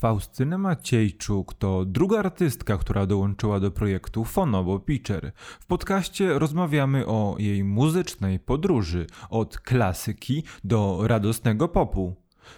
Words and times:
Faustyna 0.00 0.58
Maciejczuk 0.58 1.54
to 1.54 1.84
druga 1.84 2.18
artystka, 2.18 2.78
która 2.78 3.06
dołączyła 3.06 3.60
do 3.60 3.70
projektu 3.70 4.24
Fonobo 4.24 4.78
Pitcher. 4.78 5.32
W 5.36 5.66
podcaście 5.66 6.38
rozmawiamy 6.38 7.06
o 7.06 7.36
jej 7.38 7.64
muzycznej 7.64 8.38
podróży 8.38 9.06
od 9.30 9.58
klasyki 9.58 10.42
do 10.64 11.00
radosnego 11.02 11.68
popu. 11.68 12.14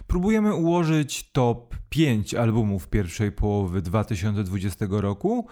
Próbujemy 0.07 0.55
ułożyć 0.55 1.31
top 1.31 1.75
5 1.89 2.33
albumów 2.33 2.87
pierwszej 2.87 3.31
połowy 3.31 3.81
2020 3.81 4.85
roku, 4.89 5.47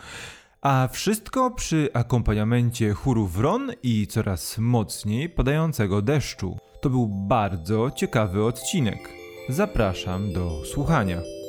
a 0.62 0.89
wszystko 0.92 1.52
przy 1.52 1.89
akompaniamencie 1.94 2.94
chóru 2.94 3.28
wron 3.28 3.71
i 3.84 4.08
coraz 4.08 4.58
mocniej 4.58 5.30
padającego 5.30 6.02
deszczu. 6.02 6.58
To 6.82 6.89
był 6.89 7.08
bardzo 7.08 7.92
ciekawy 7.92 8.46
odcinek. 8.46 9.10
Zapraszam 9.50 10.34
do 10.34 10.66
słuchania. 10.66 11.41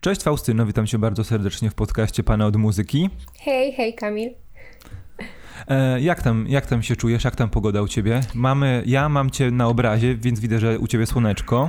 Cześć 0.00 0.22
Faustyno, 0.22 0.66
witam 0.66 0.86
cię 0.86 0.98
bardzo 0.98 1.24
serdecznie 1.24 1.70
w 1.70 1.74
podcaście 1.74 2.22
Pana 2.22 2.46
od 2.46 2.56
Muzyki. 2.56 3.10
Hej, 3.38 3.72
hej 3.72 3.94
Kamil. 3.94 4.30
E, 5.68 6.00
jak, 6.00 6.22
tam, 6.22 6.46
jak 6.48 6.66
tam 6.66 6.82
się 6.82 6.96
czujesz? 6.96 7.24
Jak 7.24 7.36
tam 7.36 7.50
pogoda 7.50 7.82
u 7.82 7.88
ciebie? 7.88 8.20
Mamy, 8.34 8.82
ja 8.86 9.08
mam 9.08 9.30
cię 9.30 9.50
na 9.50 9.68
obrazie, 9.68 10.16
więc 10.16 10.40
widzę, 10.40 10.58
że 10.58 10.78
u 10.78 10.86
ciebie 10.86 11.06
słoneczko. 11.06 11.68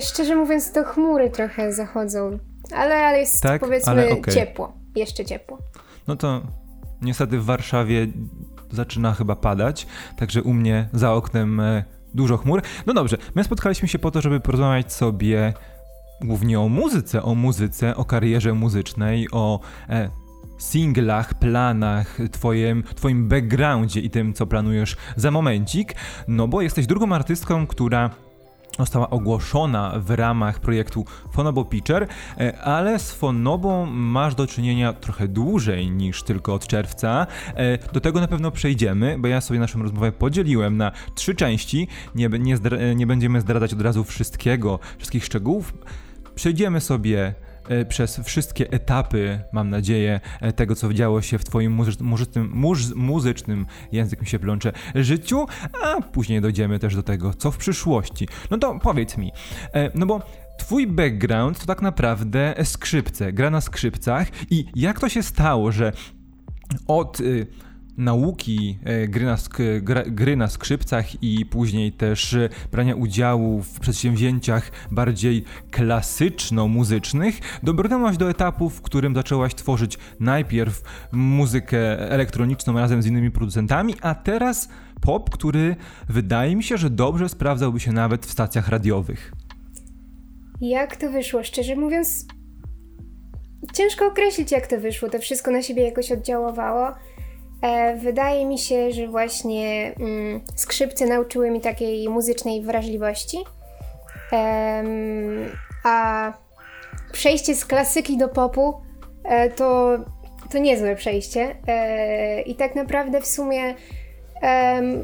Szczerze 0.00 0.36
mówiąc, 0.36 0.72
to 0.72 0.84
chmury 0.84 1.30
trochę 1.30 1.72
zachodzą, 1.72 2.38
ale, 2.74 2.96
ale 2.96 3.18
jest 3.18 3.42
tak? 3.42 3.60
powiedzmy 3.60 3.92
ale 3.92 4.10
okay. 4.10 4.34
ciepło, 4.34 4.72
jeszcze 4.96 5.24
ciepło. 5.24 5.58
No 6.08 6.16
to 6.16 6.42
niestety 7.02 7.38
w 7.38 7.44
Warszawie 7.44 8.06
zaczyna 8.70 9.12
chyba 9.14 9.36
padać, 9.36 9.86
także 10.16 10.42
u 10.42 10.52
mnie 10.52 10.88
za 10.92 11.12
oknem 11.12 11.60
e, 11.60 11.84
dużo 12.14 12.36
chmur. 12.36 12.62
No 12.86 12.94
dobrze, 12.94 13.16
my 13.34 13.44
spotkaliśmy 13.44 13.88
się 13.88 13.98
po 13.98 14.10
to, 14.10 14.20
żeby 14.20 14.40
porozmawiać 14.40 14.92
sobie 14.92 15.54
głównie 16.22 16.60
o 16.60 16.68
muzyce, 16.68 17.22
o 17.22 17.34
muzyce, 17.34 17.96
o 17.96 18.04
karierze 18.04 18.54
muzycznej, 18.54 19.28
o 19.32 19.60
e, 19.88 20.10
singlach, 20.58 21.34
planach, 21.34 22.18
twoim, 22.32 22.82
twoim 22.82 23.28
backgroundzie 23.28 24.00
i 24.00 24.10
tym, 24.10 24.34
co 24.34 24.46
planujesz 24.46 24.96
za 25.16 25.30
momencik, 25.30 25.94
no 26.28 26.48
bo 26.48 26.62
jesteś 26.62 26.86
drugą 26.86 27.14
artystką, 27.14 27.66
która 27.66 28.10
została 28.78 29.10
ogłoszona 29.10 29.92
w 29.96 30.10
ramach 30.10 30.60
projektu 30.60 31.04
Fonobo 31.32 31.64
Pitcher, 31.64 32.06
e, 32.38 32.58
ale 32.58 32.98
z 32.98 33.12
Fonobą 33.12 33.86
masz 33.86 34.34
do 34.34 34.46
czynienia 34.46 34.92
trochę 34.92 35.28
dłużej 35.28 35.90
niż 35.90 36.22
tylko 36.22 36.54
od 36.54 36.66
czerwca. 36.66 37.26
E, 37.54 37.92
do 37.92 38.00
tego 38.00 38.20
na 38.20 38.28
pewno 38.28 38.50
przejdziemy, 38.50 39.16
bo 39.18 39.28
ja 39.28 39.40
sobie 39.40 39.60
naszą 39.60 39.82
rozmowę 39.82 40.12
podzieliłem 40.12 40.76
na 40.76 40.92
trzy 41.14 41.34
części. 41.34 41.88
Nie, 42.14 42.28
nie, 42.28 42.56
nie 42.96 43.06
będziemy 43.06 43.40
zdradzać 43.40 43.72
od 43.72 43.80
razu 43.80 44.04
wszystkiego, 44.04 44.78
wszystkich 44.98 45.24
szczegółów. 45.24 45.72
Przejdziemy 46.40 46.80
sobie 46.80 47.34
e, 47.68 47.84
przez 47.84 48.20
wszystkie 48.24 48.70
etapy, 48.70 49.40
mam 49.52 49.70
nadzieję, 49.70 50.20
e, 50.40 50.52
tego, 50.52 50.74
co 50.74 50.94
działo 50.94 51.22
się 51.22 51.38
w 51.38 51.44
Twoim 51.44 51.72
muzycznym, 51.72 52.52
muzycznym, 52.94 53.66
język 53.92 54.20
mi 54.20 54.26
się 54.26 54.38
plącze, 54.38 54.72
życiu, 54.94 55.46
a 55.82 56.02
później 56.02 56.40
dojdziemy 56.40 56.78
też 56.78 56.96
do 56.96 57.02
tego, 57.02 57.34
co 57.34 57.50
w 57.50 57.56
przyszłości. 57.56 58.28
No 58.50 58.58
to 58.58 58.78
powiedz 58.78 59.16
mi, 59.16 59.32
e, 59.74 59.90
no 59.94 60.06
bo 60.06 60.22
Twój 60.58 60.86
background 60.86 61.58
to 61.58 61.66
tak 61.66 61.82
naprawdę 61.82 62.54
skrzypce, 62.64 63.32
gra 63.32 63.50
na 63.50 63.60
skrzypcach 63.60 64.28
i 64.50 64.64
jak 64.74 65.00
to 65.00 65.08
się 65.08 65.22
stało, 65.22 65.72
że 65.72 65.92
od... 66.86 67.18
Nauki 68.00 68.78
e, 68.84 69.08
gry 69.08 69.24
na, 69.24 69.36
gry 70.06 70.36
na 70.36 70.48
skrzypcach 70.48 71.22
i 71.22 71.46
później 71.46 71.92
też 71.92 72.34
e, 72.34 72.48
brania 72.72 72.94
udziału 72.94 73.62
w 73.62 73.80
przedsięwzięciach 73.80 74.70
bardziej 74.90 75.44
klasyczno-muzycznych, 75.70 77.40
dobrnęłaś 77.62 78.16
do 78.16 78.30
etapu, 78.30 78.70
w 78.70 78.82
którym 78.82 79.14
zaczęłaś 79.14 79.54
tworzyć 79.54 79.98
najpierw 80.20 80.82
muzykę 81.12 82.10
elektroniczną 82.10 82.72
razem 82.72 83.02
z 83.02 83.06
innymi 83.06 83.30
producentami, 83.30 83.94
a 84.00 84.14
teraz 84.14 84.68
pop, 85.00 85.30
który 85.30 85.76
wydaje 86.08 86.56
mi 86.56 86.62
się, 86.62 86.76
że 86.76 86.90
dobrze 86.90 87.28
sprawdzałby 87.28 87.80
się 87.80 87.92
nawet 87.92 88.26
w 88.26 88.30
stacjach 88.30 88.68
radiowych. 88.68 89.32
Jak 90.60 90.96
to 90.96 91.10
wyszło? 91.10 91.44
Szczerze 91.44 91.76
mówiąc, 91.76 92.26
ciężko 93.72 94.06
określić, 94.06 94.52
jak 94.52 94.66
to 94.66 94.80
wyszło. 94.80 95.08
To 95.08 95.18
wszystko 95.18 95.50
na 95.50 95.62
siebie 95.62 95.82
jakoś 95.82 96.12
oddziaływało. 96.12 96.94
E, 97.62 97.96
wydaje 97.96 98.46
mi 98.46 98.58
się, 98.58 98.92
że 98.92 99.08
właśnie 99.08 99.94
mm, 100.00 100.40
skrzypce 100.56 101.06
nauczyły 101.06 101.50
mi 101.50 101.60
takiej 101.60 102.08
muzycznej 102.08 102.62
wrażliwości. 102.62 103.38
a 105.84 106.32
przejście 107.12 107.54
z 107.54 107.64
klasyki 107.64 108.18
do 108.18 108.28
popu 108.28 108.80
e, 109.24 109.50
to, 109.50 109.98
to 110.52 110.58
niezłe 110.58 110.96
przejście. 110.96 111.56
E, 111.68 112.42
I 112.42 112.54
tak 112.54 112.74
naprawdę 112.74 113.20
w 113.20 113.26
sumie 113.26 113.74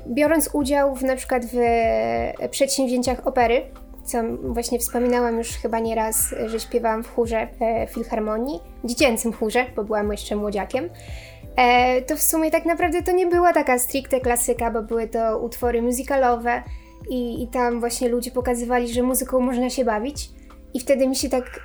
biorąc 0.08 0.50
udział 0.52 0.94
w, 0.94 1.02
na 1.02 1.16
przykład 1.16 1.42
w 1.52 1.56
przedsięwzięciach 2.50 3.26
opery, 3.26 3.62
co 4.04 4.18
właśnie 4.42 4.78
wspominałam 4.78 5.38
już 5.38 5.48
chyba 5.48 5.78
nieraz, 5.78 6.34
że 6.46 6.60
śpiewałam 6.60 7.04
w 7.04 7.14
chórze 7.14 7.48
Filharmonii, 7.88 8.60
dziecięcym 8.84 9.32
chórze, 9.32 9.66
bo 9.76 9.84
byłam 9.84 10.12
jeszcze 10.12 10.36
młodziakiem. 10.36 10.90
E, 11.56 12.02
to 12.02 12.16
w 12.16 12.22
sumie 12.22 12.50
tak 12.50 12.64
naprawdę 12.64 13.02
to 13.02 13.12
nie 13.12 13.26
była 13.26 13.52
taka 13.52 13.78
stricte 13.78 14.20
klasyka, 14.20 14.70
bo 14.70 14.82
były 14.82 15.08
to 15.08 15.38
utwory 15.38 15.82
muzykalowe 15.82 16.62
i, 17.10 17.42
i 17.42 17.48
tam 17.48 17.80
właśnie 17.80 18.08
ludzie 18.08 18.30
pokazywali, 18.30 18.94
że 18.94 19.02
muzyką 19.02 19.40
można 19.40 19.70
się 19.70 19.84
bawić. 19.84 20.30
I 20.74 20.80
wtedy 20.80 21.08
mi 21.08 21.16
się 21.16 21.28
tak 21.28 21.60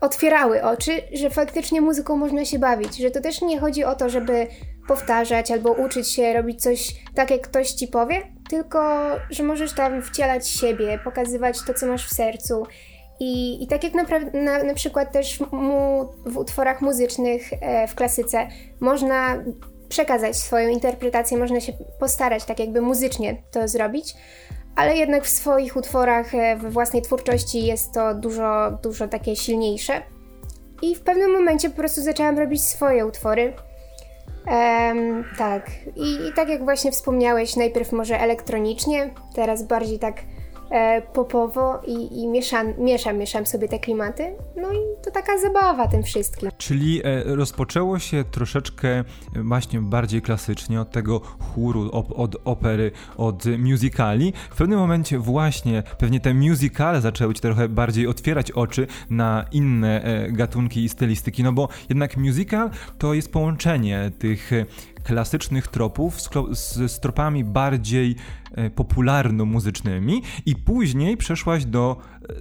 otwierały 0.00 0.62
oczy, 0.62 0.92
że 1.12 1.30
faktycznie 1.30 1.80
muzyką 1.80 2.16
można 2.16 2.44
się 2.44 2.58
bawić, 2.58 2.96
że 2.96 3.10
to 3.10 3.20
też 3.20 3.42
nie 3.42 3.60
chodzi 3.60 3.84
o 3.84 3.94
to, 3.94 4.08
żeby 4.08 4.46
powtarzać 4.88 5.50
albo 5.50 5.72
uczyć 5.72 6.12
się 6.12 6.32
robić 6.32 6.62
coś 6.62 6.94
tak, 7.14 7.30
jak 7.30 7.40
ktoś 7.40 7.70
ci 7.70 7.88
powie, 7.88 8.22
tylko 8.50 9.10
że 9.30 9.42
możesz 9.42 9.72
tam 9.72 10.02
wcielać 10.02 10.48
siebie, 10.48 10.98
pokazywać 11.04 11.56
to, 11.66 11.74
co 11.74 11.86
masz 11.86 12.06
w 12.06 12.14
sercu 12.14 12.66
i, 13.20 13.62
i 13.64 13.66
tak 13.66 13.84
jak 13.84 13.94
na, 13.94 14.04
na, 14.32 14.62
na 14.62 14.74
przykład 14.74 15.12
też 15.12 15.40
mu, 15.52 16.08
w 16.26 16.38
utworach 16.38 16.80
muzycznych 16.80 17.42
e, 17.60 17.88
w 17.88 17.94
klasyce 17.94 18.48
można 18.80 19.44
przekazać 19.88 20.36
swoją 20.36 20.68
interpretację, 20.68 21.38
można 21.38 21.60
się 21.60 21.72
postarać 22.00 22.44
tak 22.44 22.58
jakby 22.58 22.80
muzycznie 22.80 23.42
to 23.50 23.68
zrobić, 23.68 24.14
ale 24.76 24.96
jednak 24.96 25.24
w 25.24 25.28
swoich 25.28 25.76
utworach, 25.76 26.34
e, 26.34 26.56
we 26.56 26.70
własnej 26.70 27.02
twórczości 27.02 27.66
jest 27.66 27.92
to 27.92 28.14
dużo, 28.14 28.78
dużo 28.82 29.08
takie 29.08 29.36
silniejsze. 29.36 30.02
I 30.82 30.94
w 30.94 31.00
pewnym 31.00 31.32
momencie 31.32 31.70
po 31.70 31.76
prostu 31.76 32.02
zaczęłam 32.02 32.38
robić 32.38 32.62
swoje 32.62 33.06
utwory. 33.06 33.52
Um, 34.46 35.24
tak, 35.38 35.70
I, 35.96 36.28
I 36.28 36.32
tak 36.32 36.48
jak 36.48 36.64
właśnie 36.64 36.92
wspomniałeś, 36.92 37.56
najpierw 37.56 37.92
może 37.92 38.20
elektronicznie, 38.20 39.10
teraz 39.34 39.62
bardziej 39.62 39.98
tak 39.98 40.14
popowo 41.12 41.80
i, 41.86 42.20
i 42.22 42.28
mieszam, 42.28 42.74
mieszam, 42.78 43.18
mieszam 43.18 43.46
sobie 43.46 43.68
te 43.68 43.78
klimaty. 43.78 44.36
No 44.56 44.72
i 44.72 45.04
to 45.04 45.10
taka 45.10 45.38
zabawa 45.38 45.88
tym 45.88 46.02
wszystkim. 46.02 46.50
Czyli 46.58 47.00
e, 47.04 47.24
rozpoczęło 47.24 47.98
się 47.98 48.24
troszeczkę 48.30 48.88
e, 48.88 49.04
właśnie 49.36 49.80
bardziej 49.80 50.22
klasycznie 50.22 50.80
od 50.80 50.90
tego 50.90 51.20
chóru, 51.20 51.90
op, 51.92 52.18
od 52.18 52.36
opery, 52.44 52.90
od 53.16 53.44
musicali. 53.58 54.32
W 54.50 54.56
pewnym 54.56 54.78
momencie 54.78 55.18
właśnie 55.18 55.82
pewnie 55.98 56.20
te 56.20 56.34
musicale 56.34 57.00
zaczęły 57.00 57.34
ci 57.34 57.40
trochę 57.40 57.68
bardziej 57.68 58.06
otwierać 58.06 58.50
oczy 58.50 58.86
na 59.10 59.44
inne 59.52 60.02
e, 60.02 60.32
gatunki 60.32 60.84
i 60.84 60.88
stylistyki, 60.88 61.42
no 61.42 61.52
bo 61.52 61.68
jednak 61.88 62.16
musical 62.16 62.70
to 62.98 63.14
jest 63.14 63.32
połączenie 63.32 64.10
tych 64.18 64.50
klasycznych 65.04 65.68
tropów 65.68 66.20
z, 66.20 66.30
z, 66.92 67.00
tropami 67.00 67.44
bardziej 67.44 68.16
e, 68.52 68.70
popularno-muzycznymi 68.70 70.22
i 70.46 70.56
później 70.56 71.16
przeszłaś 71.16 71.64
do 71.64 71.96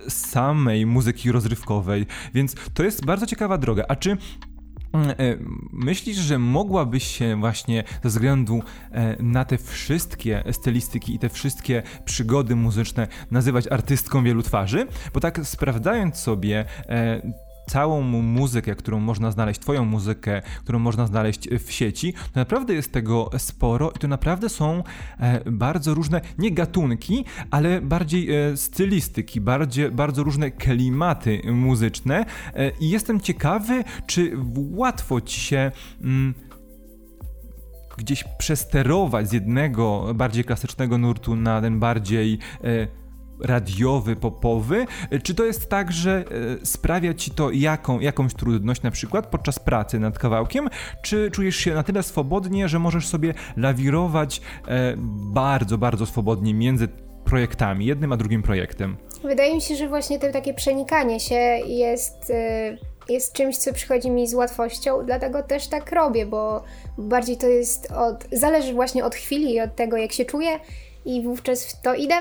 e, 0.05 0.09
samej 0.09 0.85
muzyki 0.85 1.31
rozrywkowej, 1.31 2.05
więc 2.33 2.55
to 2.73 2.83
jest 2.83 3.05
bardzo 3.05 3.25
ciekawa 3.25 3.57
droga. 3.57 3.85
A 3.87 3.95
czy 3.95 4.17
mm, 4.93 5.09
e, 5.09 5.15
Myślisz, 5.73 6.17
że 6.17 6.39
mogłabyś 6.39 7.03
się 7.03 7.39
właśnie 7.39 7.83
ze 8.03 8.09
względu 8.09 8.61
na 9.19 9.45
te 9.45 9.57
wszystkie 9.57 10.43
stylistyki 10.51 11.15
i 11.15 11.19
te 11.19 11.29
wszystkie 11.29 11.83
przygody 12.05 12.55
muzyczne 12.55 13.07
nazywać 13.31 13.67
artystką 13.67 14.23
wielu 14.23 14.43
twarzy? 14.43 14.87
Bo 15.13 15.19
tak 15.19 15.45
sprawdzając 15.45 16.17
sobie 16.17 16.65
całą 17.73 18.01
muzykę, 18.21 18.75
którą 18.75 18.99
można 18.99 19.31
znaleźć, 19.31 19.59
twoją 19.59 19.85
muzykę, 19.85 20.41
którą 20.63 20.79
można 20.79 21.07
znaleźć 21.07 21.49
w 21.49 21.71
sieci, 21.71 22.13
to 22.13 22.39
naprawdę 22.39 22.73
jest 22.73 22.91
tego 22.91 23.29
sporo 23.37 23.91
i 23.95 23.99
to 23.99 24.07
naprawdę 24.07 24.49
są 24.49 24.83
e, 25.19 25.51
bardzo 25.51 25.93
różne, 25.93 26.21
nie 26.37 26.51
gatunki, 26.51 27.25
ale 27.51 27.81
bardziej 27.81 28.31
e, 28.31 28.57
stylistyki, 28.57 29.41
bardziej, 29.41 29.91
bardzo 29.91 30.23
różne 30.23 30.51
klimaty 30.51 31.41
muzyczne 31.53 32.25
e, 32.53 32.71
i 32.79 32.89
jestem 32.89 33.19
ciekawy, 33.19 33.83
czy 34.07 34.37
łatwo 34.55 35.21
ci 35.21 35.39
się 35.39 35.71
mm, 36.01 36.33
gdzieś 37.97 38.23
przesterować 38.37 39.29
z 39.29 39.33
jednego 39.33 40.13
bardziej 40.15 40.43
klasycznego 40.43 40.97
nurtu 40.97 41.35
na 41.35 41.61
ten 41.61 41.79
bardziej 41.79 42.39
e, 42.63 43.02
radiowy, 43.41 44.15
popowy? 44.15 44.85
Czy 45.23 45.35
to 45.35 45.45
jest 45.45 45.69
tak, 45.69 45.91
że 45.91 46.23
e, 46.61 46.65
sprawia 46.65 47.13
ci 47.13 47.31
to 47.31 47.51
jaką, 47.51 47.99
jakąś 47.99 48.33
trudność 48.33 48.81
na 48.81 48.91
przykład 48.91 49.27
podczas 49.27 49.59
pracy 49.59 49.99
nad 49.99 50.19
kawałkiem? 50.19 50.69
Czy 51.01 51.31
czujesz 51.31 51.55
się 51.55 51.73
na 51.73 51.83
tyle 51.83 52.03
swobodnie, 52.03 52.67
że 52.67 52.79
możesz 52.79 53.07
sobie 53.07 53.33
lawirować 53.57 54.41
e, 54.67 54.93
bardzo, 55.33 55.77
bardzo 55.77 56.05
swobodnie 56.05 56.53
między 56.53 56.87
projektami, 57.25 57.85
jednym 57.85 58.11
a 58.11 58.17
drugim 58.17 58.43
projektem? 58.43 58.97
Wydaje 59.23 59.55
mi 59.55 59.61
się, 59.61 59.75
że 59.75 59.87
właśnie 59.87 60.19
to 60.19 60.31
takie 60.31 60.53
przenikanie 60.53 61.19
się 61.19 61.35
jest, 61.65 62.29
e, 62.29 62.77
jest 63.09 63.33
czymś, 63.33 63.57
co 63.57 63.73
przychodzi 63.73 64.11
mi 64.11 64.27
z 64.27 64.33
łatwością, 64.33 65.05
dlatego 65.05 65.43
też 65.43 65.67
tak 65.67 65.91
robię, 65.91 66.25
bo 66.25 66.63
bardziej 66.97 67.37
to 67.37 67.47
jest 67.47 67.91
od. 67.91 68.27
zależy 68.31 68.73
właśnie 68.73 69.05
od 69.05 69.15
chwili 69.15 69.53
i 69.53 69.61
od 69.61 69.75
tego, 69.75 69.97
jak 69.97 70.11
się 70.11 70.25
czuję, 70.25 70.59
i 71.05 71.21
wówczas 71.21 71.65
w 71.65 71.81
to 71.81 71.93
idę. 71.93 72.15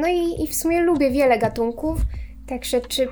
No 0.00 0.08
i, 0.08 0.42
i 0.42 0.46
w 0.46 0.54
sumie 0.54 0.80
lubię 0.80 1.10
wiele 1.10 1.38
gatunków. 1.38 1.98
Także 2.48 2.80
czy 2.80 3.08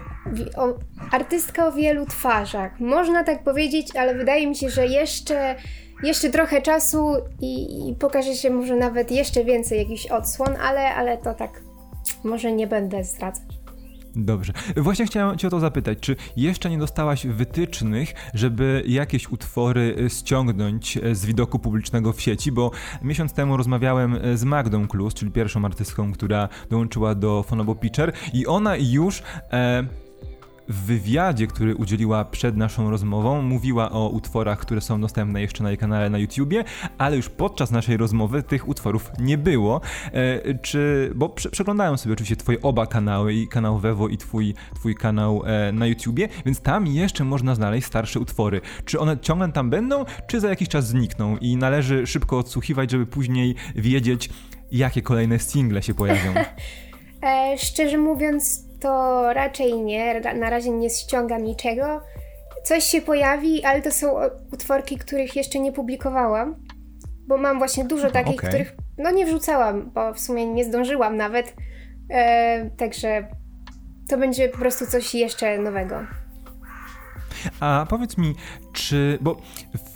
o, 0.56 0.74
artystka 1.12 1.66
o 1.66 1.72
wielu 1.72 2.06
twarzach? 2.06 2.80
Można 2.80 3.24
tak 3.24 3.42
powiedzieć, 3.42 3.96
ale 3.96 4.14
wydaje 4.14 4.46
mi 4.46 4.56
się, 4.56 4.70
że 4.70 4.86
jeszcze, 4.86 5.54
jeszcze 6.02 6.30
trochę 6.30 6.62
czasu 6.62 7.16
i, 7.40 7.88
i 7.88 7.94
pokaże 7.94 8.34
się 8.34 8.50
może 8.50 8.76
nawet 8.76 9.10
jeszcze 9.10 9.44
więcej 9.44 9.78
jakichś 9.78 10.06
odsłon, 10.06 10.56
ale, 10.62 10.94
ale 10.94 11.18
to 11.18 11.34
tak 11.34 11.62
może 12.24 12.52
nie 12.52 12.66
będę 12.66 13.04
zdradzać. 13.04 13.57
Dobrze. 14.16 14.52
Właśnie 14.76 15.06
chciałem 15.06 15.38
Cię 15.38 15.48
o 15.48 15.50
to 15.50 15.60
zapytać, 15.60 15.98
czy 16.00 16.16
jeszcze 16.36 16.70
nie 16.70 16.78
dostałaś 16.78 17.26
wytycznych, 17.26 18.14
żeby 18.34 18.82
jakieś 18.86 19.28
utwory 19.28 19.96
y, 20.00 20.10
ściągnąć 20.10 20.96
y, 20.96 21.14
z 21.14 21.26
widoku 21.26 21.58
publicznego 21.58 22.12
w 22.12 22.20
sieci, 22.20 22.52
bo 22.52 22.70
miesiąc 23.02 23.32
temu 23.32 23.56
rozmawiałem 23.56 24.14
y, 24.14 24.36
z 24.36 24.44
Magdą 24.44 24.88
Klus, 24.88 25.14
czyli 25.14 25.30
pierwszą 25.30 25.64
artystką, 25.64 26.12
która 26.12 26.48
dołączyła 26.70 27.14
do 27.14 27.42
Fonobo 27.42 27.74
Pitcher 27.74 28.12
i 28.32 28.46
ona 28.46 28.76
już... 28.76 29.22
E, 29.52 30.07
w 30.68 30.84
wywiadzie, 30.84 31.46
który 31.46 31.76
udzieliła 31.76 32.24
przed 32.24 32.56
naszą 32.56 32.90
rozmową, 32.90 33.42
mówiła 33.42 33.90
o 33.90 34.08
utworach, 34.08 34.58
które 34.58 34.80
są 34.80 35.00
dostępne 35.00 35.40
jeszcze 35.40 35.62
na 35.62 35.70
jej 35.70 35.78
kanale 35.78 36.10
na 36.10 36.18
YouTubie, 36.18 36.64
ale 36.98 37.16
już 37.16 37.28
podczas 37.28 37.70
naszej 37.70 37.96
rozmowy 37.96 38.42
tych 38.42 38.68
utworów 38.68 39.10
nie 39.18 39.38
było. 39.38 39.80
E, 40.12 40.54
czy, 40.54 41.12
bo 41.14 41.28
prze, 41.28 41.50
przeglądałem 41.50 41.98
sobie 41.98 42.12
oczywiście 42.12 42.36
twoje 42.36 42.62
oba 42.62 42.86
kanały, 42.86 43.34
i 43.34 43.48
kanał 43.48 43.78
Wewo 43.78 44.08
i 44.08 44.16
twój, 44.16 44.54
twój 44.74 44.94
kanał 44.94 45.42
e, 45.46 45.72
na 45.72 45.86
YouTubie, 45.86 46.28
więc 46.46 46.60
tam 46.60 46.86
jeszcze 46.86 47.24
można 47.24 47.54
znaleźć 47.54 47.86
starsze 47.86 48.20
utwory. 48.20 48.60
Czy 48.84 49.00
one 49.00 49.18
ciągle 49.18 49.52
tam 49.52 49.70
będą, 49.70 50.04
czy 50.26 50.40
za 50.40 50.48
jakiś 50.48 50.68
czas 50.68 50.86
znikną 50.86 51.36
i 51.36 51.56
należy 51.56 52.06
szybko 52.06 52.38
odsłuchiwać, 52.38 52.90
żeby 52.90 53.06
później 53.06 53.54
wiedzieć, 53.74 54.30
jakie 54.72 55.02
kolejne 55.02 55.38
single 55.38 55.82
się 55.82 55.94
pojawią? 55.94 56.34
E, 57.22 57.58
szczerze 57.58 57.98
mówiąc, 57.98 58.67
to 58.80 59.22
raczej 59.32 59.80
nie. 59.80 60.20
Na 60.20 60.50
razie 60.50 60.70
nie 60.70 60.90
ściągam 60.90 61.44
niczego. 61.44 62.00
Coś 62.64 62.84
się 62.84 63.00
pojawi, 63.00 63.64
ale 63.64 63.82
to 63.82 63.90
są 63.90 64.16
utworki, 64.52 64.98
których 64.98 65.36
jeszcze 65.36 65.58
nie 65.58 65.72
publikowałam. 65.72 66.56
Bo 67.26 67.36
mam 67.36 67.58
właśnie 67.58 67.84
dużo 67.84 68.10
takich, 68.10 68.38
okay. 68.38 68.48
których 68.48 68.76
no 68.98 69.10
nie 69.10 69.26
wrzucałam, 69.26 69.90
bo 69.90 70.14
w 70.14 70.20
sumie 70.20 70.46
nie 70.46 70.64
zdążyłam 70.64 71.16
nawet. 71.16 71.54
E, 72.10 72.70
także 72.70 73.28
to 74.08 74.18
będzie 74.18 74.48
po 74.48 74.58
prostu 74.58 74.86
coś 74.86 75.14
jeszcze 75.14 75.58
nowego. 75.58 76.00
A 77.60 77.86
powiedz 77.88 78.18
mi, 78.18 78.34
czy, 78.72 79.18
bo 79.20 79.36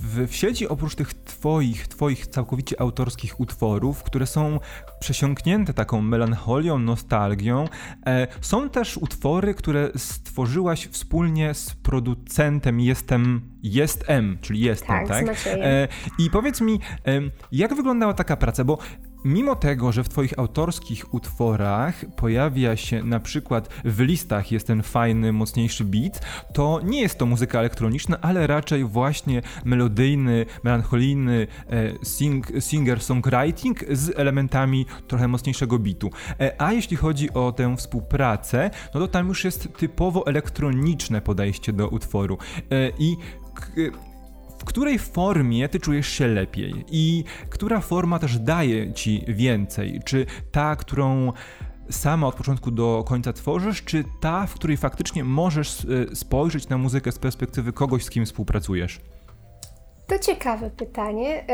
w, 0.03 0.29
w 0.29 0.35
sieci 0.35 0.69
oprócz 0.69 0.95
tych 0.95 1.15
twoich, 1.15 1.89
twoich 1.89 2.27
całkowicie 2.27 2.81
autorskich 2.81 3.41
utworów, 3.41 4.03
które 4.03 4.27
są 4.27 4.61
przesiąknięte 5.01 5.75
taką 5.75 6.03
melancholią, 6.03 6.79
nostalgią, 6.79 7.65
e, 8.07 8.27
są 8.41 8.69
też 8.69 8.97
utwory, 8.97 9.55
które 9.55 9.91
stworzyłaś 9.97 10.87
wspólnie 10.87 11.55
z 11.55 11.75
producentem 11.75 12.81
Jestem, 12.81 13.41
Jest 13.63 14.05
M, 14.07 14.39
czyli 14.41 14.61
Jestem, 14.61 15.07
tak? 15.07 15.27
tak? 15.27 15.37
E, 15.47 15.89
I 16.19 16.31
powiedz 16.31 16.61
mi, 16.61 16.81
e, 17.07 17.21
jak 17.53 17.75
wyglądała 17.75 18.15
taka 18.15 18.37
praca, 18.37 18.65
bo 18.65 18.79
Mimo 19.25 19.57
tego, 19.57 19.93
że 19.93 20.05
w 20.05 20.09
Twoich 20.09 20.39
autorskich 20.39 21.15
utworach 21.15 22.05
pojawia 22.17 22.77
się 22.77 23.03
na 23.03 23.21
przykład 23.21 23.69
w 23.85 24.01
listach 24.01 24.53
jest 24.53 24.67
ten 24.67 24.83
fajny, 24.83 25.33
mocniejszy 25.33 25.85
beat, 25.85 26.21
to 26.55 26.81
nie 26.85 27.01
jest 27.01 27.19
to 27.19 27.27
muzyka 27.27 27.59
elektroniczna, 27.59 28.19
ale 28.21 28.47
raczej 28.47 28.85
właśnie 28.85 29.43
melodyjny, 29.65 30.47
melancholijny 30.63 31.47
e, 31.71 32.05
sing, 32.05 32.51
singer-songwriting 32.51 33.95
z 33.95 34.19
elementami 34.19 34.87
trochę 35.09 35.29
mocniejszego 35.29 35.79
beatu. 35.79 36.11
E, 36.41 36.63
a 36.63 36.73
jeśli 36.73 36.97
chodzi 36.97 37.33
o 37.35 37.53
tę 37.53 37.77
współpracę, 37.77 38.71
no 38.95 39.01
to 39.01 39.09
tam 39.09 39.29
już 39.29 39.45
jest 39.45 39.69
typowo 39.77 40.27
elektroniczne 40.27 41.21
podejście 41.21 41.73
do 41.73 41.89
utworu. 41.89 42.39
E, 42.71 42.91
I 42.99 43.17
w 44.63 44.65
której 44.65 44.99
formie 44.99 45.69
ty 45.69 45.81
czujesz 45.81 46.09
się 46.09 46.27
lepiej 46.27 46.85
i 46.91 47.25
która 47.51 47.81
forma 47.81 48.19
też 48.19 48.39
daje 48.39 48.93
ci 48.93 49.25
więcej? 49.29 50.01
Czy 50.05 50.27
ta, 50.53 50.77
którą 50.77 51.33
sama 51.91 52.27
od 52.27 52.35
początku 52.35 52.71
do 52.71 53.05
końca 53.09 53.33
tworzysz, 53.33 53.85
czy 53.85 54.05
ta, 54.21 54.47
w 54.47 54.55
której 54.55 54.77
faktycznie 54.77 55.25
możesz 55.25 55.85
e, 55.85 56.17
spojrzeć 56.17 56.69
na 56.69 56.79
muzykę 56.79 57.13
z 57.13 57.19
perspektywy 57.19 57.73
kogoś, 57.73 58.05
z 58.05 58.11
kim 58.11 58.27
współpracujesz? 58.27 59.01
To 60.07 60.19
ciekawe 60.19 60.71
pytanie. 60.71 61.45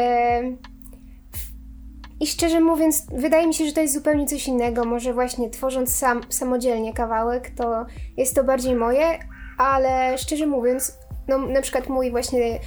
I 2.20 2.26
szczerze 2.26 2.60
mówiąc, 2.60 3.06
wydaje 3.12 3.46
mi 3.46 3.54
się, 3.54 3.66
że 3.66 3.72
to 3.72 3.80
jest 3.80 3.94
zupełnie 3.94 4.26
coś 4.26 4.48
innego. 4.48 4.84
Może 4.84 5.14
właśnie 5.14 5.50
tworząc 5.50 5.94
sam, 5.94 6.20
samodzielnie 6.28 6.92
kawałek, 6.92 7.50
to 7.50 7.86
jest 8.16 8.34
to 8.34 8.44
bardziej 8.44 8.74
moje, 8.74 9.18
ale 9.58 10.18
szczerze 10.18 10.46
mówiąc, 10.46 10.98
no 11.28 11.38
na 11.38 11.62
przykład 11.62 11.88
mój 11.88 12.10
właśnie 12.10 12.60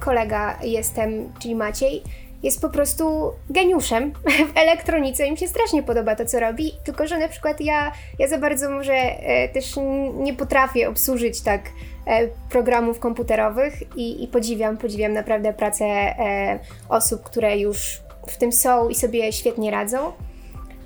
kolega 0.00 0.58
jestem, 0.62 1.32
czyli 1.38 1.54
Maciej, 1.54 2.02
jest 2.44 2.60
po 2.60 2.70
prostu 2.70 3.32
geniuszem 3.50 4.12
w 4.54 4.56
elektronice 4.56 5.26
i 5.26 5.30
mi 5.30 5.36
się 5.36 5.48
strasznie 5.48 5.82
podoba 5.82 6.16
to, 6.16 6.24
co 6.24 6.40
robi, 6.40 6.72
tylko 6.84 7.06
że 7.06 7.18
na 7.18 7.28
przykład 7.28 7.60
ja, 7.60 7.92
ja 8.18 8.28
za 8.28 8.38
bardzo 8.38 8.70
może 8.70 8.94
e, 8.94 9.48
też 9.48 9.74
nie 10.14 10.34
potrafię 10.34 10.88
obsłużyć 10.88 11.40
tak 11.40 11.62
e, 12.06 12.28
programów 12.50 12.98
komputerowych 12.98 13.96
i, 13.96 14.24
i 14.24 14.28
podziwiam, 14.28 14.76
podziwiam 14.76 15.12
naprawdę 15.12 15.52
pracę 15.52 15.84
e, 15.84 16.58
osób, 16.88 17.22
które 17.22 17.58
już 17.58 18.02
w 18.28 18.36
tym 18.36 18.52
są 18.52 18.88
i 18.88 18.94
sobie 18.94 19.32
świetnie 19.32 19.70
radzą. 19.70 20.12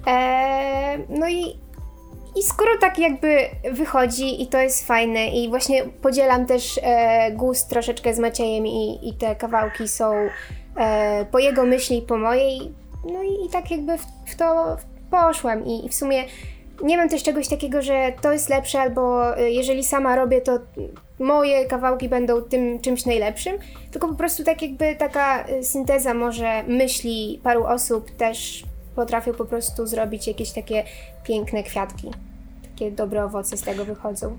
E, 0.07 0.99
no 1.09 1.29
i 1.29 1.59
i 2.39 2.43
skoro 2.43 2.79
tak 2.81 2.99
jakby 2.99 3.39
wychodzi 3.73 4.43
i 4.43 4.47
to 4.47 4.59
jest 4.59 4.87
fajne 4.87 5.29
i 5.29 5.49
właśnie 5.49 5.85
podzielam 5.85 6.47
też 6.47 6.81
e, 6.83 7.33
gust 7.33 7.71
troszeczkę 7.71 8.15
z 8.15 8.19
Maciejem 8.19 8.67
i, 8.67 9.09
i 9.09 9.15
te 9.15 9.37
kawałki 9.37 9.89
są 9.89 10.13
e, 10.77 11.25
po 11.31 11.39
jego 11.39 11.67
myśli 11.67 12.03
po 12.03 12.19
mojej, 12.19 12.73
no 13.13 13.23
i, 13.23 13.47
i 13.47 13.49
tak 13.53 13.71
jakby 13.71 13.99
w, 13.99 14.03
w 14.27 14.37
to 14.37 14.77
poszłam 15.11 15.67
I, 15.67 15.87
i 15.87 15.89
w 15.89 15.95
sumie 15.95 16.25
nie 16.83 16.97
mam 16.97 17.09
też 17.09 17.23
czegoś 17.23 17.49
takiego, 17.49 17.83
że 17.83 18.13
to 18.21 18.33
jest 18.33 18.49
lepsze, 18.49 18.81
albo 18.81 19.37
e, 19.39 19.51
jeżeli 19.51 19.85
sama 19.85 20.17
robię, 20.17 20.41
to 20.41 20.59
moje 21.19 21.67
kawałki 21.67 22.09
będą 22.09 22.43
tym 22.43 22.81
czymś 22.81 23.07
najlepszym, 23.07 23.59
tylko 23.91 24.09
po 24.09 24.15
prostu 24.15 24.45
tak 24.45 24.63
jakby 24.63 24.97
taka 24.97 25.45
e, 25.45 25.63
synteza 25.63 26.15
może 26.15 26.63
myśli 26.63 27.41
paru 27.43 27.65
osób 27.65 28.11
też 28.11 28.65
potrafią 28.97 29.35
po 29.35 29.45
prostu 29.45 29.87
zrobić 29.87 30.27
jakieś 30.27 30.51
takie 30.51 30.85
piękne 31.25 31.63
kwiatki 31.63 32.11
takie 32.79 32.93
dobre 32.93 33.25
owoce 33.25 33.57
z 33.57 33.61
tego 33.61 33.85
wychodzą. 33.85 34.39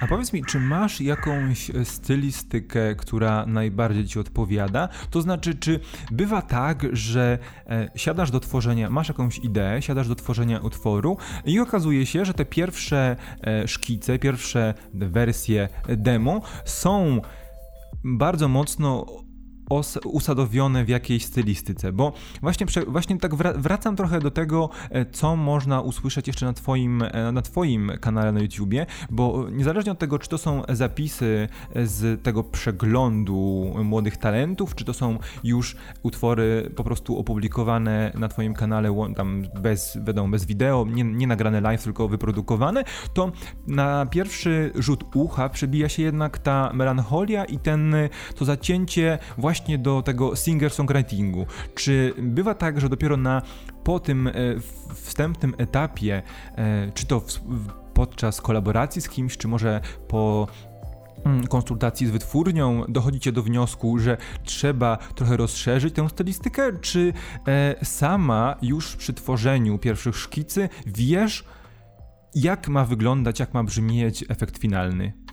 A 0.00 0.06
powiedz 0.06 0.32
mi, 0.32 0.44
czy 0.44 0.60
masz 0.60 1.00
jakąś 1.00 1.70
stylistykę, 1.84 2.94
która 2.94 3.46
najbardziej 3.46 4.06
ci 4.06 4.18
odpowiada? 4.18 4.88
To 5.10 5.20
znaczy, 5.20 5.54
czy 5.54 5.80
bywa 6.10 6.42
tak, 6.42 6.86
że 6.92 7.38
e, 7.66 7.90
siadasz 7.96 8.30
do 8.30 8.40
tworzenia, 8.40 8.90
masz 8.90 9.08
jakąś 9.08 9.38
ideę, 9.38 9.82
siadasz 9.82 10.08
do 10.08 10.14
tworzenia 10.14 10.60
utworu 10.60 11.16
i 11.44 11.60
okazuje 11.60 12.06
się, 12.06 12.24
że 12.24 12.34
te 12.34 12.44
pierwsze 12.44 13.16
e, 13.46 13.68
szkice, 13.68 14.18
pierwsze 14.18 14.74
wersje 14.94 15.68
demo 15.88 16.42
są 16.64 17.20
bardzo 18.04 18.48
mocno 18.48 19.06
usadowione 20.04 20.84
w 20.84 20.88
jakiejś 20.88 21.24
stylistyce, 21.24 21.92
bo 21.92 22.12
właśnie, 22.42 22.66
właśnie 22.86 23.18
tak 23.18 23.34
wracam 23.34 23.96
trochę 23.96 24.20
do 24.20 24.30
tego, 24.30 24.70
e, 24.90 25.06
co 25.06 25.36
można 25.36 25.80
usłyszeć 25.80 26.26
jeszcze 26.26 26.46
na 26.46 26.52
twoim, 26.52 27.02
e, 27.02 27.32
na 27.32 27.42
twoim 27.42 27.92
kanale 28.00 28.32
na 28.32 28.40
YouTubie, 28.40 28.86
bo 29.10 29.46
niezależnie 29.50 29.92
od 29.92 29.98
tego, 29.98 30.18
czy 30.18 30.28
to 30.28 30.38
są 30.38 30.62
zapisy 30.68 31.48
z 31.84 32.22
tego 32.22 32.44
przeglądu 32.44 33.74
młodych 33.84 34.16
talentów, 34.16 34.74
czy 34.74 34.84
to 34.84 34.94
są 34.94 35.18
już 35.44 35.76
utwory 36.02 36.70
po 36.76 36.84
prostu 36.84 37.18
opublikowane 37.18 38.12
na 38.14 38.28
twoim 38.28 38.54
kanale, 38.54 39.06
tam 39.16 39.42
bez, 39.60 39.98
wiadomo, 40.04 40.28
bez 40.28 40.44
wideo, 40.44 40.86
nie, 40.88 41.04
nie 41.04 41.26
nagrane 41.26 41.60
live, 41.60 41.84
tylko 41.84 42.08
wyprodukowane, 42.08 42.84
to 43.14 43.32
na 43.66 44.06
pierwszy 44.06 44.72
rzut 44.74 45.04
ucha 45.14 45.48
przebija 45.48 45.88
się 45.88 46.02
jednak 46.02 46.38
ta 46.38 46.70
melancholia 46.74 47.44
i 47.44 47.58
ten, 47.58 47.94
to 48.34 48.44
zacięcie 48.44 49.18
właśnie 49.38 49.55
do 49.78 50.02
tego 50.02 50.30
singer-songwritingu. 50.30 51.46
Czy 51.74 52.14
bywa 52.18 52.54
tak, 52.54 52.80
że 52.80 52.88
dopiero 52.88 53.16
na 53.16 53.42
po 53.84 54.00
tym 54.00 54.26
e, 54.28 54.32
wstępnym 54.94 55.54
etapie, 55.58 56.22
e, 56.56 56.92
czy 56.94 57.06
to 57.06 57.20
w, 57.20 57.26
podczas 57.94 58.40
kolaboracji 58.40 59.02
z 59.02 59.08
kimś, 59.08 59.36
czy 59.36 59.48
może 59.48 59.80
po 60.08 60.46
mm, 61.24 61.46
konsultacji 61.46 62.06
z 62.06 62.10
wytwórnią 62.10 62.84
dochodzicie 62.88 63.32
do 63.32 63.42
wniosku, 63.42 63.98
że 63.98 64.16
trzeba 64.44 64.96
trochę 64.96 65.36
rozszerzyć 65.36 65.94
tę 65.94 66.08
stylistykę, 66.08 66.78
czy 66.80 67.12
e, 67.48 67.84
sama 67.84 68.56
już 68.62 68.96
przy 68.96 69.12
tworzeniu 69.12 69.78
pierwszych 69.78 70.16
szkicy 70.16 70.68
wiesz, 70.86 71.44
jak 72.34 72.68
ma 72.68 72.84
wyglądać, 72.84 73.40
jak 73.40 73.54
ma 73.54 73.64
brzmieć 73.64 74.24
efekt 74.28 74.58
finalny? 74.58 75.25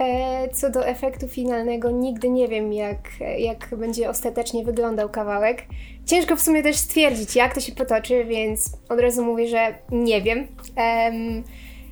E, 0.00 0.48
co 0.48 0.70
do 0.70 0.86
efektu 0.86 1.28
finalnego, 1.28 1.90
nigdy 1.90 2.30
nie 2.30 2.48
wiem, 2.48 2.72
jak, 2.72 2.98
jak 3.38 3.68
będzie 3.76 4.10
ostatecznie 4.10 4.64
wyglądał 4.64 5.08
kawałek. 5.08 5.62
Ciężko 6.06 6.36
w 6.36 6.40
sumie 6.40 6.62
też 6.62 6.76
stwierdzić, 6.76 7.36
jak 7.36 7.54
to 7.54 7.60
się 7.60 7.72
potoczy, 7.72 8.24
więc 8.24 8.70
od 8.88 9.00
razu 9.00 9.24
mówię, 9.24 9.48
że 9.48 9.74
nie 9.90 10.22
wiem. 10.22 10.46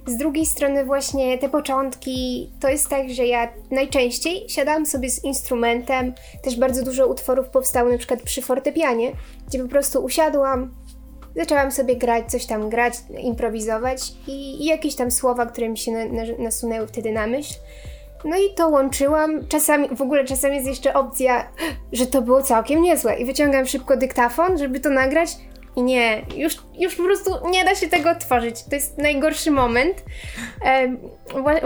z 0.07 0.17
drugiej 0.17 0.47
strony, 0.47 0.85
właśnie 0.85 1.39
te 1.39 1.49
początki 1.49 2.51
to 2.61 2.69
jest 2.69 2.89
tak, 2.89 3.11
że 3.11 3.27
ja 3.27 3.49
najczęściej 3.71 4.49
siadałam 4.49 4.87
sobie 4.87 5.11
z 5.11 5.25
instrumentem. 5.25 6.15
Też 6.43 6.59
bardzo 6.59 6.85
dużo 6.85 7.07
utworów 7.07 7.49
powstało 7.49 7.91
na 7.91 7.99
przykład 7.99 8.23
przy 8.23 8.43
fortepianie, 8.43 9.13
gdzie 9.49 9.63
po 9.63 9.69
prostu 9.69 10.05
usiadłam, 10.05 10.75
zaczęłam 11.37 11.73
sobie 11.73 11.97
grać, 11.97 12.31
coś 12.31 12.47
tam 12.47 12.69
grać, 12.69 12.95
improwizować 13.19 14.01
i, 14.27 14.63
i 14.63 14.65
jakieś 14.65 14.95
tam 14.95 15.11
słowa, 15.11 15.47
które 15.47 15.69
mi 15.69 15.79
się 15.79 15.93
na, 15.93 16.05
na, 16.05 16.23
nasunęły 16.39 16.87
wtedy 16.87 17.13
na 17.13 17.27
myśl. 17.27 17.55
No 18.25 18.37
i 18.37 18.55
to 18.55 18.69
łączyłam. 18.69 19.49
Czasami, 19.49 19.89
w 19.89 20.03
ogóle 20.03 20.25
czasami 20.25 20.55
jest 20.55 20.69
jeszcze 20.69 20.95
opcja, 20.95 21.49
że 21.93 22.07
to 22.07 22.23
było 22.23 22.43
całkiem 22.43 22.83
niezłe. 22.83 23.17
I 23.17 23.25
wyciągam 23.25 23.67
szybko 23.67 23.97
dyktafon, 23.97 24.59
żeby 24.59 24.81
to 24.81 24.91
nagrać. 24.91 25.31
I 25.77 25.83
nie, 25.83 26.23
już, 26.37 26.57
już 26.79 26.97
po 26.97 27.03
prostu 27.03 27.31
nie 27.51 27.65
da 27.65 27.75
się 27.75 27.89
tego 27.89 28.11
otworzyć. 28.11 28.63
To 28.63 28.75
jest 28.75 28.99
najgorszy 28.99 29.51
moment. 29.51 30.05
E, 30.65 30.97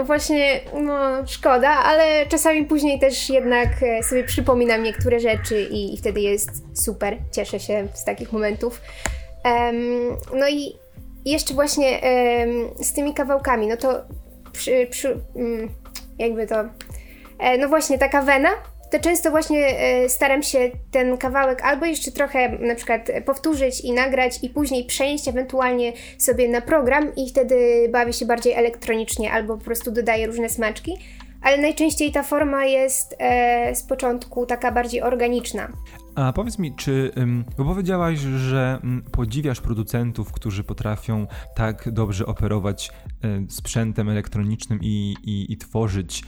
właśnie, 0.03 0.59
no 0.81 1.27
szkoda, 1.27 1.69
ale 1.69 2.25
czasami 2.25 2.65
później 2.65 2.99
też 2.99 3.29
jednak 3.29 3.69
e, 3.83 4.03
sobie 4.03 4.23
przypominam 4.23 4.83
niektóre 4.83 5.19
rzeczy 5.19 5.61
i, 5.61 5.93
i 5.93 5.97
wtedy 5.97 6.21
jest 6.21 6.49
super. 6.73 7.17
Cieszę 7.31 7.59
się 7.59 7.87
z 7.93 8.05
takich 8.05 8.33
momentów. 8.33 8.81
no 10.33 10.49
i 10.49 10.75
jeszcze 11.25 11.53
właśnie 11.53 12.01
z 12.75 12.93
tymi 12.93 13.13
kawałkami, 13.13 13.67
no 13.67 13.77
to 13.77 14.01
przy, 14.51 14.87
przy 14.91 15.17
mm, 15.35 15.69
jakby 16.19 16.47
to. 16.47 16.55
E, 17.39 17.57
no 17.57 17.67
właśnie, 17.69 17.97
taka 17.97 18.21
wena, 18.21 18.49
to 18.93 18.99
często 18.99 19.31
właśnie 19.31 19.67
e, 19.67 20.09
staram 20.09 20.43
się 20.43 20.71
ten 20.91 21.17
kawałek 21.17 21.61
albo 21.61 21.85
jeszcze 21.85 22.11
trochę 22.11 22.49
na 22.49 22.75
przykład 22.75 23.11
powtórzyć 23.25 23.81
i 23.81 23.91
nagrać 23.91 24.39
i 24.43 24.49
później 24.49 24.85
przenieść 24.85 25.27
ewentualnie 25.27 25.93
sobie 26.17 26.49
na 26.49 26.61
program 26.61 27.15
i 27.15 27.29
wtedy 27.29 27.89
bawię 27.91 28.13
się 28.13 28.25
bardziej 28.25 28.53
elektronicznie 28.53 29.31
albo 29.31 29.57
po 29.57 29.63
prostu 29.63 29.91
dodaję 29.91 30.27
różne 30.27 30.49
smaczki. 30.49 30.97
Ale 31.41 31.57
najczęściej 31.57 32.11
ta 32.11 32.23
forma 32.23 32.65
jest 32.65 33.15
e, 33.19 33.75
z 33.75 33.83
początku 33.83 34.45
taka 34.45 34.71
bardziej 34.71 35.01
organiczna. 35.01 35.67
A 36.15 36.33
powiedz 36.33 36.59
mi, 36.59 36.75
czy, 36.75 37.11
bo 37.57 37.65
powiedziałaś, 37.65 38.19
że 38.19 38.81
podziwiasz 39.11 39.61
producentów, 39.61 40.31
którzy 40.31 40.63
potrafią 40.63 41.27
tak 41.55 41.91
dobrze 41.91 42.25
operować 42.25 42.91
sprzętem 43.49 44.09
elektronicznym 44.09 44.79
i, 44.81 45.15
i, 45.23 45.53
i 45.53 45.57
tworzyć 45.57 46.23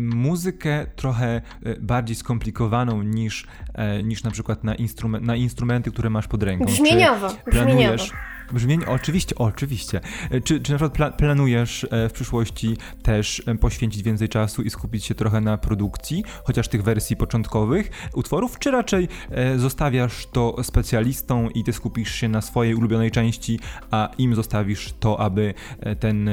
muzykę 0.00 0.86
trochę 0.96 1.40
e, 1.62 1.76
bardziej 1.80 2.16
skomplikowaną 2.16 3.02
niż, 3.02 3.46
e, 3.74 4.02
niż 4.02 4.24
na 4.24 4.30
przykład 4.30 4.64
na, 4.64 4.74
na 5.20 5.36
instrumenty, 5.36 5.90
które 5.90 6.10
masz 6.10 6.28
pod 6.28 6.42
ręką. 6.42 6.64
Brzmieniowo. 6.64 7.28
Planujesz, 7.50 8.12
Brzmienie, 8.52 8.86
oczywiście, 8.86 9.34
oczywiście. 9.38 10.00
E, 10.30 10.40
czy, 10.40 10.60
czy 10.60 10.72
na 10.72 10.78
przykład 10.78 11.16
planujesz 11.16 11.86
w 12.08 12.12
przyszłości 12.12 12.76
też 13.02 13.42
poświęcić 13.60 14.02
więcej 14.02 14.28
czasu 14.28 14.62
i 14.62 14.70
skupić 14.70 15.04
się 15.04 15.14
trochę 15.14 15.40
na 15.40 15.58
produkcji, 15.58 16.24
chociaż 16.44 16.68
tych 16.68 16.82
wersji 16.82 17.16
początkowych 17.16 17.90
utworów, 18.14 18.58
czy 18.58 18.70
raczej 18.70 19.08
zostawiasz 19.56 20.26
to 20.26 20.56
specjalistom 20.62 21.52
i 21.52 21.64
ty 21.64 21.72
skupisz 21.72 22.14
się 22.14 22.28
na 22.28 22.40
swojej 22.40 22.74
ulubionej 22.74 23.10
części, 23.10 23.60
a 23.90 24.08
im 24.18 24.34
zostawisz 24.34 24.94
to, 25.00 25.20
aby 25.20 25.54
ten 26.00 26.30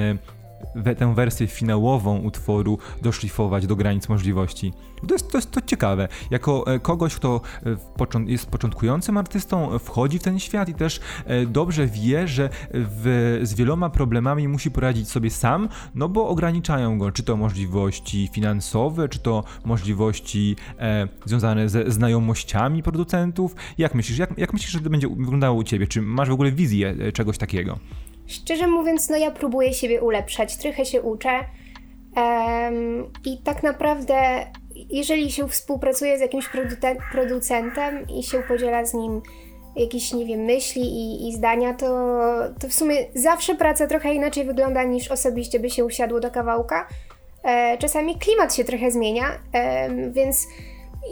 tę 0.98 1.16
wersję 1.16 1.48
finałową 1.48 2.18
utworu 2.18 2.78
doszlifować 3.02 3.68
do 3.68 3.76
granic 3.76 4.10
możliwości. 4.10 4.74
To 5.08 5.16
jest, 5.16 5.32
to 5.32 5.38
jest 5.38 5.52
to 5.52 5.62
ciekawe. 5.62 6.08
Jako 6.32 6.74
e, 6.74 6.80
kogoś, 6.80 7.16
kto 7.16 7.42
e, 7.66 8.24
jest 8.26 8.46
początkującym 8.46 9.18
artystą, 9.18 9.80
wchodzi 9.80 10.20
w 10.20 10.24
ten 10.24 10.40
świat 10.40 10.70
i 10.70 10.74
też 10.74 11.00
e, 11.26 11.46
dobrze 11.46 11.88
wie, 11.88 12.28
że 12.28 12.50
w, 12.72 13.40
z 13.44 13.54
wieloma 13.54 13.90
problemami 13.90 14.48
musi 14.48 14.72
poradzić 14.72 15.10
sobie 15.10 15.30
sam, 15.30 15.70
no 15.96 16.10
bo 16.10 16.28
ograniczają 16.28 16.98
go, 16.98 17.12
czy 17.12 17.24
to 17.24 17.38
możliwości 17.38 18.30
finansowe, 18.34 19.10
czy 19.10 19.20
to 19.20 19.44
możliwości 19.66 20.56
e, 20.80 21.08
związane 21.26 21.70
ze 21.70 21.92
znajomościami 21.92 22.84
producentów. 22.84 23.56
Jak 23.78 23.96
myślisz, 23.96 24.18
jak, 24.18 24.38
jak 24.38 24.54
myślisz, 24.54 24.72
że 24.72 24.80
to 24.80 24.90
będzie 24.90 25.08
wyglądało 25.08 25.58
u 25.58 25.64
ciebie? 25.64 25.88
Czy 25.88 26.02
masz 26.02 26.30
w 26.30 26.34
ogóle 26.34 26.52
wizję 26.52 26.96
czegoś 27.14 27.38
takiego? 27.38 27.80
Szczerze 28.28 28.68
mówiąc, 28.68 29.10
no 29.10 29.18
ja 29.18 29.32
próbuję 29.32 29.74
siebie 29.74 30.02
ulepszać, 30.02 30.58
trochę 30.58 30.86
się 30.86 31.02
uczę. 31.02 31.30
Um, 32.16 33.12
I 33.26 33.38
tak 33.38 33.64
naprawdę, 33.64 34.46
jeżeli 34.76 35.32
się 35.32 35.50
współpracuje 35.50 36.18
z 36.18 36.22
jakimś 36.22 36.50
producentem 37.12 38.08
i 38.10 38.24
się 38.24 38.44
podziela 38.44 38.86
z 38.86 38.94
nim 38.94 39.22
jakieś, 39.76 40.14
nie 40.14 40.26
wiem, 40.26 40.40
myśli 40.40 40.82
i, 40.82 41.30
i 41.30 41.34
zdania, 41.36 41.74
to, 41.74 41.88
to 42.60 42.68
w 42.68 42.74
sumie 42.74 42.96
zawsze 43.16 43.56
praca 43.56 43.88
trochę 43.88 44.14
inaczej 44.14 44.46
wygląda 44.46 44.84
niż 44.84 45.12
osobiście 45.12 45.60
by 45.60 45.70
się 45.70 45.86
usiadło 45.86 46.20
do 46.20 46.32
kawałka. 46.32 46.88
E, 47.44 47.78
czasami 47.78 48.16
klimat 48.16 48.56
się 48.56 48.64
trochę 48.64 48.92
zmienia, 48.92 49.26
e, 49.54 49.90
więc 50.12 50.48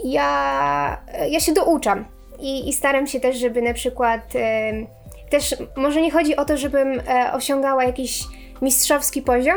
ja, 0.04 1.02
ja 1.30 1.40
się 1.40 1.52
douczam 1.52 2.04
i, 2.40 2.68
i 2.68 2.72
staram 2.72 3.06
się 3.06 3.20
też, 3.20 3.36
żeby 3.36 3.62
na 3.62 3.74
przykład. 3.74 4.36
E, 4.36 4.95
też 5.30 5.54
może 5.76 6.00
nie 6.00 6.10
chodzi 6.10 6.36
o 6.36 6.44
to, 6.44 6.56
żebym 6.56 7.00
e, 7.00 7.32
osiągała 7.32 7.84
jakiś 7.84 8.24
mistrzowski 8.62 9.22
poziom, 9.22 9.56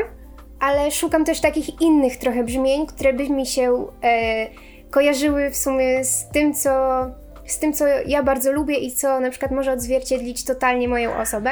ale 0.60 0.92
szukam 0.92 1.26
też 1.26 1.42
takich 1.42 1.82
innych 1.82 2.18
trochę 2.18 2.44
brzmień, 2.44 2.88
które 2.88 3.14
by 3.14 3.30
mi 3.30 3.46
się 3.46 3.88
e, 4.04 4.48
kojarzyły 4.90 5.50
w 5.50 5.58
sumie 5.58 6.06
z 6.06 6.30
tym, 6.30 6.54
co, 6.54 6.70
z 7.46 7.60
tym, 7.60 7.74
co 7.74 7.86
ja 8.06 8.24
bardzo 8.24 8.52
lubię 8.52 8.78
i 8.78 8.92
co 8.92 9.20
na 9.20 9.30
przykład 9.30 9.52
może 9.52 9.72
odzwierciedlić 9.72 10.46
totalnie 10.46 10.88
moją 10.88 11.18
osobę. 11.18 11.52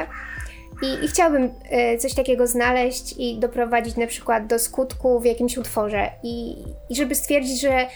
I, 0.84 1.06
i 1.06 1.08
chciałabym 1.08 1.50
e, 1.70 1.98
coś 1.98 2.14
takiego 2.14 2.48
znaleźć 2.48 3.16
i 3.18 3.40
doprowadzić 3.40 3.96
na 3.96 4.08
przykład 4.08 4.48
do 4.48 4.60
skutku 4.60 5.20
w 5.20 5.26
jakimś 5.26 5.58
utworze. 5.58 6.10
I, 6.24 6.56
i 6.90 6.96
żeby 6.96 7.16
stwierdzić, 7.16 7.62
że 7.62 7.88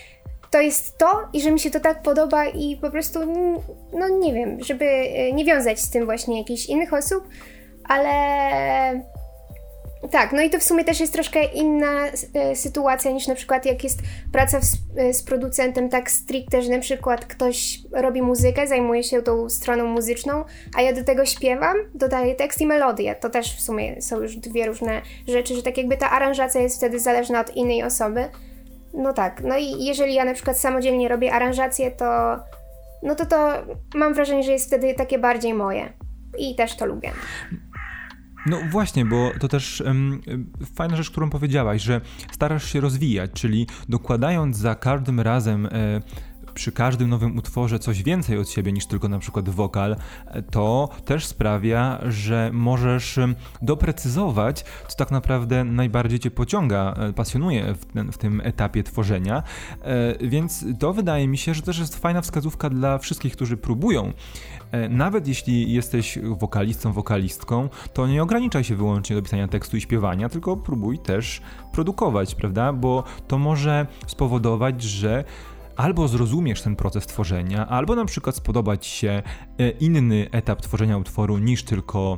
to 0.51 0.61
jest 0.61 0.97
to 0.97 1.27
i 1.33 1.41
że 1.41 1.51
mi 1.51 1.59
się 1.59 1.71
to 1.71 1.79
tak 1.79 2.01
podoba 2.01 2.45
i 2.45 2.77
po 2.77 2.91
prostu, 2.91 3.19
no 3.93 4.09
nie 4.19 4.33
wiem, 4.33 4.63
żeby 4.63 4.85
e, 4.85 5.33
nie 5.33 5.45
wiązać 5.45 5.79
z 5.79 5.89
tym 5.89 6.05
właśnie 6.05 6.37
jakichś 6.37 6.65
innych 6.65 6.93
osób, 6.93 7.27
ale 7.83 8.11
tak, 10.11 10.33
no 10.33 10.41
i 10.41 10.49
to 10.49 10.59
w 10.59 10.63
sumie 10.63 10.83
też 10.83 10.99
jest 10.99 11.13
troszkę 11.13 11.43
inna 11.43 12.07
e, 12.33 12.55
sytuacja 12.55 13.11
niż 13.11 13.27
na 13.27 13.35
przykład 13.35 13.65
jak 13.65 13.83
jest 13.83 13.99
praca 14.33 14.59
e, 14.97 15.13
z 15.13 15.23
producentem 15.23 15.89
tak 15.89 16.11
stricte, 16.11 16.61
że 16.61 16.69
na 16.69 16.79
przykład 16.79 17.25
ktoś 17.25 17.79
robi 17.91 18.21
muzykę, 18.21 18.67
zajmuje 18.67 19.03
się 19.03 19.21
tą 19.21 19.49
stroną 19.49 19.85
muzyczną, 19.85 20.43
a 20.77 20.81
ja 20.81 20.93
do 20.93 21.03
tego 21.03 21.25
śpiewam, 21.25 21.77
dodaję 21.95 22.35
tekst 22.35 22.61
i 22.61 22.67
melodię. 22.67 23.15
To 23.15 23.29
też 23.29 23.55
w 23.55 23.61
sumie 23.61 24.01
są 24.01 24.21
już 24.21 24.35
dwie 24.35 24.65
różne 24.65 25.01
rzeczy, 25.27 25.55
że 25.55 25.63
tak 25.63 25.77
jakby 25.77 25.97
ta 25.97 26.09
aranżacja 26.09 26.61
jest 26.61 26.77
wtedy 26.77 26.99
zależna 26.99 27.41
od 27.41 27.55
innej 27.55 27.83
osoby. 27.83 28.29
No 28.93 29.13
tak, 29.13 29.41
no 29.43 29.57
i 29.57 29.85
jeżeli 29.85 30.13
ja 30.13 30.25
na 30.25 30.33
przykład 30.33 30.57
samodzielnie 30.57 31.09
robię 31.09 31.33
aranżację, 31.33 31.91
to 31.91 32.39
no 33.03 33.15
to 33.15 33.25
to 33.25 33.65
mam 33.95 34.13
wrażenie, 34.13 34.43
że 34.43 34.51
jest 34.51 34.67
wtedy 34.67 34.93
takie 34.93 35.19
bardziej 35.19 35.53
moje. 35.53 35.93
I 36.37 36.55
też 36.55 36.75
to 36.75 36.85
lubię. 36.85 37.11
No 38.45 38.57
właśnie, 38.71 39.05
bo 39.05 39.31
to 39.39 39.47
też 39.47 39.81
um, 39.81 40.21
fajna 40.75 40.95
rzecz, 40.95 41.11
którą 41.11 41.29
powiedziałaś, 41.29 41.81
że 41.81 42.01
starasz 42.31 42.73
się 42.73 42.79
rozwijać, 42.81 43.31
czyli 43.33 43.67
dokładając 43.89 44.57
za 44.57 44.75
każdym 44.75 45.19
razem 45.19 45.65
e, 45.65 45.69
przy 46.53 46.71
każdym 46.71 47.09
nowym 47.09 47.37
utworze 47.37 47.79
coś 47.79 48.03
więcej 48.03 48.37
od 48.37 48.49
siebie 48.49 48.71
niż 48.71 48.85
tylko 48.85 49.09
na 49.09 49.19
przykład 49.19 49.49
wokal, 49.49 49.95
to 50.51 50.89
też 51.05 51.25
sprawia, 51.25 51.99
że 52.09 52.49
możesz 52.53 53.19
doprecyzować, 53.61 54.65
co 54.87 54.95
tak 54.97 55.11
naprawdę 55.11 55.63
najbardziej 55.63 56.19
cię 56.19 56.31
pociąga, 56.31 56.93
e, 56.97 57.13
pasjonuje 57.13 57.73
w, 57.73 58.11
w 58.11 58.17
tym 58.17 58.41
etapie 58.43 58.83
tworzenia. 58.83 59.43
E, 59.81 60.27
więc 60.27 60.65
to 60.79 60.93
wydaje 60.93 61.27
mi 61.27 61.37
się, 61.37 61.53
że 61.53 61.61
też 61.61 61.79
jest 61.79 61.95
fajna 61.95 62.21
wskazówka 62.21 62.69
dla 62.69 62.97
wszystkich, 62.97 63.33
którzy 63.33 63.57
próbują. 63.57 64.13
E, 64.71 64.89
nawet 64.89 65.27
jeśli 65.27 65.73
jesteś 65.73 66.19
wokalistą, 66.23 66.93
wokalistką, 66.93 67.69
to 67.93 68.07
nie 68.07 68.23
ograniczaj 68.23 68.63
się 68.63 68.75
wyłącznie 68.75 69.15
do 69.15 69.21
pisania 69.21 69.47
tekstu 69.47 69.77
i 69.77 69.81
śpiewania, 69.81 70.29
tylko 70.29 70.57
próbuj 70.57 70.99
też 70.99 71.41
produkować, 71.71 72.35
prawda? 72.35 72.73
Bo 72.73 73.03
to 73.27 73.37
może 73.37 73.87
spowodować, 74.07 74.81
że 74.83 75.23
albo 75.81 76.07
zrozumiesz 76.07 76.61
ten 76.61 76.75
proces 76.75 77.07
tworzenia, 77.07 77.67
albo 77.67 77.95
na 77.95 78.05
przykład 78.05 78.35
spodobać 78.35 78.85
się 78.85 79.23
e, 79.57 79.69
inny 79.69 80.27
etap 80.31 80.61
tworzenia 80.61 80.97
utworu 80.97 81.37
niż 81.37 81.63
tylko 81.63 82.17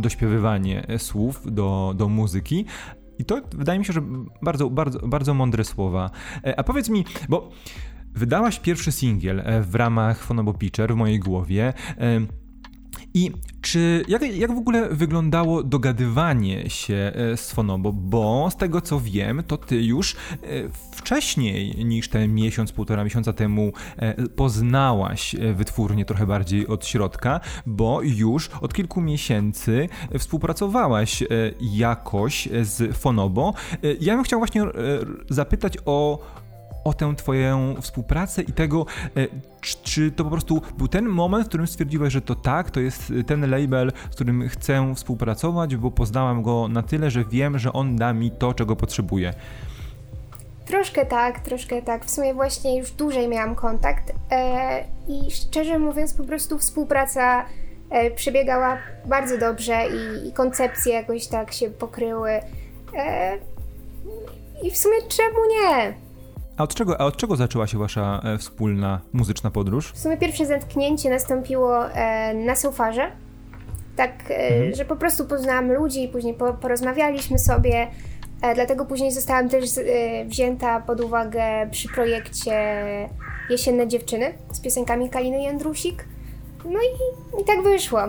dośpiewywanie 0.00 0.88
e, 0.88 0.98
słów 0.98 1.42
do, 1.44 1.94
do 1.96 2.08
muzyki. 2.08 2.64
I 3.18 3.24
to 3.24 3.40
wydaje 3.52 3.78
mi 3.78 3.84
się, 3.84 3.92
że 3.92 4.02
bardzo, 4.42 4.70
bardzo, 4.70 5.08
bardzo 5.08 5.34
mądre 5.34 5.64
słowa. 5.64 6.10
E, 6.44 6.58
a 6.58 6.62
powiedz 6.62 6.88
mi, 6.88 7.04
bo 7.28 7.50
wydałaś 8.14 8.60
pierwszy 8.60 8.92
singiel 8.92 9.42
w 9.62 9.74
ramach 9.74 10.18
Phonobo 10.18 10.54
Pitcher 10.54 10.92
w 10.92 10.96
mojej 10.96 11.18
głowie. 11.18 11.72
I 13.14 13.30
czy 13.60 14.04
jak, 14.08 14.36
jak 14.36 14.54
w 14.54 14.58
ogóle 14.58 14.88
wyglądało 14.88 15.62
dogadywanie 15.62 16.70
się 16.70 17.12
e, 17.14 17.36
z 17.36 17.52
Fonobo? 17.52 17.92
Bo 17.92 18.48
z 18.50 18.56
tego 18.56 18.80
co 18.80 19.00
wiem, 19.00 19.42
to 19.46 19.56
ty 19.56 19.82
już 19.82 20.12
e, 20.12 20.16
wcześniej 20.92 21.84
niż 21.84 22.08
ten 22.08 22.34
miesiąc, 22.34 22.72
półtora 22.72 23.04
miesiąca 23.04 23.32
temu 23.32 23.72
e, 23.96 24.28
poznałaś 24.28 25.36
wytwórnię 25.54 26.04
trochę 26.04 26.26
bardziej 26.26 26.66
od 26.66 26.86
środka, 26.86 27.40
bo 27.66 28.02
już 28.02 28.48
od 28.60 28.74
kilku 28.74 29.00
miesięcy 29.00 29.88
współpracowałaś 30.18 31.24
jakoś 31.60 32.48
z 32.62 32.96
Fonobo. 32.96 33.54
Ja 34.00 34.14
bym 34.14 34.24
chciał 34.24 34.40
właśnie 34.40 34.62
zapytać 35.30 35.78
o, 35.86 36.18
o 36.84 36.94
tę 36.94 37.14
Twoją 37.16 37.74
współpracę 37.80 38.42
i 38.42 38.52
tego, 38.52 38.86
e, 39.16 39.26
czy, 39.60 40.10
to 40.10 40.24
po 40.24 40.30
prostu 40.30 40.62
był 40.78 40.88
ten 40.88 41.08
moment, 41.08 41.44
w 41.44 41.48
którym 41.48 41.66
stwierdziłeś, 41.66 42.12
że 42.12 42.20
to 42.20 42.34
tak, 42.34 42.70
to 42.70 42.80
jest 42.80 43.12
ten 43.26 43.50
label, 43.50 43.92
z 44.10 44.14
którym 44.14 44.48
chcę 44.48 44.94
współpracować, 44.94 45.76
bo 45.76 45.90
poznałam 45.90 46.42
go 46.42 46.68
na 46.68 46.82
tyle, 46.82 47.10
że 47.10 47.24
wiem, 47.24 47.58
że 47.58 47.72
on 47.72 47.96
da 47.96 48.12
mi 48.12 48.30
to, 48.30 48.54
czego 48.54 48.76
potrzebuję. 48.76 49.34
Troszkę 50.66 51.06
tak, 51.06 51.40
troszkę 51.40 51.82
tak. 51.82 52.04
W 52.04 52.10
sumie 52.10 52.34
właśnie 52.34 52.78
już 52.78 52.90
dłużej 52.90 53.28
miałam 53.28 53.54
kontakt 53.54 54.12
e, 54.30 54.84
i 55.08 55.30
szczerze 55.30 55.78
mówiąc, 55.78 56.14
po 56.14 56.24
prostu 56.24 56.58
współpraca 56.58 57.44
e, 57.90 58.10
przebiegała 58.10 58.78
bardzo 59.04 59.38
dobrze 59.38 59.82
i, 59.86 60.28
i, 60.28 60.32
koncepcje 60.32 60.94
jakoś 60.94 61.26
tak 61.26 61.52
się 61.52 61.70
pokryły. 61.70 62.30
E, 62.96 63.38
I 64.62 64.70
w 64.70 64.76
sumie 64.76 64.96
czemu 65.08 65.38
nie? 65.50 65.94
A 66.62 66.64
od 66.64 66.74
czego, 66.74 67.00
a 67.00 67.04
od 67.04 67.16
czego 67.16 67.36
zaczęła 67.36 67.66
się 67.66 67.78
wasza 67.78 68.22
e, 68.24 68.38
wspólna 68.38 69.00
muzyczna 69.12 69.50
podróż? 69.50 69.92
W 69.92 69.98
sumie 69.98 70.16
pierwsze 70.16 70.46
zetknięcie 70.46 71.10
nastąpiło 71.10 71.90
e, 71.90 72.34
na 72.34 72.56
sofarze. 72.56 73.10
Tak, 73.96 74.30
e, 74.30 74.48
mhm. 74.48 74.74
że 74.74 74.84
po 74.84 74.96
prostu 74.96 75.24
poznałam 75.24 75.72
ludzi, 75.72 76.08
później 76.08 76.34
po, 76.34 76.54
porozmawialiśmy 76.54 77.38
sobie. 77.38 77.86
E, 78.42 78.54
dlatego 78.54 78.84
później 78.84 79.12
zostałam 79.12 79.48
też 79.48 79.64
e, 79.78 80.24
wzięta 80.24 80.80
pod 80.80 81.00
uwagę 81.00 81.42
przy 81.70 81.88
projekcie 81.88 82.76
Jesienne 83.50 83.88
Dziewczyny 83.88 84.34
z 84.52 84.60
piosenkami 84.60 85.10
Kaliny 85.10 85.42
Jędrusik. 85.42 86.04
No 86.64 86.78
i, 86.78 87.42
i 87.42 87.44
tak 87.44 87.62
wyszło. 87.62 88.00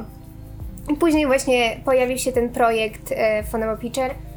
Później 1.00 1.26
właśnie 1.26 1.78
pojawił 1.86 2.18
się 2.18 2.32
ten 2.32 2.50
projekt 2.50 3.12
e, 3.12 3.78
Pitcher 3.82 4.12
E, 4.12 4.33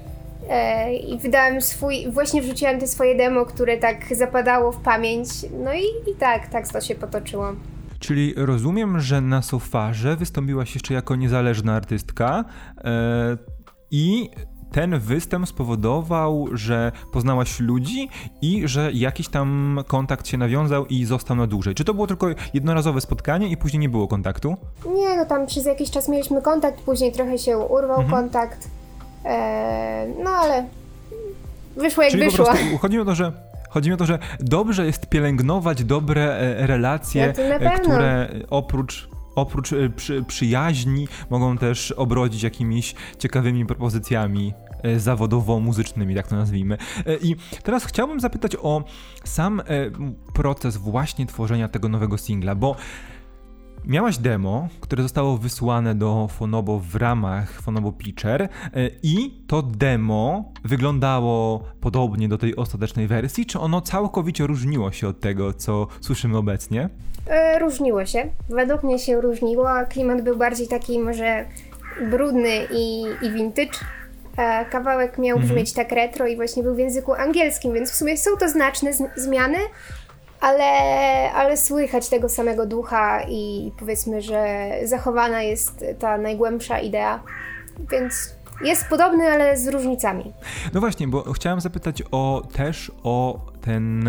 I 1.08 1.18
wydałem 1.18 1.60
swój, 1.60 2.10
właśnie 2.10 2.42
wrzuciłam 2.42 2.80
te 2.80 2.86
swoje 2.86 3.16
demo, 3.16 3.46
które 3.46 3.76
tak 3.78 4.16
zapadało 4.16 4.72
w 4.72 4.76
pamięć. 4.76 5.28
No 5.64 5.74
i, 5.74 6.10
i 6.10 6.14
tak, 6.18 6.48
tak 6.48 6.68
to 6.68 6.80
się 6.80 6.94
potoczyło. 6.94 7.52
Czyli 7.98 8.34
rozumiem, 8.36 9.00
że 9.00 9.20
na 9.20 9.42
Sofarze 9.42 10.16
wystąpiłaś 10.16 10.74
jeszcze 10.74 10.94
jako 10.94 11.16
niezależna 11.16 11.76
artystka 11.76 12.44
e, 12.84 13.36
i 13.90 14.30
ten 14.72 14.98
występ 14.98 15.48
spowodował, 15.48 16.46
że 16.52 16.92
poznałaś 17.12 17.60
ludzi 17.60 18.08
i 18.42 18.68
że 18.68 18.92
jakiś 18.92 19.28
tam 19.28 19.80
kontakt 19.86 20.26
się 20.26 20.38
nawiązał 20.38 20.86
i 20.86 21.04
został 21.04 21.36
na 21.36 21.47
dłużej. 21.47 21.75
Czy 21.75 21.84
to 21.84 21.94
było 21.94 22.06
tylko 22.06 22.26
jednorazowe 22.54 23.00
spotkanie 23.00 23.49
i 23.49 23.56
później 23.56 23.80
nie 23.80 23.88
było 23.88 24.08
kontaktu? 24.08 24.56
Nie, 24.94 25.16
no 25.16 25.25
tam 25.26 25.47
przez 25.47 25.66
jakiś 25.66 25.90
czas 25.90 26.08
mieliśmy 26.08 26.42
kontakt, 26.42 26.80
później 26.80 27.12
trochę 27.12 27.38
się 27.38 27.58
urwał 27.58 28.00
mhm. 28.00 28.10
kontakt. 28.10 28.68
Eee, 29.26 30.15
no 30.25 30.30
ale 30.30 30.65
wyszło 31.76 32.02
jak 32.02 32.12
Czyli 32.12 32.25
wyszło. 32.25 32.45
Po 32.45 32.50
prostu 32.52 32.78
chodzi 32.78 33.00
o 33.00 33.04
to, 33.04 33.15
że 33.15 33.32
Chodzi 33.76 33.89
mi 33.89 33.95
o 33.95 33.97
to, 33.97 34.06
że 34.06 34.19
dobrze 34.41 34.86
jest 34.86 35.06
pielęgnować 35.06 35.84
dobre 35.84 36.36
e, 36.36 36.67
relacje, 36.67 37.32
no 37.60 37.71
które 37.71 38.28
oprócz 38.50 39.08
oprócz 39.34 39.73
e, 39.73 39.91
przy, 39.91 40.25
przyjaźni 40.25 41.08
mogą 41.30 41.58
też 41.58 41.93
obrodzić 41.93 42.43
jakimiś 42.43 42.95
ciekawymi 43.19 43.67
propozycjami 43.67 44.54
e, 44.82 45.00
zawodowo-muzycznymi, 45.00 46.15
tak 46.15 46.28
to 46.28 46.36
nazwijmy. 46.36 46.78
I 47.23 47.36
teraz 47.62 47.84
chciałbym 47.84 48.21
zapytać 48.21 48.56
o 48.62 48.84
sam 49.25 49.62
proces 50.34 50.76
właśnie 50.76 51.26
tworzenia 51.26 51.69
tego 51.69 51.89
nowego 51.89 52.19
singla, 52.19 52.54
bo 52.54 52.76
Miałaś 53.86 54.18
demo, 54.18 54.68
które 54.80 55.02
zostało 55.02 55.36
wysłane 55.38 55.94
do 55.94 56.28
Fonobo 56.28 56.78
w 56.78 56.94
ramach 56.94 57.62
Fonobo 57.62 57.92
Pitcher 57.92 58.42
e, 58.42 58.49
i 59.02 59.44
to 59.46 59.62
demo 59.62 60.52
wyglądało 60.64 61.64
podobnie 61.80 62.28
do 62.28 62.38
tej 62.38 62.56
ostatecznej 62.56 63.06
wersji, 63.06 63.46
czy 63.46 63.60
ono 63.60 63.80
całkowicie 63.80 64.46
różniło 64.46 64.92
się 64.92 65.08
od 65.08 65.20
tego, 65.20 65.52
co 65.52 65.86
słyszymy 66.00 66.38
obecnie? 66.38 66.88
E, 67.26 67.58
różniło 67.58 68.06
się. 68.06 68.28
Według 68.49 68.82
mnie 68.82 68.99
się 68.99 69.20
różniło. 69.20 69.68
Klimat 69.88 70.22
był 70.22 70.36
bardziej 70.36 70.68
taki 70.68 70.99
może 70.99 71.44
brudny 72.10 72.66
i, 72.70 73.02
i 73.22 73.30
vintage. 73.30 73.78
E, 74.36 74.64
kawałek 74.64 75.18
miał 75.18 75.36
mhm. 75.36 75.46
brzmieć 75.46 75.72
tak 75.72 75.92
retro 75.92 76.26
i 76.26 76.36
właśnie 76.36 76.62
był 76.62 76.75
w 76.75 76.78
języku 76.78 77.14
angielskim, 77.14 77.75
więc 77.75 77.90
w 77.90 77.94
sumie 77.94 78.16
są 78.16 78.30
to 78.40 78.49
znaczne 78.49 78.90
zmiany, 79.16 79.58
ale, 80.40 80.64
ale 81.32 81.56
słychać 81.56 82.08
tego 82.08 82.28
samego 82.28 82.66
ducha 82.66 83.22
i 83.28 83.72
powiedzmy, 83.78 84.22
że 84.22 84.70
zachowana 84.84 85.42
jest 85.42 85.84
ta 85.99 86.18
najgłębsza 86.18 86.78
idea, 86.78 87.22
więc 87.90 88.36
jest 88.64 88.88
podobny, 88.88 89.32
ale 89.32 89.56
z 89.56 89.68
różnicami. 89.68 90.32
No 90.75 90.80
właśnie, 90.80 91.08
bo 91.08 91.32
chciałem 91.32 91.60
zapytać 91.60 92.02
o 92.10 92.42
też 92.52 92.92
o 93.02 93.40
ten 93.60 94.08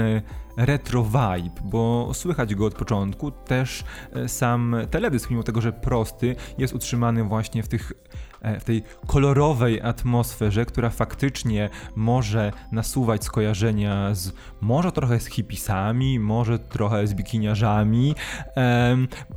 retro 0.58 1.04
vibe, 1.04 1.62
bo 1.64 2.12
słychać 2.14 2.56
go 2.56 2.66
od 2.66 2.76
początku. 2.76 3.32
Też 3.32 3.84
e, 4.16 4.30
sam 4.30 4.76
teledysk, 4.92 5.30
mimo 5.30 5.44
tego, 5.44 5.62
że 5.62 5.74
prosty, 5.74 6.36
jest 6.58 6.74
utrzymany 6.74 7.24
właśnie 7.24 7.64
w 7.64 7.68
tych 7.68 7.94
E, 7.94 8.27
w 8.60 8.64
tej 8.64 8.84
kolorowej 9.08 9.82
atmosferze, 9.82 10.66
która 10.66 10.90
faktycznie 10.90 11.70
może 11.96 12.52
nasuwać 12.72 13.24
skojarzenia 13.24 14.16
z 14.16 14.34
może 14.62 14.92
trochę 14.92 15.20
z 15.20 15.26
hipisami, 15.26 16.20
może 16.20 16.60
trochę 16.60 17.08
z 17.08 17.14
bikiniarzami, 17.14 18.16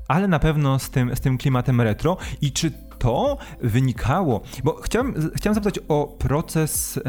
ale 0.08 0.28
na 0.28 0.38
pewno 0.38 0.78
z 0.78 0.90
tym, 0.90 1.16
z 1.16 1.20
tym 1.20 1.38
klimatem 1.38 1.80
retro. 1.80 2.16
I 2.40 2.52
czy 2.52 2.72
to 2.98 3.38
wynikało, 3.60 4.40
bo 4.64 4.72
chciałem, 4.72 5.14
chciałem 5.34 5.54
zapytać 5.54 5.80
o 5.88 6.16
proces 6.18 7.00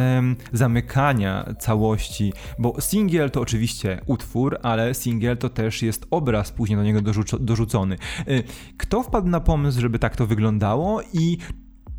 zamykania 0.53 1.53
całości, 1.59 2.33
bo 2.59 2.81
singiel 2.81 3.31
to 3.31 3.41
oczywiście 3.41 4.01
utwór, 4.05 4.57
ale 4.63 4.93
singiel 4.93 5.37
to 5.37 5.49
też 5.49 5.81
jest 5.81 6.07
obraz 6.11 6.51
później 6.51 6.77
do 6.77 6.83
niego 6.83 7.01
dorzucony. 7.39 7.95
E, 7.95 8.43
kto 8.77 9.03
wpadł 9.03 9.27
na 9.27 9.39
pomysł, 9.39 9.81
żeby 9.81 9.99
tak 9.99 10.15
to 10.15 10.27
wyglądało 10.27 11.01
i 11.13 11.37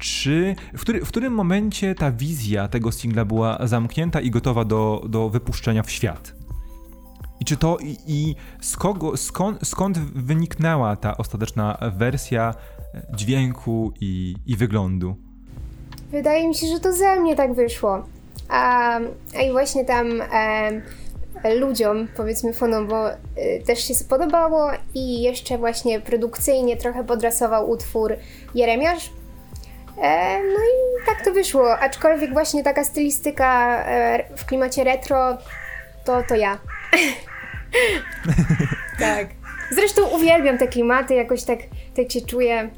czy 0.03 0.55
w, 0.77 0.81
który, 0.81 1.05
w 1.05 1.09
którym 1.09 1.33
momencie 1.33 1.95
ta 1.95 2.11
wizja 2.11 2.69
tego 2.69 2.93
singla 2.93 3.25
była 3.25 3.59
zamknięta 3.67 4.21
i 4.21 4.31
gotowa 4.31 4.65
do, 4.65 5.05
do 5.09 5.29
wypuszczenia 5.29 5.83
w 5.83 5.91
świat? 5.91 6.35
I 7.41 7.45
czy 7.45 7.57
to 7.57 7.79
i, 7.81 7.97
i 8.07 8.35
kogo, 8.79 9.17
skąd, 9.17 9.69
skąd 9.69 9.99
wyniknęła 9.99 10.97
ta 10.97 11.17
ostateczna 11.17 11.79
wersja 11.97 12.55
dźwięku 13.15 13.93
i, 14.01 14.35
i 14.47 14.57
wyglądu? 14.57 15.17
Wydaje 16.11 16.49
mi 16.49 16.55
się, 16.55 16.67
że 16.67 16.81
to 16.81 16.93
ze 16.93 17.21
mnie 17.21 17.37
tak 17.37 17.55
wyszło. 17.55 18.05
A, 18.49 18.99
a 19.37 19.43
i 19.43 19.53
właśnie 19.53 19.85
tam 19.85 20.07
e, 20.33 21.55
ludziom, 21.55 22.09
powiedzmy 22.17 22.53
fonom, 22.53 22.89
bo 22.89 23.11
e, 23.11 23.17
też 23.67 23.89
się 23.89 23.95
spodobało 23.95 24.71
i 24.95 25.23
jeszcze 25.23 25.59
właśnie 25.59 26.01
produkcyjnie 26.01 26.77
trochę 26.77 27.05
podrasował 27.05 27.71
utwór 27.71 28.17
Jeremiasz, 28.55 29.11
E, 29.11 29.22
no 30.43 30.59
i 30.59 31.07
tak 31.07 31.25
to 31.25 31.33
wyszło, 31.33 31.79
aczkolwiek 31.79 32.33
właśnie 32.33 32.65
taka 32.65 32.85
stylistyka 32.85 33.83
e, 33.85 34.37
w 34.37 34.45
klimacie 34.45 34.85
retro 34.85 35.39
to, 36.05 36.23
to 36.23 36.35
ja. 36.35 36.59
tak. 38.99 39.27
Zresztą 39.71 40.09
uwielbiam 40.09 40.59
te 40.59 40.69
klimaty, 40.69 41.15
jakoś 41.15 41.43
tak, 41.43 41.59
tak 41.97 42.13
się 42.13 42.21
czuję 42.21 42.71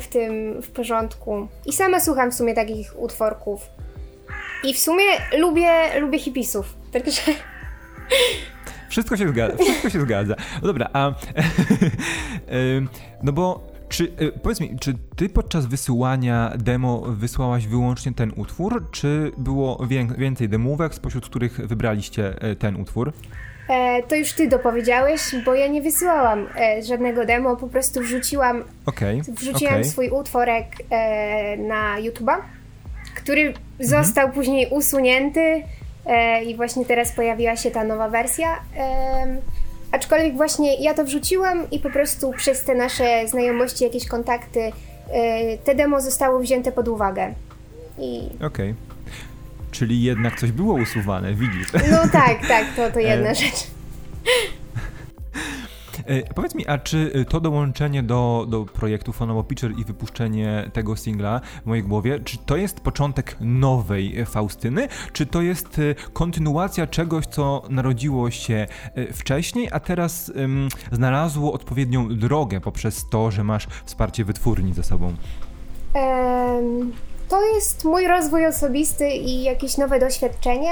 w 0.00 0.08
tym 0.08 0.62
w 0.62 0.70
porządku. 0.70 1.48
I 1.66 1.72
sama 1.72 2.00
słucham 2.00 2.30
w 2.30 2.34
sumie 2.34 2.54
takich 2.54 2.98
utworków. 2.98 3.66
I 4.64 4.74
w 4.74 4.78
sumie 4.78 5.04
lubię, 5.38 6.00
lubię 6.00 6.18
hipisów. 6.18 6.74
Także. 6.92 7.22
Wszystko 8.88 9.16
się 9.16 9.28
zgadza, 9.28 9.56
wszystko 9.56 9.90
się 9.90 10.00
zgadza. 10.00 10.34
No 10.62 10.68
dobra, 10.68 10.88
a 10.92 11.10
no 13.22 13.32
bo 13.32 13.69
czy, 13.90 14.04
y, 14.04 14.32
powiedz 14.42 14.60
mi, 14.60 14.78
czy 14.80 14.94
ty 15.16 15.28
podczas 15.28 15.66
wysyłania 15.66 16.52
demo 16.58 17.00
wysłałaś 17.00 17.66
wyłącznie 17.66 18.12
ten 18.12 18.32
utwór, 18.36 18.90
czy 18.90 19.32
było 19.38 19.86
więcej 20.18 20.48
demówek, 20.48 20.94
spośród 20.94 21.24
których 21.24 21.52
wybraliście 21.52 22.42
e, 22.42 22.56
ten 22.56 22.76
utwór? 22.76 23.12
E, 23.68 24.02
to 24.02 24.16
już 24.16 24.32
ty 24.32 24.48
dopowiedziałeś, 24.48 25.20
bo 25.44 25.54
ja 25.54 25.66
nie 25.66 25.82
wysyłałam 25.82 26.46
e, 26.56 26.82
żadnego 26.82 27.26
demo, 27.26 27.56
po 27.56 27.68
prostu 27.68 28.00
wrzuciłam, 28.00 28.64
okay, 28.86 29.20
wrzuciłam 29.28 29.74
okay. 29.74 29.84
swój 29.84 30.10
utworek 30.10 30.66
e, 30.90 31.56
na 31.56 31.96
YouTube'a, 32.00 32.36
który 33.14 33.42
mhm. 33.42 33.58
został 33.80 34.30
później 34.30 34.68
usunięty 34.70 35.62
e, 36.06 36.44
i 36.44 36.56
właśnie 36.56 36.84
teraz 36.84 37.12
pojawiła 37.12 37.56
się 37.56 37.70
ta 37.70 37.84
nowa 37.84 38.08
wersja. 38.08 38.48
Aczkolwiek 39.92 40.36
właśnie 40.36 40.74
ja 40.74 40.94
to 40.94 41.04
wrzuciłam 41.04 41.70
i 41.70 41.78
po 41.78 41.90
prostu 41.90 42.32
przez 42.36 42.64
te 42.64 42.74
nasze 42.74 43.28
znajomości, 43.28 43.84
jakieś 43.84 44.06
kontakty, 44.08 44.72
e, 45.12 45.58
te 45.58 45.74
demo 45.74 46.00
zostało 46.00 46.40
wzięte 46.40 46.72
pod 46.72 46.88
uwagę. 46.88 47.34
I... 47.98 48.26
Okej. 48.36 48.46
Okay. 48.46 48.74
Czyli 49.70 50.02
jednak 50.02 50.40
coś 50.40 50.52
było 50.52 50.74
usuwane, 50.74 51.34
widzisz? 51.34 51.72
No 51.90 52.08
tak, 52.12 52.46
tak, 52.48 52.66
to, 52.76 52.90
to 52.90 53.00
jedna 53.00 53.30
e... 53.30 53.34
rzecz. 53.34 53.66
E, 56.06 56.34
powiedz 56.34 56.54
mi, 56.54 56.66
a 56.66 56.78
czy 56.78 57.24
to 57.28 57.40
dołączenie 57.40 58.02
do, 58.02 58.46
do 58.48 58.64
projektu 58.64 59.12
Phonomo 59.12 59.44
Pitcher 59.44 59.72
i 59.78 59.84
wypuszczenie 59.84 60.70
tego 60.72 60.96
singla 60.96 61.40
w 61.62 61.66
mojej 61.66 61.84
głowie, 61.84 62.20
czy 62.24 62.38
to 62.38 62.56
jest 62.56 62.80
początek 62.80 63.36
nowej 63.40 64.26
Faustyny, 64.26 64.88
czy 65.12 65.26
to 65.26 65.42
jest 65.42 65.78
e, 65.78 66.10
kontynuacja 66.12 66.86
czegoś, 66.86 67.26
co 67.26 67.62
narodziło 67.70 68.30
się 68.30 68.66
e, 68.94 69.12
wcześniej, 69.12 69.68
a 69.72 69.80
teraz 69.80 70.32
um, 70.36 70.68
znalazło 70.92 71.52
odpowiednią 71.52 72.18
drogę 72.18 72.60
poprzez 72.60 73.08
to, 73.10 73.30
że 73.30 73.44
masz 73.44 73.66
wsparcie 73.84 74.24
wytwórni 74.24 74.74
ze 74.74 74.82
sobą? 74.82 75.14
Um, 75.94 76.92
to 77.28 77.54
jest 77.54 77.84
mój 77.84 78.06
rozwój 78.06 78.46
osobisty 78.46 79.08
i 79.08 79.42
jakieś 79.42 79.76
nowe 79.76 80.00
doświadczenie. 80.00 80.70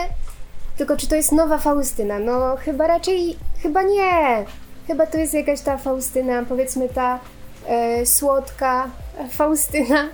Tylko 0.77 0.97
czy 0.97 1.09
to 1.09 1.15
jest 1.15 1.33
nowa 1.33 1.59
Faustyna? 1.59 2.19
No 2.19 2.57
chyba 2.57 2.87
raczej, 2.87 3.37
chyba 3.63 3.83
nie. 3.83 4.45
Chyba 4.89 5.07
to 5.07 5.19
jest 5.19 5.35
jakaś 5.35 5.61
ta 5.61 5.79
Faustyna, 5.79 6.45
powiedzmy 6.49 6.89
ta 6.89 7.21
e, 7.67 8.07
słodka 8.07 8.91
Faustyna. 9.31 10.09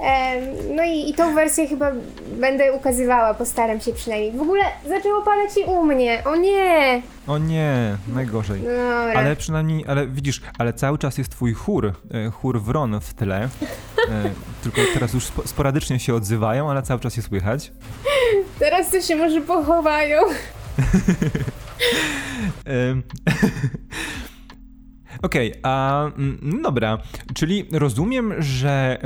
E, 0.00 0.40
no 0.76 0.84
i, 0.84 1.10
i 1.10 1.14
tą 1.14 1.34
wersję 1.34 1.66
chyba 1.66 1.92
będę 2.36 2.72
ukazywała, 2.72 3.34
postaram 3.34 3.80
się 3.80 3.92
przynajmniej. 3.92 4.32
W 4.32 4.42
ogóle 4.42 4.64
zaczęło 4.88 5.22
padać 5.22 5.56
i 5.56 5.64
u 5.64 5.84
mnie, 5.84 6.22
o 6.24 6.36
nie! 6.36 7.02
O 7.26 7.38
nie, 7.38 7.96
najgorzej. 8.08 8.60
Dobra. 8.60 9.12
Ale 9.14 9.36
przynajmniej, 9.36 9.84
ale 9.88 10.06
widzisz, 10.06 10.40
ale 10.58 10.72
cały 10.72 10.98
czas 10.98 11.18
jest 11.18 11.30
twój 11.30 11.54
chór, 11.54 11.92
e, 12.14 12.30
chór 12.30 12.62
wron 12.62 13.00
w 13.00 13.14
tle. 13.14 13.42
E, 13.42 13.48
tylko 14.62 14.80
teraz 14.94 15.12
już 15.14 15.24
sporadycznie 15.24 16.00
się 16.00 16.14
odzywają, 16.14 16.70
ale 16.70 16.82
cały 16.82 17.00
czas 17.00 17.16
je 17.16 17.22
słychać. 17.22 17.72
Teraz 18.58 18.90
to 18.90 19.00
się 19.00 19.16
może 19.16 19.40
pochowają. 19.40 20.20
Okej, 25.22 25.50
okay, 25.50 25.60
a 25.62 26.04
mm, 26.06 26.62
dobra, 26.62 26.98
czyli 27.34 27.64
rozumiem, 27.72 28.34
że 28.38 28.98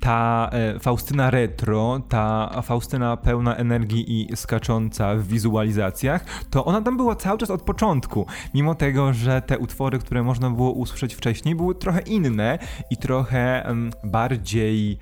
ta 0.00 0.50
e, 0.52 0.78
Faustyna 0.78 1.30
retro, 1.30 2.00
ta 2.08 2.50
Faustyna 2.62 3.16
pełna 3.16 3.56
energii 3.56 4.30
i 4.32 4.36
skacząca 4.36 5.14
w 5.14 5.26
wizualizacjach, 5.26 6.24
to 6.50 6.64
ona 6.64 6.80
tam 6.80 6.96
była 6.96 7.16
cały 7.16 7.38
czas 7.38 7.50
od 7.50 7.62
początku. 7.62 8.26
Mimo 8.54 8.74
tego, 8.74 9.12
że 9.12 9.42
te 9.42 9.58
utwory, 9.58 9.98
które 9.98 10.22
można 10.22 10.50
było 10.50 10.72
usłyszeć 10.72 11.14
wcześniej, 11.14 11.54
były 11.54 11.74
trochę 11.74 12.00
inne 12.00 12.58
i 12.90 12.96
trochę 12.96 13.74
bardziej 14.04 14.98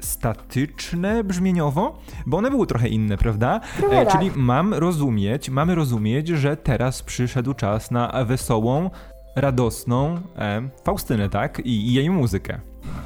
statyczne 0.00 1.24
brzmieniowo, 1.24 1.98
bo 2.26 2.36
one 2.36 2.50
były 2.50 2.66
trochę 2.66 2.88
inne, 2.88 3.18
prawda? 3.18 3.60
E, 3.90 4.04
tak. 4.04 4.12
czyli 4.12 4.30
mam 4.36 4.74
rozumieć, 4.74 5.50
mamy 5.50 5.74
rozumieć, 5.74 6.28
że 6.28 6.56
teraz 6.56 7.02
przyszedł 7.02 7.54
czas 7.54 7.90
na 7.90 8.24
wesołą, 8.24 8.90
radosną 9.36 10.20
e, 10.38 10.62
Faustynę, 10.84 11.28
tak? 11.28 11.58
I, 11.58 11.88
I, 11.88 11.94
jej 11.94 12.10
muzykę. 12.10 12.60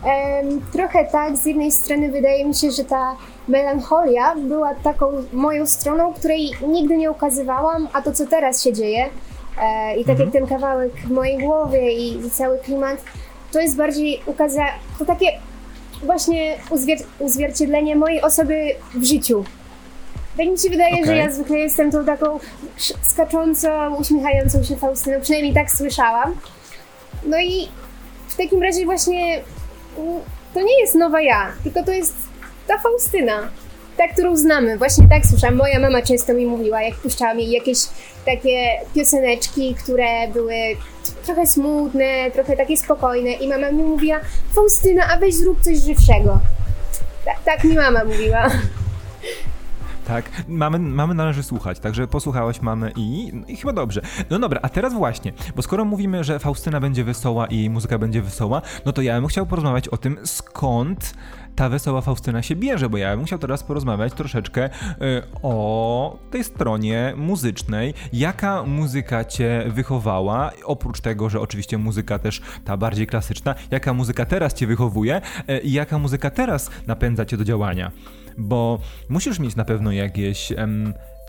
Um, 0.04 0.60
trochę 0.72 1.04
tak. 1.04 1.36
Z 1.36 1.46
jednej 1.46 1.72
strony 1.72 2.12
wydaje 2.12 2.44
mi 2.44 2.54
się, 2.54 2.70
że 2.70 2.84
ta 2.84 3.16
melancholia 3.48 4.34
była 4.36 4.74
taką 4.74 5.06
moją 5.32 5.66
stroną, 5.66 6.14
której 6.14 6.50
nigdy 6.68 6.96
nie 6.96 7.10
ukazywałam, 7.10 7.88
a 7.92 8.02
to, 8.02 8.12
co 8.12 8.26
teraz 8.26 8.62
się 8.62 8.72
dzieje 8.72 9.06
e, 9.62 9.96
i 9.96 10.04
tak 10.04 10.18
jak 10.18 10.26
mhm. 10.26 10.30
ten 10.30 10.46
kawałek 10.46 10.92
w 10.92 11.10
mojej 11.10 11.38
głowie 11.38 11.92
i 11.92 12.30
cały 12.30 12.58
klimat, 12.58 13.04
to 13.52 13.60
jest 13.60 13.76
bardziej 13.76 14.20
ukaza... 14.26 14.64
to 14.98 15.04
takie 15.04 15.26
właśnie 16.04 16.56
uzwier- 16.70 17.04
uzwierciedlenie 17.18 17.96
mojej 17.96 18.22
osoby 18.22 18.74
w 18.94 19.04
życiu. 19.04 19.44
Tak 20.36 20.46
mi 20.46 20.58
się 20.58 20.70
wydaje, 20.70 20.94
okay. 20.94 21.06
że 21.06 21.16
ja 21.16 21.32
zwykle 21.32 21.58
jestem 21.58 21.90
tą 21.90 22.04
taką 22.04 22.40
skaczącą, 23.02 23.94
uśmiechającą 23.94 24.64
się 24.64 24.76
Faustyną, 24.76 25.20
przynajmniej 25.20 25.54
tak 25.54 25.70
słyszałam. 25.70 26.34
No 27.26 27.40
i 27.40 27.68
w 28.28 28.36
takim 28.36 28.62
razie 28.62 28.84
właśnie 28.84 29.42
mm, 29.98 30.20
to 30.54 30.60
nie 30.60 30.80
jest 30.80 30.94
nowa 30.94 31.20
ja, 31.20 31.52
tylko 31.62 31.82
to 31.82 31.92
jest 31.92 32.14
ta 32.66 32.78
Faustyna, 32.78 33.48
ta, 33.96 34.08
którą 34.08 34.36
znamy. 34.36 34.78
Właśnie 34.78 35.08
tak 35.08 35.26
słyszałam. 35.26 35.56
Moja 35.56 35.80
mama 35.80 36.02
często 36.02 36.34
mi 36.34 36.46
mówiła, 36.46 36.82
jak 36.82 36.94
puszczała 36.94 37.34
mi 37.34 37.50
jakieś 37.50 37.78
takie 38.26 38.68
pioseneczki, 38.94 39.74
które 39.74 40.28
były 40.28 40.54
trochę 41.26 41.46
smutne, 41.46 42.30
trochę 42.32 42.56
takie 42.56 42.76
spokojne 42.76 43.32
i 43.32 43.48
mama 43.48 43.70
mi 43.72 43.82
mówiła 43.82 44.20
Faustyna, 44.54 45.02
a 45.12 45.18
weź 45.18 45.34
zrób 45.34 45.60
coś 45.60 45.78
żywszego. 45.78 46.38
Tak, 47.24 47.42
tak 47.44 47.64
mi 47.64 47.74
mama 47.74 48.04
mówiła. 48.04 48.50
Tak, 50.06 50.30
mamy, 50.48 50.78
mamy 50.78 51.14
należy 51.14 51.42
słuchać, 51.42 51.78
także 51.78 52.06
posłuchałaś 52.06 52.62
mamy 52.62 52.92
i, 52.96 53.32
i 53.48 53.56
chyba 53.56 53.72
dobrze. 53.72 54.00
No 54.30 54.38
dobra, 54.38 54.60
a 54.62 54.68
teraz 54.68 54.94
właśnie, 54.94 55.32
bo 55.56 55.62
skoro 55.62 55.84
mówimy, 55.84 56.24
że 56.24 56.38
Faustyna 56.38 56.80
będzie 56.80 57.04
wesoła 57.04 57.46
i 57.46 57.58
jej 57.58 57.70
muzyka 57.70 57.98
będzie 57.98 58.22
wesoła, 58.22 58.62
no 58.86 58.92
to 58.92 59.02
ja 59.02 59.20
bym 59.20 59.26
chciał 59.26 59.46
porozmawiać 59.46 59.88
o 59.88 59.96
tym, 59.96 60.18
skąd 60.24 61.14
ta 61.56 61.68
wesoła 61.68 62.00
Faustyna 62.00 62.42
się 62.42 62.56
bierze, 62.56 62.88
bo 62.88 62.96
ja 62.96 63.16
bym 63.16 63.24
chciał 63.24 63.38
teraz 63.38 63.62
porozmawiać 63.62 64.12
troszeczkę 64.12 64.66
y, 64.66 64.70
o 65.42 66.18
tej 66.30 66.44
stronie 66.44 67.12
muzycznej. 67.16 67.94
Jaka 68.12 68.62
muzyka 68.62 69.24
cię 69.24 69.64
wychowała? 69.68 70.50
Oprócz 70.64 71.00
tego, 71.00 71.30
że 71.30 71.40
oczywiście 71.40 71.78
muzyka 71.78 72.18
też 72.18 72.42
ta 72.64 72.76
bardziej 72.76 73.06
klasyczna, 73.06 73.54
jaka 73.70 73.94
muzyka 73.94 74.24
teraz 74.24 74.54
cię 74.54 74.66
wychowuje 74.66 75.20
y, 75.50 75.58
i 75.58 75.72
jaka 75.72 75.98
muzyka 75.98 76.30
teraz 76.30 76.70
napędza 76.86 77.24
cię 77.24 77.36
do 77.36 77.44
działania? 77.44 77.90
Bo 78.38 78.78
musisz 79.08 79.38
mieć 79.38 79.56
na 79.56 79.64
pewno 79.64 79.92
jakieś 79.92 80.52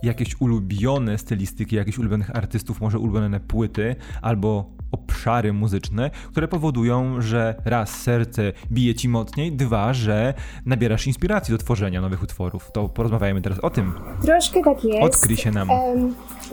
jakieś 0.03 0.41
ulubione 0.41 1.17
stylistyki, 1.17 1.75
jakieś 1.75 1.97
ulubionych 1.97 2.36
artystów, 2.36 2.81
może 2.81 2.99
ulubione 2.99 3.39
płyty 3.39 3.95
albo 4.21 4.75
obszary 4.91 5.53
muzyczne, 5.53 6.12
które 6.31 6.47
powodują, 6.47 7.21
że 7.21 7.55
raz 7.65 7.89
serce 7.89 8.51
bije 8.71 8.95
ci 8.95 9.10
mocniej, 9.10 9.51
dwa, 9.51 9.93
że 9.93 10.34
nabierasz 10.65 11.08
inspiracji 11.08 11.51
do 11.51 11.58
tworzenia 11.58 12.01
nowych 12.01 12.23
utworów. 12.23 12.71
To 12.71 12.89
porozmawiajmy 12.89 13.41
teraz 13.41 13.60
o 13.60 13.69
tym. 13.69 13.93
Troszkę 14.21 14.63
tak 14.63 14.84
jest. 14.84 15.03
Odkryj 15.03 15.38
się 15.38 15.51
nam. 15.51 15.69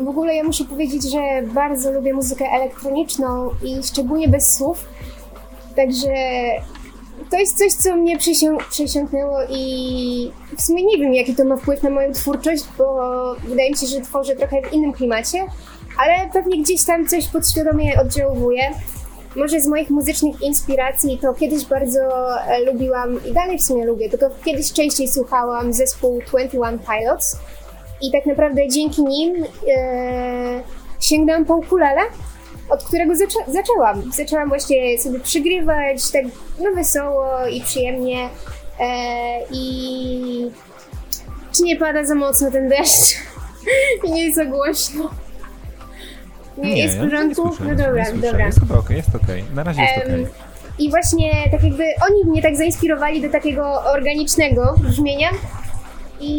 W 0.05 0.09
ogóle 0.09 0.35
ja 0.35 0.45
muszę 0.45 0.65
powiedzieć, 0.65 1.13
że 1.13 1.53
bardzo 1.55 1.93
lubię 1.93 2.13
muzykę 2.13 2.45
elektroniczną 2.45 3.51
i 3.65 3.83
szczególnie 3.83 4.29
bez 4.29 4.55
słów. 4.57 4.89
Także 5.77 6.09
to 7.31 7.37
jest 7.39 7.59
coś, 7.59 7.73
co 7.73 7.97
mnie 7.97 8.19
przysią 8.19 8.57
przesiąknęło 8.71 9.39
i 9.51 10.33
w 10.59 10.63
sumie 10.63 10.85
nie 10.85 10.99
wiem, 10.99 11.15
jaki 11.15 11.35
to 11.35 11.45
ma 11.45 11.57
wpływ 11.57 11.83
na 11.83 11.91
moją 11.91 12.13
twórczość, 12.13 12.65
bo 12.79 12.87
wydaje 13.49 13.71
mi 13.71 13.77
się, 13.77 13.87
że 13.87 14.01
tworzę 14.01 14.37
trochę 14.37 14.63
w 14.63 14.73
innym 14.73 14.93
klimacie, 14.93 15.39
ale 15.99 16.31
pewnie 16.33 16.63
gdzieś 16.63 16.85
tam 16.85 17.07
coś 17.07 17.29
podświadomie 17.29 18.01
oddziałuje. 18.01 18.63
Może 19.37 19.61
z 19.61 19.67
moich 19.67 19.91
muzycznych 19.91 20.43
inspiracji 20.43 21.19
to 21.19 21.35
kiedyś 21.35 21.65
bardzo 21.65 22.01
e, 22.47 22.61
lubiłam 22.65 23.25
i 23.25 23.33
dalej 23.33 23.59
w 23.59 23.63
sumie 23.63 23.85
lubię, 23.85 24.11
tylko 24.11 24.27
kiedyś 24.45 24.73
częściej 24.73 25.09
słuchałam 25.09 25.73
zespół 25.73 26.23
21 26.27 26.79
Pilots 26.79 27.37
i 28.03 28.13
tak 28.13 28.27
naprawdę 28.27 28.69
dzięki 28.69 29.03
nim 29.03 29.45
e, 29.77 30.63
sięgnęłam 31.01 31.45
po 31.45 31.57
ukulele 31.57 32.01
od 32.73 32.85
którego 32.85 33.17
zaczę 33.17 33.39
zaczęłam. 33.49 34.13
Zaczęłam 34.13 34.49
właśnie 34.49 34.99
sobie 34.99 35.21
przygrywać, 35.21 36.11
tak 36.11 36.25
no 36.61 36.73
wesoło 36.75 37.47
i 37.47 37.61
przyjemnie. 37.61 38.29
E, 38.81 38.89
I 39.51 40.51
czy 41.53 41.63
nie 41.63 41.77
pada 41.77 42.05
za 42.05 42.15
mocno 42.15 42.51
ten 42.51 42.69
deszcz? 42.69 43.17
I 44.05 44.13
nie 44.13 44.25
jest 44.25 44.37
za 44.37 44.45
głośno. 44.45 45.11
Nie, 46.59 46.79
jest 46.79 46.95
w 46.95 46.99
ja 46.99 47.05
porządku? 47.05 47.49
nie 47.49 47.57
słyszę, 47.57 47.65
no 47.65 47.85
dobra, 47.85 48.05
nie 48.11 48.19
dobra. 48.19 48.47
Jest 48.47 48.61
chyba 48.61 48.79
okej, 48.79 48.97
jest 48.97 49.15
okej. 49.15 49.45
Na 49.55 49.63
razie 49.63 49.83
jest 49.83 50.05
okej. 50.05 50.27
I 50.79 50.91
właśnie 50.91 51.33
tak 51.51 51.63
jakby 51.63 51.85
oni 52.11 52.25
mnie 52.25 52.43
tak 52.43 52.57
zainspirowali 52.57 53.23
do 53.23 53.29
takiego 53.29 53.83
organicznego 53.85 54.75
brzmienia. 54.79 55.29
I, 56.21 56.35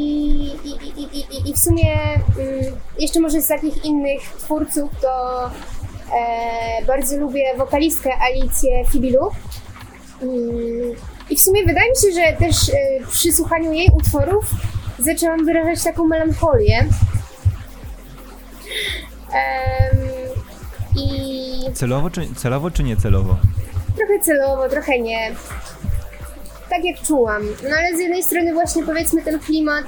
i, 0.63 0.69
i, 1.01 1.03
i, 1.03 1.49
i, 1.49 1.53
w 1.53 1.59
sumie 1.59 1.93
mm, 2.39 2.75
jeszcze 2.99 3.19
może 3.19 3.41
z 3.41 3.47
takich 3.47 3.85
innych 3.85 4.21
twórców 4.21 4.91
to 5.01 5.49
bardzo 6.87 7.17
lubię 7.17 7.57
wokalistkę 7.57 8.09
Alicję 8.17 8.85
Fibilu. 8.91 9.29
Mm, 10.21 10.95
I 11.29 11.35
w 11.35 11.41
sumie 11.41 11.65
wydaje 11.65 11.89
mi 11.89 11.95
się, 11.97 12.21
że 12.21 12.37
też 12.45 12.69
e, 12.69 13.07
przy 13.11 13.31
słuchaniu 13.31 13.73
jej 13.73 13.89
utworów 13.93 14.45
zaczęłam 14.99 15.45
wyrażać 15.45 15.83
taką 15.83 16.07
melancholię. 16.07 16.85
I 20.95 21.73
Celowo 21.73 22.09
czy, 22.09 22.35
celowo 22.35 22.71
czy 22.71 22.83
niecelowo? 22.83 23.37
Trochę 23.97 24.19
celowo, 24.19 24.69
trochę 24.69 24.99
nie. 24.99 25.31
Tak 26.69 26.83
jak 26.83 27.01
czułam. 27.01 27.43
No 27.69 27.75
ale 27.79 27.97
z 27.97 27.99
jednej 27.99 28.23
strony 28.23 28.53
właśnie 28.53 28.83
powiedzmy 28.83 29.21
ten 29.21 29.39
klimat 29.39 29.85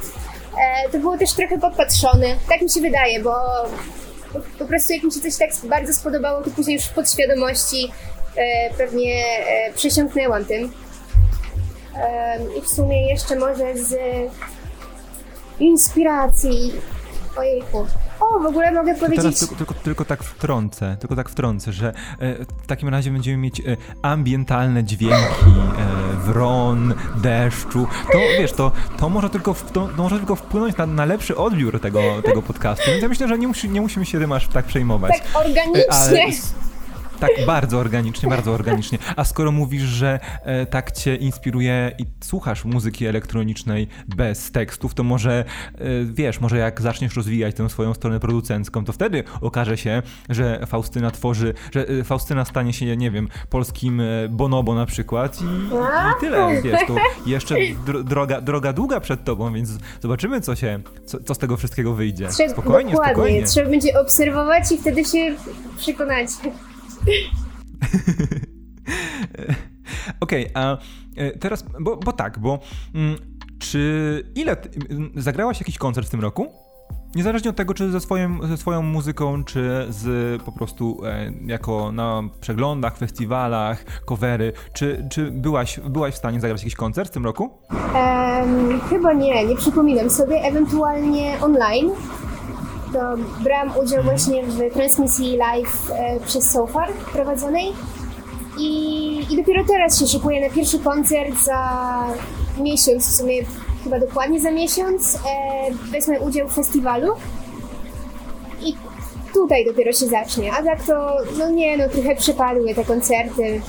e, 0.85 0.89
to 0.89 0.99
było 0.99 1.17
też 1.17 1.33
trochę 1.33 1.57
podpatrzony. 1.57 2.37
Tak 2.49 2.61
mi 2.61 2.69
się 2.69 2.81
wydaje, 2.81 3.19
bo 3.23 3.33
po, 4.59 4.65
prostu 4.65 4.93
jak 4.93 5.03
mi 5.03 5.11
się 5.11 5.19
coś 5.21 5.37
tak 5.37 5.49
bardzo 5.69 5.93
spodobało, 5.93 6.41
to 6.41 6.49
później 6.49 6.75
już 6.75 6.85
w 6.85 6.93
podświadomości 6.93 7.91
e, 8.35 8.73
pewnie 8.73 9.23
e, 9.47 9.73
przesiąknęłam 9.73 10.45
tym. 10.45 10.73
E, 11.95 12.39
I 12.57 12.61
w 12.61 12.67
sumie 12.67 13.09
jeszcze 13.09 13.35
może 13.35 13.77
z 13.77 13.95
inspiracji. 15.59 16.73
Ojejku. 17.37 17.87
O, 18.19 18.39
w 18.39 18.45
ogóle 18.45 18.71
mogę 18.71 18.95
powiedzieć... 18.95 19.17
Teraz 19.17 19.39
tylko, 19.39 19.55
tylko, 19.55 19.73
tylko 19.73 20.05
tak 20.05 20.23
wtrącę, 20.23 20.97
tylko 20.99 21.15
tak 21.15 21.29
wtrącę, 21.29 21.73
że 21.73 21.87
e, 21.89 21.93
w 22.63 22.67
takim 22.67 22.89
razie 22.89 23.11
będziemy 23.11 23.37
mieć 23.37 23.59
e, 23.59 23.63
ambientalne 24.01 24.83
dźwięki 24.83 25.15
e, 25.15 26.15
wron, 26.25 26.93
deszczu. 27.15 27.87
To 28.11 28.17
wiesz, 28.39 28.51
to, 28.53 28.71
to, 28.97 29.09
może, 29.09 29.29
tylko 29.29 29.53
w, 29.53 29.71
to, 29.71 29.87
to 29.87 30.03
może 30.03 30.17
tylko 30.17 30.35
wpłynąć 30.35 30.77
na, 30.77 30.85
na 30.85 31.05
lepszy 31.05 31.35
odbiór 31.37 31.79
tego, 31.79 32.01
tego 32.25 32.41
podcastu. 32.41 32.83
Więc 32.87 33.01
ja 33.03 33.09
myślę, 33.09 33.27
że 33.27 33.37
nie, 33.37 33.47
musi, 33.47 33.69
nie 33.69 33.81
musimy 33.81 34.05
się 34.05 34.19
tym 34.19 34.31
aż 34.31 34.47
tak 34.47 34.65
przejmować. 34.65 35.11
Tak 35.11 35.43
E, 35.43 35.47
organicznie. 35.47 36.27
s- 36.27 36.53
tak, 37.19 37.31
bardzo 37.45 37.77
organicznie, 37.77 38.29
bardzo 38.29 38.51
organicznie. 38.51 38.97
A 39.15 39.23
skoro 39.23 39.51
mówisz, 39.51 39.83
że 39.83 40.19
e, 40.43 40.65
tak 40.65 40.91
cię 40.91 41.15
inspiruje 41.15 41.91
i 41.99 42.05
słuchasz 42.23 42.65
muzyki 42.65 43.05
elektronicznej 43.05 43.87
bez 44.07 44.51
tekstów, 44.51 44.93
to 44.93 45.03
może 45.03 45.45
e, 45.77 45.83
wiesz, 46.05 46.41
może 46.41 46.57
jak 46.57 46.81
zaczniesz 46.81 47.15
rozwijać 47.15 47.55
tę 47.55 47.69
swoją 47.69 47.93
stronę 47.93 48.19
producencką, 48.19 48.85
to 48.85 48.93
wtedy 48.93 49.23
okaże 49.41 49.77
się, 49.77 50.01
że 50.29 50.65
Faustyna 50.67 51.11
tworzy, 51.11 51.53
że 51.71 51.87
e, 51.87 52.03
Faustyna 52.03 52.45
stanie 52.45 52.73
się, 52.73 52.97
nie 52.97 53.11
wiem, 53.11 53.27
polskim 53.49 54.01
e, 54.01 54.05
bonobo 54.29 54.75
na 54.75 54.85
przykład 54.85 55.41
i, 55.41 55.45
i 55.65 56.19
tyle, 56.19 56.61
wiesz, 56.61 56.81
to 56.87 56.95
jeszcze 57.25 57.55
dro, 57.85 58.03
droga, 58.03 58.41
droga 58.41 58.73
długa 58.73 58.99
przed 58.99 59.23
tobą, 59.23 59.53
więc 59.53 59.69
zobaczymy, 60.01 60.41
co 60.41 60.55
się, 60.55 60.79
co, 61.05 61.19
co 61.19 61.35
z 61.35 61.37
tego 61.37 61.57
wszystkiego 61.57 61.93
wyjdzie. 61.93 62.31
Spokojnie, 62.31 62.91
dokładnie. 62.91 63.13
spokojnie. 63.13 63.43
Trzeba 63.43 63.69
będzie 63.69 63.99
obserwować 63.99 64.71
i 64.71 64.77
wtedy 64.77 65.05
się 65.05 65.35
przekonacie. 65.77 66.51
Okej, 70.19 70.49
a 70.53 70.77
e, 71.15 71.37
teraz, 71.37 71.65
bo, 71.79 71.97
bo 71.97 72.11
tak, 72.11 72.39
bo 72.39 72.59
mm, 72.95 73.15
czy 73.59 74.23
ile 74.35 74.55
ty, 74.55 74.69
m, 74.89 75.11
zagrałaś 75.15 75.59
jakiś 75.59 75.77
koncert 75.77 76.07
w 76.07 76.11
tym 76.11 76.21
roku? 76.21 76.47
Niezależnie 77.15 77.49
od 77.49 77.55
tego, 77.55 77.73
czy 77.73 77.91
ze, 77.91 77.99
swoim, 77.99 78.39
ze 78.47 78.57
swoją 78.57 78.81
muzyką, 78.81 79.43
czy 79.43 79.85
z 79.89 80.41
po 80.43 80.51
prostu 80.51 81.01
e, 81.05 81.31
jako 81.45 81.91
na 81.91 82.23
przeglądach, 82.41 82.97
festiwalach, 82.97 83.85
covery, 84.05 84.53
czy, 84.73 85.07
czy 85.11 85.31
byłaś, 85.31 85.79
byłaś 85.79 86.13
w 86.13 86.17
stanie 86.17 86.41
zagrać 86.41 86.61
jakiś 86.61 86.75
koncert 86.75 87.09
w 87.09 87.13
tym 87.13 87.25
roku? 87.25 87.49
Em, 87.95 88.79
chyba 88.89 89.13
nie, 89.13 89.45
nie 89.45 89.55
przypominam 89.55 90.09
sobie, 90.09 90.35
ewentualnie 90.35 91.37
online. 91.41 91.89
To 92.93 92.99
brałam 93.43 93.77
udział 93.83 94.03
właśnie 94.03 94.43
w 94.43 94.73
transmisji 94.73 95.37
live 95.37 95.91
e, 95.91 96.19
przez 96.19 96.51
Sofar 96.51 96.93
prowadzonej 96.93 97.73
i, 98.59 99.33
i 99.33 99.37
dopiero 99.37 99.63
teraz 99.67 99.99
się 99.99 100.07
szykuję 100.07 100.47
na 100.47 100.55
pierwszy 100.55 100.79
koncert 100.79 101.43
za 101.43 102.07
miesiąc, 102.57 103.07
w 103.07 103.15
sumie 103.15 103.33
chyba 103.83 103.99
dokładnie 103.99 104.41
za 104.41 104.51
miesiąc. 104.51 105.15
E, 105.15 105.19
wezmę 105.91 106.19
udział 106.19 106.47
w 106.47 106.53
festiwalu 106.53 107.13
i 108.61 108.75
tutaj 109.33 109.65
dopiero 109.65 109.91
się 109.91 110.07
zacznie, 110.07 110.53
a 110.53 110.63
tak 110.63 110.83
to, 110.83 111.17
no 111.37 111.49
nie, 111.49 111.77
no 111.77 111.89
trochę 111.89 112.15
przepadły 112.15 112.75
te 112.75 112.85
koncerty. 112.85 113.61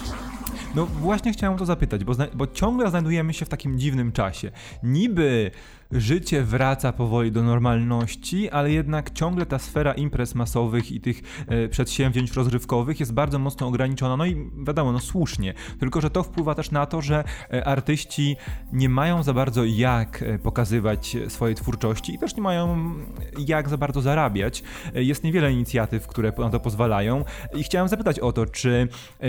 No 0.74 0.86
właśnie 0.86 1.32
chciałem 1.32 1.58
to 1.58 1.66
zapytać, 1.66 2.04
bo, 2.04 2.12
bo 2.34 2.46
ciągle 2.46 2.90
znajdujemy 2.90 3.34
się 3.34 3.44
w 3.44 3.48
takim 3.48 3.78
dziwnym 3.78 4.12
czasie. 4.12 4.50
Niby 4.82 5.50
życie 5.92 6.42
wraca 6.42 6.92
powoli 6.92 7.32
do 7.32 7.42
normalności, 7.42 8.50
ale 8.50 8.72
jednak 8.72 9.10
ciągle 9.10 9.46
ta 9.46 9.58
sfera 9.58 9.92
imprez 9.92 10.34
masowych 10.34 10.92
i 10.92 11.00
tych 11.00 11.22
e, 11.48 11.68
przedsięwzięć 11.68 12.32
rozrywkowych 12.32 13.00
jest 13.00 13.12
bardzo 13.12 13.38
mocno 13.38 13.66
ograniczona. 13.66 14.16
No 14.16 14.26
i 14.26 14.50
wiadomo, 14.66 14.92
no 14.92 15.00
słusznie. 15.00 15.54
Tylko, 15.80 16.00
że 16.00 16.10
to 16.10 16.22
wpływa 16.22 16.54
też 16.54 16.70
na 16.70 16.86
to, 16.86 17.02
że 17.02 17.24
e, 17.52 17.64
artyści 17.64 18.36
nie 18.72 18.88
mają 18.88 19.22
za 19.22 19.32
bardzo 19.32 19.64
jak 19.64 20.22
e, 20.22 20.38
pokazywać 20.38 21.16
swojej 21.28 21.54
twórczości 21.56 22.14
i 22.14 22.18
też 22.18 22.36
nie 22.36 22.42
mają 22.42 22.94
jak 23.38 23.68
za 23.68 23.76
bardzo 23.76 24.00
zarabiać. 24.00 24.62
Jest 24.94 25.24
niewiele 25.24 25.52
inicjatyw, 25.52 26.06
które 26.06 26.32
na 26.38 26.50
to 26.50 26.60
pozwalają. 26.60 27.24
I 27.54 27.62
chciałem 27.62 27.88
zapytać 27.88 28.20
o 28.20 28.32
to, 28.32 28.46
czy 28.46 28.88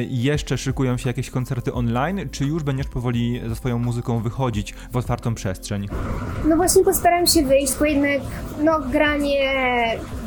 jeszcze 0.09 0.57
szykują 0.57 0.97
się 0.97 1.09
jakieś 1.09 1.29
koncerty 1.29 1.73
online, 1.73 2.29
czy 2.31 2.45
już 2.45 2.63
będziesz 2.63 2.87
powoli 2.87 3.41
ze 3.47 3.55
swoją 3.55 3.79
muzyką 3.79 4.19
wychodzić 4.19 4.73
w 4.91 4.97
otwartą 4.97 5.35
przestrzeń? 5.35 5.87
No 6.47 6.55
właśnie 6.55 6.83
postaram 6.83 7.27
się 7.27 7.43
wyjść, 7.43 7.73
bo 7.79 7.85
jednak 7.85 8.21
no, 8.63 8.79
granie 8.91 9.39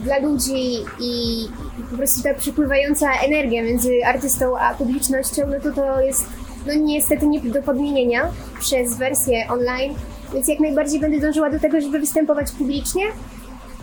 dla 0.03 0.19
ludzi 0.19 0.85
i 1.01 1.45
po 1.91 1.97
prostu 1.97 2.23
ta 2.23 2.35
przepływająca 2.35 3.13
energia 3.13 3.63
między 3.63 3.91
artystą 4.05 4.59
a 4.59 4.75
publicznością, 4.75 5.43
no 5.47 5.61
to 5.61 5.73
to 5.73 6.01
jest 6.01 6.25
no 6.67 6.75
niestety 6.75 7.27
nie 7.27 7.41
do 7.41 7.63
podmienienia 7.63 8.29
przez 8.59 8.97
wersję 8.97 9.49
online, 9.49 9.95
więc 10.35 10.49
jak 10.49 10.61
najbardziej 10.61 11.01
będę 11.01 11.21
dążyła 11.21 11.51
do 11.51 11.61
tego, 11.61 11.81
żeby 11.81 11.99
występować 11.99 12.53
publicznie, 12.53 13.03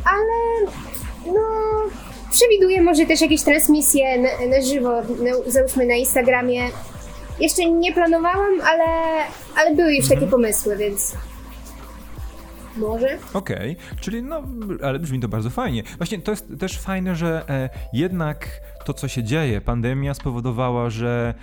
ale 0.05 0.71
no 1.25 1.41
przewiduję 2.31 2.81
może 2.81 3.05
też 3.05 3.21
jakieś 3.21 3.41
transmisje 3.41 4.21
na, 4.21 4.29
na 4.57 4.61
żywo, 4.61 4.91
na, 5.01 5.51
załóżmy 5.51 5.85
na 5.85 5.93
Instagramie. 5.95 6.61
Jeszcze 7.39 7.65
nie 7.65 7.93
planowałam, 7.93 8.61
ale, 8.61 8.83
ale 9.55 9.75
były 9.75 9.95
już 9.95 10.09
takie 10.09 10.27
pomysły, 10.27 10.77
więc 10.77 11.15
może. 12.77 13.17
Okej, 13.33 13.75
czyli 13.99 14.23
no, 14.23 14.43
ale 14.83 14.99
brzmi 14.99 15.19
to 15.19 15.27
bardzo 15.27 15.49
fajnie. 15.49 15.83
Właśnie 15.97 16.19
to 16.19 16.31
jest 16.31 16.59
też 16.59 16.79
fajne, 16.79 17.15
że 17.15 17.49
e, 17.49 17.69
jednak 17.93 18.61
to, 18.85 18.93
co 18.93 19.07
się 19.07 19.23
dzieje, 19.23 19.61
pandemia 19.61 20.13
spowodowała, 20.13 20.89
że 20.89 21.33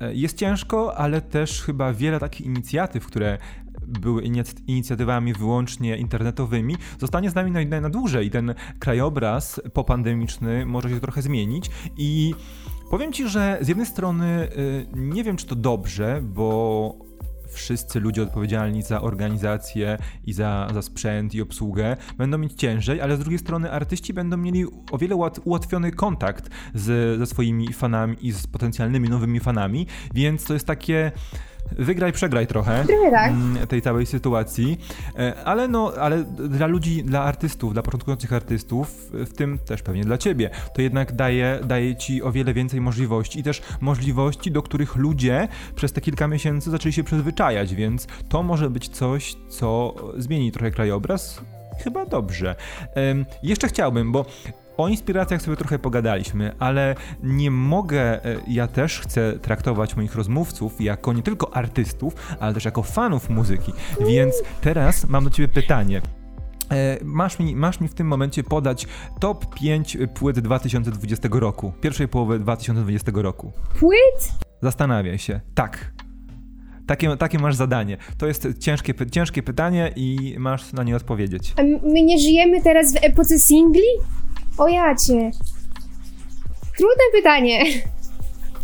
e, 0.00 0.14
jest 0.14 0.38
ciężko, 0.38 0.96
ale 0.96 1.20
też 1.20 1.62
chyba 1.62 1.92
wiele 1.92 2.20
takich 2.20 2.46
inicjatyw, 2.46 3.06
które 3.06 3.38
były 3.86 4.22
inic- 4.22 4.62
inicjatywami 4.66 5.32
wyłącznie 5.32 5.96
internetowymi, 5.96 6.76
zostanie 6.98 7.30
z 7.30 7.34
nami 7.34 7.50
na, 7.50 7.80
na, 7.80 7.90
dłużej. 7.90 8.30
Ten 8.30 8.54
krajobraz 8.78 9.60
popandemiczny 9.72 10.66
może 10.66 10.90
się 10.90 11.00
trochę 11.00 11.22
zmienić 11.22 11.70
i 11.96 12.34
powiem 12.90 13.12
Ci, 13.12 13.28
że 13.28 13.58
z 13.60 13.68
jednej 13.68 13.86
strony 13.86 14.48
y, 14.56 14.86
nie 14.94 15.24
wiem, 15.24 15.36
czy 15.36 15.46
to 15.46 15.54
dobrze, 15.54 16.20
bo 16.22 17.03
wszyscy 17.54 18.00
ludzie 18.00 18.22
odpowiedzialni 18.22 18.82
za 18.82 19.00
organizację 19.00 19.98
i 20.24 20.32
za, 20.32 20.68
za 20.74 20.82
sprzęt 20.82 21.34
i 21.34 21.42
obsługę 21.42 21.96
będą 22.18 22.38
mieć 22.38 22.52
ciężej, 22.52 23.00
ale 23.00 23.16
z 23.16 23.20
drugiej 23.20 23.38
strony 23.38 23.70
artyści 23.70 24.14
będą 24.14 24.36
mieli 24.36 24.64
o 24.92 24.98
wiele 24.98 25.16
łat, 25.16 25.40
ułatwiony 25.44 25.92
kontakt 25.92 26.50
z, 26.74 27.18
ze 27.18 27.26
swoimi 27.26 27.72
fanami 27.72 28.16
i 28.20 28.32
z 28.32 28.46
potencjalnymi 28.46 29.08
nowymi 29.08 29.40
fanami, 29.40 29.86
więc 30.14 30.44
to 30.44 30.54
jest 30.54 30.66
takie 30.66 31.12
wygraj, 31.72 32.12
przegraj 32.12 32.46
trochę 32.46 32.84
tak. 33.10 33.30
mm, 33.30 33.66
tej 33.66 33.82
całej 33.82 34.06
sytuacji, 34.06 34.78
E, 35.18 35.44
ale 35.44 35.68
no, 35.68 35.92
ale 36.00 36.24
dla 36.24 36.66
ludzi, 36.66 37.04
dla 37.04 37.22
artystów, 37.22 37.72
dla 37.72 37.82
początkujących 37.82 38.32
artystów, 38.32 39.10
w 39.12 39.32
tym 39.32 39.58
też 39.58 39.82
pewnie 39.82 40.04
dla 40.04 40.18
ciebie, 40.18 40.50
to 40.74 40.82
jednak 40.82 41.12
daje, 41.12 41.58
daje 41.64 41.96
ci 41.96 42.22
o 42.22 42.32
wiele 42.32 42.54
więcej 42.54 42.80
możliwości 42.80 43.40
i 43.40 43.42
też 43.42 43.62
możliwości, 43.80 44.50
do 44.50 44.62
których 44.62 44.96
ludzie 44.96 45.48
przez 45.74 45.92
te 45.92 46.00
kilka 46.00 46.28
miesięcy 46.28 46.70
zaczęli 46.70 46.92
się 46.92 47.04
przyzwyczajać, 47.04 47.74
więc 47.74 48.06
to 48.28 48.42
może 48.42 48.70
być 48.70 48.88
coś, 48.88 49.36
co 49.48 49.94
zmieni 50.16 50.52
trochę 50.52 50.70
krajobraz. 50.70 51.40
Chyba 51.84 52.06
dobrze. 52.06 52.56
Jeszcze 53.42 53.68
chciałbym, 53.68 54.12
bo 54.12 54.26
o 54.76 54.88
inspiracjach 54.88 55.42
sobie 55.42 55.56
trochę 55.56 55.78
pogadaliśmy, 55.78 56.54
ale 56.58 56.94
nie 57.22 57.50
mogę, 57.50 58.24
e, 58.24 58.36
ja 58.48 58.66
też 58.66 59.00
chcę 59.00 59.38
traktować 59.38 59.96
moich 59.96 60.14
rozmówców 60.14 60.80
jako 60.80 61.12
nie 61.12 61.22
tylko 61.22 61.56
artystów, 61.56 62.14
ale 62.40 62.54
też 62.54 62.64
jako 62.64 62.82
fanów 62.82 63.30
muzyki. 63.30 63.72
Więc 64.08 64.34
teraz 64.60 65.08
mam 65.08 65.24
do 65.24 65.30
ciebie 65.30 65.48
pytanie. 65.48 66.02
E, 66.70 66.98
masz 67.04 67.38
mi, 67.38 67.56
masz 67.56 67.80
mi 67.80 67.88
w 67.88 67.94
tym 67.94 68.06
momencie 68.06 68.42
podać 68.42 68.86
top 69.20 69.54
5 69.54 69.98
płyt 70.14 70.40
2020 70.40 71.28
roku, 71.32 71.72
pierwszej 71.80 72.08
połowy 72.08 72.38
2020 72.38 73.12
roku. 73.14 73.52
Płyt? 73.78 74.32
Zastanawiaj 74.62 75.18
się. 75.18 75.40
Tak. 75.54 75.92
Takie, 76.86 77.16
takie 77.16 77.38
masz 77.38 77.54
zadanie. 77.54 77.96
To 78.18 78.26
jest 78.26 78.48
ciężkie, 78.58 78.94
ciężkie 79.10 79.42
pytanie 79.42 79.92
i 79.96 80.36
masz 80.38 80.72
na 80.72 80.82
nie 80.82 80.96
odpowiedzieć. 80.96 81.54
A 81.56 81.62
my 81.62 82.02
nie 82.02 82.18
żyjemy 82.18 82.62
teraz 82.62 82.94
w 82.94 83.04
epoce 83.04 83.38
singli? 83.38 83.82
O 84.58 84.68
jacie. 84.68 85.30
Trudne 86.76 87.04
pytanie. 87.12 87.64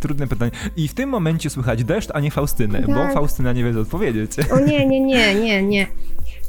Trudne 0.00 0.26
pytanie. 0.26 0.50
I 0.76 0.88
w 0.88 0.94
tym 0.94 1.10
momencie 1.10 1.50
słychać 1.50 1.84
deszcz, 1.84 2.10
a 2.14 2.20
nie 2.20 2.30
Faustynę, 2.30 2.82
tak. 2.82 2.86
bo 2.86 3.14
Faustyna 3.14 3.52
nie 3.52 3.64
wie 3.64 3.74
co 3.74 3.80
odpowiedzieć. 3.80 4.30
O 4.52 4.58
nie, 4.58 4.86
nie, 4.86 5.00
nie, 5.00 5.34
nie, 5.34 5.62
nie. 5.62 5.86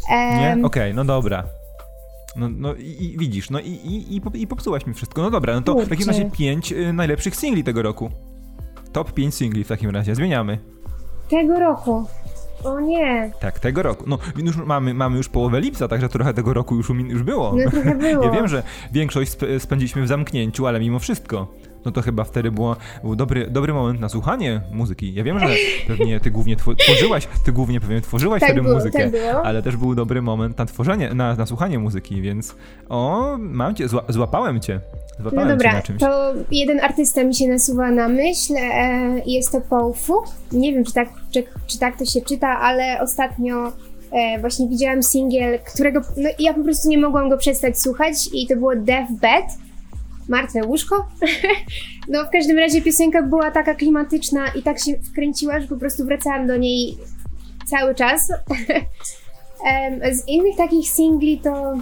Um... 0.09 0.39
Nie? 0.39 0.51
Okej, 0.51 0.63
okay, 0.63 0.93
no 0.93 1.05
dobra. 1.05 1.43
No, 2.35 2.49
no 2.49 2.75
i, 2.75 3.13
i, 3.13 3.17
widzisz, 3.17 3.49
no 3.49 3.59
i, 3.59 3.69
i, 3.69 4.15
i, 4.15 4.21
i 4.41 4.47
popsułaś 4.47 4.85
mi 4.85 4.93
wszystko. 4.93 5.21
No 5.21 5.31
dobra, 5.31 5.53
no 5.53 5.61
to 5.61 5.73
Kurczę. 5.73 5.87
w 5.87 5.89
takim 5.89 6.07
razie 6.07 6.31
pięć 6.31 6.71
y, 6.71 6.93
najlepszych 6.93 7.35
singli 7.35 7.63
tego 7.63 7.81
roku. 7.81 8.09
Top 8.91 9.13
5 9.13 9.35
singli 9.35 9.63
w 9.63 9.67
takim 9.67 9.89
razie, 9.89 10.15
zmieniamy. 10.15 10.59
Tego 11.29 11.59
roku. 11.59 12.05
O 12.63 12.79
nie. 12.79 13.31
Tak, 13.39 13.59
tego 13.59 13.83
roku. 13.83 14.03
No, 14.07 14.17
już 14.35 14.57
mamy, 14.57 14.93
mamy 14.93 15.17
już 15.17 15.29
połowę 15.29 15.61
lipca, 15.61 15.87
także 15.87 16.09
trochę 16.09 16.33
tego 16.33 16.53
roku 16.53 16.75
już, 16.75 16.89
już 16.89 17.23
było. 17.23 17.55
No 17.65 17.71
trochę 17.71 17.95
było. 18.11 18.23
ja 18.25 18.31
wiem, 18.31 18.47
że 18.47 18.63
większość 18.91 19.31
sp 19.35 19.41
spędziliśmy 19.59 20.03
w 20.03 20.07
zamknięciu, 20.07 20.67
ale 20.67 20.79
mimo 20.79 20.99
wszystko 20.99 21.47
no 21.85 21.91
to 21.91 22.01
chyba 22.01 22.23
wtedy 22.23 22.51
było, 22.51 22.75
był 23.03 23.15
dobry, 23.15 23.47
dobry 23.47 23.73
moment 23.73 23.99
na 23.99 24.09
słuchanie 24.09 24.61
muzyki. 24.71 25.13
Ja 25.13 25.23
wiem, 25.23 25.39
że 25.39 25.47
pewnie 25.87 26.19
ty 26.19 26.31
głównie 26.31 26.55
tworzyłaś, 26.55 27.27
ty 27.45 27.51
głównie 27.51 27.79
pewnie 27.79 28.01
tworzyłaś 28.01 28.39
tak 28.39 28.49
wtedy 28.49 28.61
było, 28.61 28.75
muzykę, 28.75 29.11
tak 29.11 29.21
ale 29.43 29.61
też 29.63 29.77
był 29.77 29.95
dobry 29.95 30.21
moment 30.21 30.57
na 30.57 30.65
tworzenie, 30.65 31.13
na, 31.13 31.35
na 31.35 31.45
słuchanie 31.45 31.79
muzyki, 31.79 32.21
więc 32.21 32.55
o, 32.89 33.37
mam 33.39 33.75
cię, 33.75 33.87
zła, 33.87 34.03
złapałem 34.09 34.59
cię. 34.59 34.79
Złapałem 35.19 35.47
no 35.47 35.55
dobra, 35.55 35.81
to 35.99 36.33
jeden 36.51 36.79
artysta 36.79 37.23
mi 37.23 37.35
się 37.35 37.47
nasuwa 37.47 37.91
na 37.91 38.07
myśl, 38.07 38.53
e, 38.57 39.21
jest 39.25 39.51
to 39.51 39.61
Paul 39.61 39.93
Fu. 39.93 40.13
Nie 40.51 40.73
wiem, 40.73 40.83
czy 40.83 40.93
tak, 40.93 41.09
czy, 41.31 41.43
czy 41.67 41.79
tak 41.79 41.97
to 41.97 42.05
się 42.05 42.21
czyta, 42.21 42.59
ale 42.59 43.01
ostatnio 43.01 43.71
e, 44.11 44.39
właśnie 44.39 44.67
widziałam 44.67 45.03
singiel, 45.03 45.59
którego 45.73 46.01
no, 46.17 46.29
ja 46.39 46.53
po 46.53 46.63
prostu 46.63 46.89
nie 46.89 46.97
mogłam 46.97 47.29
go 47.29 47.37
przestać 47.37 47.81
słuchać 47.81 48.29
i 48.33 48.47
to 48.47 48.55
było 48.55 48.75
Deathbed 48.75 49.45
martwe 50.31 50.63
łóżko. 50.63 51.07
no 52.07 52.25
w 52.25 52.29
każdym 52.29 52.59
razie 52.59 52.81
piosenka 52.81 53.23
była 53.23 53.51
taka 53.51 53.75
klimatyczna 53.75 54.47
i 54.47 54.63
tak 54.63 54.79
się 54.79 54.91
wkręciła, 55.11 55.59
że 55.59 55.67
po 55.67 55.77
prostu 55.77 56.05
wracałam 56.05 56.47
do 56.47 56.57
niej 56.57 56.97
cały 57.65 57.95
czas. 57.95 58.31
Z 60.11 60.27
innych 60.27 60.57
takich 60.57 60.89
singli 60.89 61.39
to... 61.39 61.73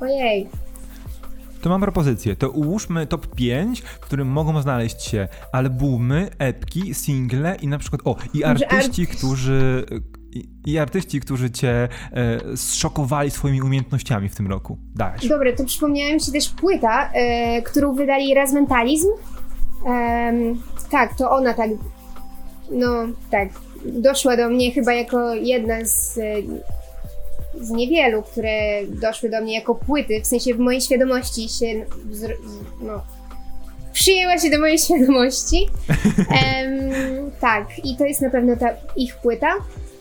Ojej, 0.00 0.48
to 1.66 1.70
mam 1.70 1.80
propozycję. 1.80 2.36
To 2.36 2.50
ułóżmy 2.50 3.06
top 3.06 3.34
5, 3.34 3.80
w 3.80 3.98
którym 3.98 4.28
mogą 4.28 4.62
znaleźć 4.62 5.02
się 5.02 5.28
albumy, 5.52 6.30
epki, 6.38 6.94
single 6.94 7.56
i 7.62 7.68
na 7.68 7.78
przykład, 7.78 8.00
o, 8.04 8.16
i 8.34 8.44
artyści, 8.44 9.06
którzy, 9.06 9.84
i, 10.66 10.78
artyści, 10.78 11.20
którzy 11.20 11.50
cię 11.50 11.88
e, 12.12 12.56
zszokowali 12.56 13.30
swoimi 13.30 13.62
umiejętnościami 13.62 14.28
w 14.28 14.34
tym 14.34 14.46
roku. 14.46 14.78
Dałeś. 14.94 15.28
Dobra, 15.28 15.52
to 15.52 15.64
przypomniała 15.64 16.12
mi 16.12 16.20
się 16.20 16.32
też 16.32 16.48
płyta, 16.48 17.10
e, 17.12 17.62
którą 17.62 17.94
wydali 17.94 18.34
Razmentalizm. 18.34 19.08
E, 19.86 20.32
tak, 20.90 21.16
to 21.16 21.30
ona 21.30 21.54
tak, 21.54 21.70
no 22.70 22.88
tak, 23.30 23.48
doszła 23.84 24.36
do 24.36 24.48
mnie 24.48 24.72
chyba 24.72 24.92
jako 24.92 25.34
jedna 25.34 25.74
z, 25.84 26.18
z 27.60 27.70
niewielu, 27.70 28.22
które 28.22 28.86
doszły 28.88 29.30
do 29.30 29.40
mnie 29.40 29.54
jako 29.54 29.74
płyty, 29.74 30.20
w 30.20 30.26
sensie 30.26 30.54
w 30.54 30.58
mojej 30.58 30.80
świadomości 30.80 31.48
się, 31.48 31.86
no, 32.80 33.02
przyjęła 33.92 34.38
się 34.38 34.50
do 34.50 34.58
mojej 34.58 34.78
świadomości. 34.84 35.66
tak, 37.40 37.84
i 37.84 37.96
to 37.96 38.04
jest 38.04 38.20
na 38.20 38.30
pewno 38.30 38.56
ta 38.56 38.68
ich 38.96 39.16
płyta. 39.16 39.54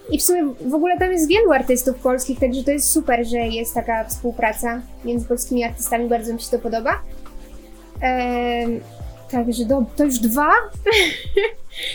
I 0.09 0.19
w 0.19 0.23
sumie 0.23 0.53
w 0.65 0.73
ogóle 0.73 0.99
tam 0.99 1.11
jest 1.11 1.29
wielu 1.29 1.51
artystów 1.51 1.95
polskich, 1.95 2.39
także 2.39 2.63
to 2.63 2.71
jest 2.71 2.89
super, 2.91 3.27
że 3.27 3.37
jest 3.37 3.73
taka 3.73 4.03
współpraca 4.03 4.81
między 5.05 5.27
polskimi 5.27 5.63
artystami, 5.63 6.09
bardzo 6.09 6.33
mi 6.33 6.41
się 6.41 6.49
to 6.51 6.59
podoba. 6.59 7.01
Ehm, 8.01 8.79
także 9.31 9.65
do, 9.65 9.85
to 9.95 10.03
już 10.03 10.19
dwa? 10.19 10.51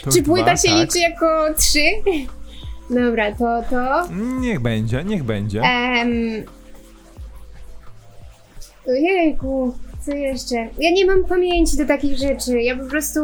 To 0.05 0.11
Czy 0.13 0.23
płyta 0.23 0.45
dwa, 0.45 0.57
się 0.57 0.69
tak. 0.69 0.81
liczy 0.81 0.99
jako 0.99 1.55
trzy? 1.59 1.85
Dobra, 2.91 3.33
to 3.33 3.63
to. 3.71 4.15
Niech 4.41 4.61
będzie, 4.61 5.05
niech 5.05 5.25
będzie. 5.25 5.61
Um, 5.61 6.45
ojejku, 8.89 9.75
co 10.07 10.13
jeszcze? 10.13 10.57
Ja 10.57 10.91
nie 10.93 11.07
mam 11.07 11.25
pamięci 11.25 11.77
do 11.77 11.87
takich 11.87 12.19
rzeczy. 12.19 12.63
Ja 12.63 12.77
po 12.77 12.85
prostu 12.85 13.21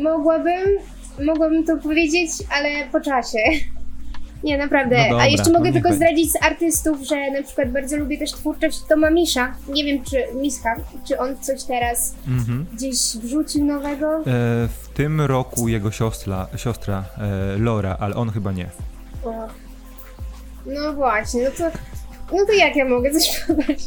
mogłabym 0.00 0.78
mogłabym 1.24 1.64
to 1.64 1.76
powiedzieć, 1.76 2.30
ale 2.50 2.68
po 2.92 3.00
czasie. 3.00 3.38
Nie, 4.44 4.58
naprawdę. 4.58 4.96
No 4.96 5.08
dobra, 5.08 5.24
A 5.24 5.26
jeszcze 5.26 5.50
mogę 5.50 5.68
no 5.68 5.72
tylko 5.72 5.92
zdradzić 5.92 6.32
z 6.32 6.42
artystów, 6.42 6.98
że 7.02 7.30
na 7.30 7.42
przykład 7.42 7.72
bardzo 7.72 7.96
lubię 7.96 8.18
też 8.18 8.32
twórczość 8.32 8.78
Toma 8.88 9.10
Misza. 9.10 9.54
Nie 9.68 9.84
wiem, 9.84 10.04
czy 10.04 10.16
Miska, 10.34 10.76
czy 11.08 11.18
on 11.18 11.36
coś 11.36 11.64
teraz 11.64 12.14
mhm. 12.28 12.66
gdzieś 12.72 13.16
wrzucił 13.16 13.64
nowego? 13.64 14.16
E, 14.16 14.22
w 14.68 14.88
tym 14.94 15.20
roku 15.20 15.68
jego 15.68 15.90
siostra, 15.90 16.46
siostra 16.56 17.04
e, 17.18 17.58
Laura, 17.58 17.96
ale 18.00 18.14
on 18.14 18.30
chyba 18.30 18.52
nie. 18.52 18.70
O. 19.24 19.48
No 20.66 20.92
właśnie, 20.92 21.44
no 21.44 21.50
to, 21.50 21.78
no 22.36 22.46
to 22.46 22.52
jak 22.52 22.76
ja 22.76 22.84
mogę 22.84 23.10
coś 23.10 23.40
podać? 23.46 23.78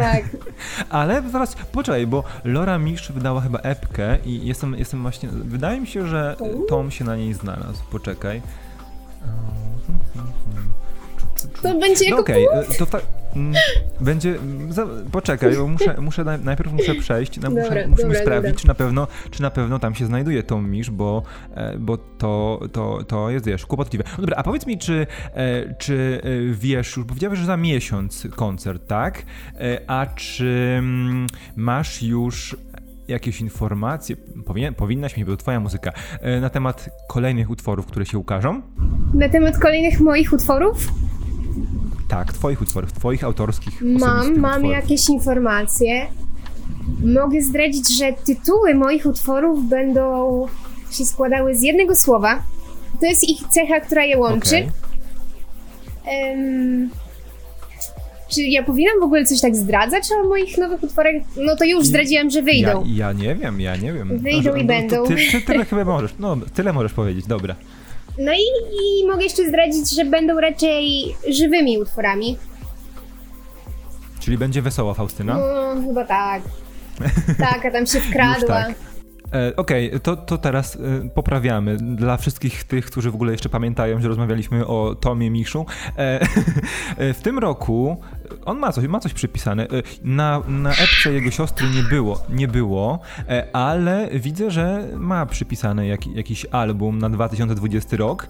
Tak. 0.00 0.24
Ale 0.90 1.22
zaraz, 1.30 1.56
poczekaj, 1.72 2.06
bo 2.06 2.24
Laura 2.44 2.78
Misz 2.78 3.12
wydała 3.12 3.40
chyba 3.40 3.58
epkę 3.58 4.18
i 4.24 4.46
jestem, 4.46 4.74
jestem 4.74 5.02
właśnie, 5.02 5.28
wydaje 5.28 5.80
mi 5.80 5.86
się, 5.86 6.06
że 6.06 6.36
Tom 6.68 6.90
się 6.90 7.04
na 7.04 7.16
niej 7.16 7.34
znalazł. 7.34 7.82
Poczekaj. 7.90 8.42
To 11.62 11.74
będzie 11.78 12.04
no 12.04 12.10
jako 12.10 12.20
Okej, 12.20 12.48
okay, 12.48 12.74
to 12.78 12.86
tak... 12.86 13.02
Będzie. 14.00 14.34
Za, 14.68 14.86
poczekaj, 15.12 15.56
bo 15.56 15.66
muszę, 15.66 15.94
muszę 16.00 16.24
najpierw 16.24 16.72
muszę 16.72 16.94
przejść. 16.94 17.40
No, 17.40 17.50
muszę, 17.50 17.62
dobra, 17.62 17.88
musimy 17.88 18.08
dobra, 18.08 18.20
sprawdzić, 18.20 18.50
dobra. 18.50 18.60
Czy, 18.60 18.68
na 18.68 18.74
pewno, 18.74 19.08
czy 19.30 19.42
na 19.42 19.50
pewno 19.50 19.78
tam 19.78 19.94
się 19.94 20.06
znajduje 20.06 20.42
Tom 20.42 20.70
Misz, 20.70 20.90
bo, 20.90 21.22
e, 21.54 21.78
bo 21.78 21.96
to, 21.96 22.60
to, 22.72 23.04
to 23.04 23.30
jest 23.30 23.46
wiesz, 23.46 23.66
kłopotliwe. 23.66 24.04
No 24.10 24.20
dobra, 24.20 24.36
a 24.36 24.42
powiedz 24.42 24.66
mi, 24.66 24.78
czy, 24.78 25.06
e, 25.34 25.74
czy 25.74 26.20
e, 26.24 26.54
wiesz, 26.54 26.96
już 26.96 27.06
powiedziałeś, 27.06 27.38
że 27.38 27.46
za 27.46 27.56
miesiąc 27.56 28.28
koncert, 28.36 28.86
tak? 28.86 29.22
A 29.86 30.06
czy 30.06 30.76
mm, 30.78 31.26
masz 31.56 32.02
już 32.02 32.56
jakieś 33.08 33.40
informacje, 33.40 34.16
powinien, 34.46 34.74
powinnaś 34.74 35.16
mieć, 35.16 35.26
bo 35.26 35.32
to 35.32 35.36
twoja 35.36 35.60
muzyka, 35.60 35.92
na 36.40 36.50
temat 36.50 36.90
kolejnych 37.08 37.50
utworów, 37.50 37.86
które 37.86 38.06
się 38.06 38.18
ukażą? 38.18 38.62
Na 39.14 39.28
temat 39.28 39.58
kolejnych 39.58 40.00
moich 40.00 40.32
utworów? 40.32 40.88
Tak, 42.10 42.32
twoich 42.32 42.62
utworów, 42.62 42.92
twoich 42.92 43.24
autorskich. 43.24 43.82
Mam, 43.82 44.38
mam 44.38 44.52
utworów. 44.52 44.70
jakieś 44.70 45.08
informacje. 45.08 46.06
Mogę 47.04 47.42
zdradzić, 47.42 47.98
że 47.98 48.12
tytuły 48.12 48.74
moich 48.74 49.06
utworów 49.06 49.68
będą 49.68 50.46
się 50.90 51.04
składały 51.04 51.54
z 51.54 51.62
jednego 51.62 51.96
słowa. 51.96 52.42
To 53.00 53.06
jest 53.06 53.28
ich 53.28 53.48
cecha, 53.48 53.80
która 53.80 54.04
je 54.04 54.18
łączy. 54.18 54.66
Okay. 56.04 56.30
Um, 56.30 56.90
czy 58.28 58.42
ja 58.42 58.62
powinnam 58.62 59.00
w 59.00 59.02
ogóle 59.02 59.24
coś 59.24 59.40
tak 59.40 59.56
zdradzać 59.56 60.04
o 60.12 60.28
moich 60.28 60.58
nowych 60.58 60.82
utworach? 60.82 61.14
No 61.36 61.56
to 61.56 61.64
już 61.64 61.86
zdradziłam, 61.86 62.30
że 62.30 62.42
wyjdą. 62.42 62.84
Ja, 62.86 63.06
ja 63.06 63.12
nie 63.12 63.34
wiem, 63.34 63.60
ja 63.60 63.76
nie 63.76 63.92
wiem. 63.92 64.18
Wyjdą 64.18 64.54
i 64.54 64.60
no, 64.60 64.66
będą. 64.66 65.06
Ty, 65.06 65.16
ty, 65.32 65.40
tyle 65.40 65.64
chyba 65.70 65.84
możesz, 65.84 66.14
no 66.18 66.36
tyle 66.54 66.72
możesz 66.72 66.92
powiedzieć, 66.92 67.26
dobra. 67.26 67.56
No 68.20 68.32
i, 68.32 68.44
i 68.72 69.06
mogę 69.06 69.22
jeszcze 69.22 69.48
zdradzić, 69.48 69.90
że 69.94 70.04
będą 70.04 70.40
raczej 70.40 71.16
żywymi 71.28 71.78
utworami. 71.78 72.36
Czyli 74.20 74.38
będzie 74.38 74.62
wesoła 74.62 74.94
Faustyna? 74.94 75.38
No, 75.38 75.82
chyba 75.86 76.04
tak. 76.04 76.42
Tak, 77.38 77.66
a 77.66 77.70
tam 77.70 77.86
się 77.86 78.00
wkradła. 78.10 78.48
tak. 78.48 78.74
E, 79.34 79.56
Okej, 79.56 79.88
okay, 79.88 80.00
to, 80.00 80.16
to 80.16 80.38
teraz 80.38 80.76
e, 80.76 81.08
poprawiamy. 81.14 81.76
Dla 81.76 82.16
wszystkich 82.16 82.64
tych, 82.64 82.86
którzy 82.86 83.10
w 83.10 83.14
ogóle 83.14 83.32
jeszcze 83.32 83.48
pamiętają, 83.48 84.00
że 84.00 84.08
rozmawialiśmy 84.08 84.66
o 84.66 84.94
Tomie 84.94 85.30
Miszu. 85.30 85.66
E, 85.98 86.20
e, 86.96 87.14
w 87.14 87.20
tym 87.22 87.38
roku 87.38 87.96
on 88.44 88.58
ma 88.58 88.72
coś, 88.72 88.86
ma 88.86 89.00
coś 89.00 89.14
przypisane. 89.14 89.62
E, 89.64 89.68
na, 90.02 90.42
na 90.48 90.70
epce 90.70 91.12
jego 91.12 91.30
siostry 91.30 91.66
nie 91.70 91.82
było, 91.82 92.22
nie 92.30 92.48
było, 92.48 93.00
e, 93.28 93.56
ale 93.56 94.08
widzę, 94.14 94.50
że 94.50 94.88
ma 94.96 95.26
przypisane 95.26 95.86
jak, 95.86 96.06
jakiś 96.06 96.46
album 96.50 96.98
na 96.98 97.10
2020 97.10 97.96
rok. 97.96 98.26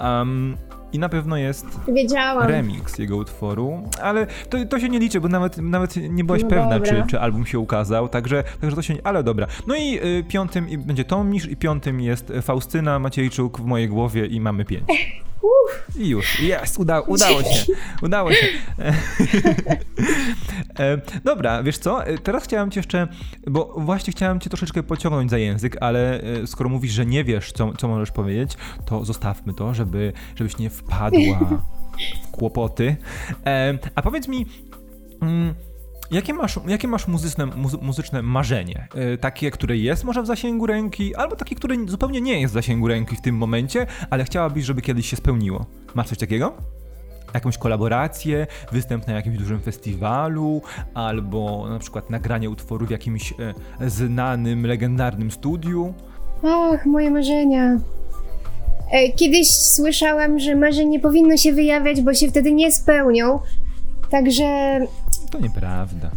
Um, 0.00 0.56
i 0.92 0.98
na 0.98 1.08
pewno 1.08 1.36
jest 1.36 1.66
Wiedziałam. 1.88 2.48
remix 2.48 2.98
jego 2.98 3.16
utworu, 3.16 3.82
ale 4.02 4.26
to, 4.50 4.64
to 4.64 4.80
się 4.80 4.88
nie 4.88 4.98
liczy, 4.98 5.20
bo 5.20 5.28
nawet, 5.28 5.58
nawet 5.58 5.96
nie 5.96 6.24
byłaś 6.24 6.42
No 6.42 6.48
pewna, 6.48 6.78
dobra. 6.78 7.02
czy, 7.02 7.10
czy 7.10 7.20
album 7.20 7.46
się 7.46 7.58
ukazał, 7.58 8.08
także, 8.08 8.44
także 8.60 8.76
to 8.76 8.82
się 8.82 8.94
nie... 8.94 9.06
Ale 9.06 9.22
dobra. 9.22 9.46
No 9.66 9.76
i 9.76 9.98
y, 10.04 10.24
piątym 10.28 10.68
i 10.68 10.78
będzie 10.78 11.04
Tomisz 11.04 11.46
i 11.46 11.56
piątym 11.56 12.00
jest 12.00 12.32
Faustyna 12.42 12.98
Maciejczuk 12.98 13.60
w 13.60 13.64
mojej 13.64 13.88
głowie 13.88 14.26
i 14.26 14.40
mamy 14.40 14.64
pięć. 14.64 14.84
I 15.96 16.08
już, 16.08 16.40
jest, 16.40 16.78
uda, 16.78 17.00
udało 17.00 17.42
się, 17.42 17.72
udało 18.02 18.32
się. 18.32 18.46
E, 20.78 21.00
Dobra, 21.24 21.62
wiesz 21.62 21.78
co, 21.78 22.06
e, 22.06 22.18
teraz 22.18 22.44
chciałem 22.44 22.70
cię 22.70 22.80
jeszcze, 22.80 23.08
bo 23.46 23.74
właśnie 23.76 24.12
chciałem 24.12 24.40
cię 24.40 24.50
troszeczkę 24.50 24.82
pociągnąć 24.82 25.30
za 25.30 25.38
język, 25.38 25.76
ale 25.80 26.20
e, 26.20 26.46
skoro 26.46 26.70
mówisz, 26.70 26.92
że 26.92 27.06
nie 27.06 27.24
wiesz, 27.24 27.52
co, 27.52 27.72
co 27.72 27.88
możesz 27.88 28.10
powiedzieć, 28.10 28.56
to 28.86 29.04
zostawmy 29.04 29.54
to, 29.54 29.74
żeby, 29.74 30.12
żebyś 30.36 30.58
nie 30.58 30.70
wpadła 30.70 31.60
w 32.26 32.30
kłopoty. 32.30 32.96
A 33.94 34.02
powiedz 34.02 34.28
mi, 34.28 34.46
mm, 35.22 35.54
Jakie 36.10 36.34
masz, 36.34 36.60
jakie 36.68 36.88
masz 36.88 37.08
muzyczne, 37.08 37.44
muzy- 37.46 37.82
muzyczne 37.82 38.22
marzenie? 38.22 38.88
E, 38.94 39.18
takie, 39.18 39.50
które 39.50 39.76
jest 39.76 40.04
może 40.04 40.22
w 40.22 40.26
zasięgu 40.26 40.66
ręki, 40.66 41.14
albo 41.14 41.36
takie, 41.36 41.56
które 41.56 41.76
zupełnie 41.86 42.20
nie 42.20 42.40
jest 42.40 42.52
w 42.52 42.54
zasięgu 42.54 42.88
ręki 42.88 43.16
w 43.16 43.20
tym 43.20 43.36
momencie, 43.36 43.86
ale 44.10 44.24
chciałabyś, 44.24 44.64
żeby 44.64 44.82
kiedyś 44.82 45.10
się 45.10 45.16
spełniło. 45.16 45.66
Masz 45.94 46.08
coś 46.08 46.18
takiego? 46.18 46.52
Jakąś 47.34 47.58
kolaborację, 47.58 48.46
występ 48.72 49.06
na 49.06 49.12
jakimś 49.12 49.38
dużym 49.38 49.60
festiwalu, 49.60 50.62
albo 50.94 51.66
na 51.68 51.78
przykład 51.78 52.10
nagranie 52.10 52.50
utworu 52.50 52.86
w 52.86 52.90
jakimś 52.90 53.34
e, 53.80 53.90
znanym, 53.90 54.66
legendarnym 54.66 55.30
studiu? 55.30 55.94
Ach, 56.44 56.86
moje 56.86 57.10
marzenia. 57.10 57.78
E, 58.92 59.12
Kiedyś 59.12 59.48
słyszałam, 59.50 60.38
że 60.38 60.56
marzeń 60.56 60.88
nie 60.88 61.00
powinno 61.00 61.36
się 61.36 61.52
wyjawiać, 61.52 62.00
bo 62.00 62.14
się 62.14 62.28
wtedy 62.28 62.52
nie 62.52 62.72
spełnią. 62.72 63.38
Także. 64.10 64.44
To 65.34 65.40
nieprawda. 65.40 66.10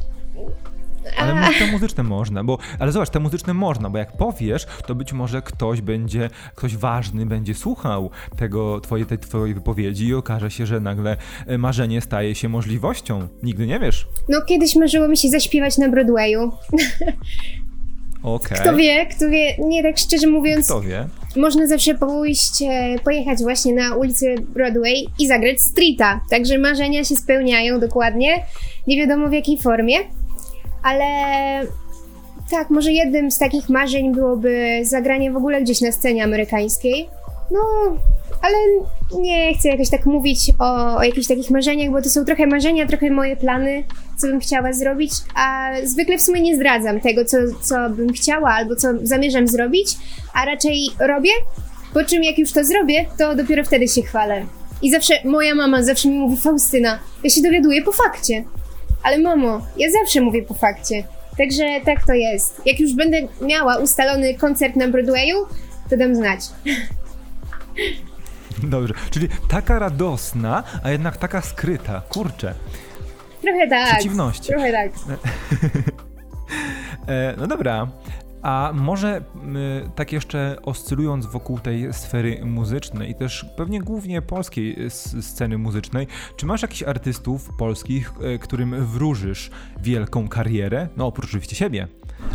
Ale 1.18 1.54
te 1.60 1.68
muzyczne 1.72 2.04
można, 2.04 2.44
bo, 2.44 2.58
ale 2.80 2.92
zobacz, 2.92 3.10
te 3.10 3.20
muzyczne 3.20 3.54
można, 3.54 3.90
bo 3.90 3.98
jak 3.98 4.18
powiesz, 4.18 4.68
to 4.88 4.96
być 4.96 5.14
może 5.14 5.42
ktoś 5.42 5.82
będzie, 5.82 6.30
ktoś 6.56 6.78
ważny 6.78 7.26
będzie 7.26 7.54
słuchał 7.54 8.10
tego, 8.38 8.82
twojej, 8.82 9.06
tej 9.06 9.18
twojej 9.18 9.54
wypowiedzi 9.54 10.08
i 10.08 10.14
okaże 10.14 10.52
się, 10.52 10.66
że 10.66 10.80
nagle 10.80 11.18
e, 11.48 11.58
marzenie 11.58 12.02
staje 12.02 12.36
się 12.36 12.50
możliwością. 12.50 13.28
Nigdy 13.44 13.68
nie 13.68 13.80
wiesz. 13.80 14.08
no, 14.30 14.42
kiedyś 14.42 14.76
marzyło 14.76 15.08
mi 15.08 15.18
się 15.18 15.30
zaśpiewać 15.30 15.78
na 15.78 15.90
Broadwayu. 15.90 16.52
Okej. 18.24 18.58
Kto 18.62 18.76
wie, 18.76 19.06
kto 19.06 19.30
wie, 19.30 19.58
nie 19.58 19.84
tak 19.84 19.98
szczerze 19.98 20.28
mówiąc, 20.28 20.66
Kto 20.66 20.82
wie? 20.82 21.08
można 21.36 21.68
zawsze 21.68 21.96
pójść, 21.96 22.62
e, 22.62 22.96
pojechać 23.04 23.40
właśnie 23.40 23.74
na 23.74 23.96
ulicę 23.96 24.36
Broadway 24.42 25.08
i 25.20 25.28
zagrać 25.28 25.62
streeta. 25.62 26.22
Także 26.30 26.58
marzenia 26.58 27.04
się 27.04 27.16
spełniają 27.16 27.80
dokładnie. 27.80 28.30
Nie 28.88 28.98
wiadomo 28.98 29.28
w 29.28 29.34
jakiej 29.34 29.58
formie, 29.58 29.98
ale 30.84 31.04
tak, 32.52 32.70
może 32.70 32.92
jednym 32.92 33.32
z 33.32 33.38
takich 33.38 33.70
marzeń 33.70 34.16
byłoby 34.16 34.80
zagranie 34.84 35.32
w 35.32 35.38
ogóle 35.38 35.62
gdzieś 35.62 35.82
na 35.82 35.92
scenie 35.92 36.24
amerykańskiej. 36.24 37.10
No, 37.52 37.60
ale 38.42 38.58
nie 39.20 39.54
chcę 39.54 39.70
jakoś 39.70 39.90
tak 39.90 40.06
mówić 40.06 40.52
o, 40.60 40.98
o 40.98 41.04
jakichś 41.04 41.28
takich 41.28 41.50
marzeniach, 41.50 41.92
bo 41.92 42.02
to 42.02 42.10
są 42.10 42.26
trochę 42.26 42.48
marzenia, 42.48 42.88
trochę 42.88 43.10
moje 43.10 43.36
plany, 43.36 43.84
co 44.18 44.28
bym 44.28 44.40
chciała 44.40 44.74
zrobić, 44.74 45.12
a 45.36 45.70
zwykle 45.84 46.18
w 46.18 46.22
sumie 46.22 46.42
nie 46.42 46.56
zdradzam 46.56 47.00
tego, 47.00 47.26
co, 47.26 47.38
co 47.62 47.90
bym 47.90 48.14
chciała 48.14 48.50
albo 48.50 48.76
co 48.76 48.88
zamierzam 49.04 49.48
zrobić, 49.48 49.88
a 50.34 50.46
raczej 50.46 50.80
robię, 51.00 51.32
po 51.94 52.04
czym 52.04 52.24
jak 52.24 52.38
już 52.38 52.52
to 52.52 52.64
zrobię, 52.64 53.06
to 53.18 53.36
dopiero 53.36 53.64
wtedy 53.64 53.88
się 53.88 54.02
chwalę. 54.02 54.46
I 54.82 54.92
zawsze, 54.92 55.14
moja 55.26 55.56
mama 55.56 55.84
zawsze 55.84 56.10
mi 56.10 56.18
mówi, 56.18 56.38
Faustyna, 56.38 57.00
ja 57.24 57.30
się 57.30 57.42
dowiaduję 57.42 57.82
po 57.82 57.92
fakcie. 57.92 58.44
Ale 59.08 59.18
mamo, 59.18 59.62
ja 59.78 59.92
zawsze 59.92 60.22
mówię 60.22 60.44
po 60.44 60.54
fakcie. 60.54 61.04
Także 61.38 61.64
tak 61.86 62.06
to 62.06 62.14
jest. 62.14 62.62
Jak 62.66 62.80
już 62.80 62.94
będę 62.94 63.18
miała 63.42 63.78
ustalony 63.78 64.34
koncert 64.34 64.76
na 64.76 64.88
Broadwayu, 64.88 65.36
to 65.90 65.98
dam 65.98 66.16
znać. 66.16 66.40
Dobrze. 68.64 68.94
Czyli 69.10 69.28
taka 69.50 69.80
radosna, 69.80 70.64
a 70.84 70.92
jednak 70.92 71.18
taka 71.18 71.42
skryta. 71.42 72.02
Kurczę. 72.10 72.54
Trochę 73.42 73.68
tak. 73.68 73.94
Przeciwności. 73.94 74.48
Trochę 74.48 74.72
tak. 74.72 74.92
E, 77.08 77.34
no 77.38 77.48
dobra. 77.48 77.88
A 78.48 78.72
może 78.74 79.22
tak 79.96 80.12
jeszcze 80.12 80.56
oscylując 80.64 81.26
wokół 81.26 81.60
tej 81.60 81.94
sfery 81.94 82.46
muzycznej 82.46 83.12
i 83.12 83.16
też 83.16 83.46
pewnie 83.58 83.82
głównie 83.82 84.22
polskiej 84.22 84.86
s- 84.86 85.16
sceny 85.26 85.58
muzycznej, 85.58 86.08
czy 86.36 86.46
masz 86.46 86.62
jakichś 86.62 86.84
artystów 86.84 87.50
polskich, 87.58 88.14
e, 88.22 88.38
którym 88.40 88.86
wróżysz 88.86 89.52
wielką 89.82 90.28
karierę? 90.28 90.88
No 90.98 91.08
oprócz 91.08 91.26
oczywiście 91.26 91.56
siebie. 91.56 91.88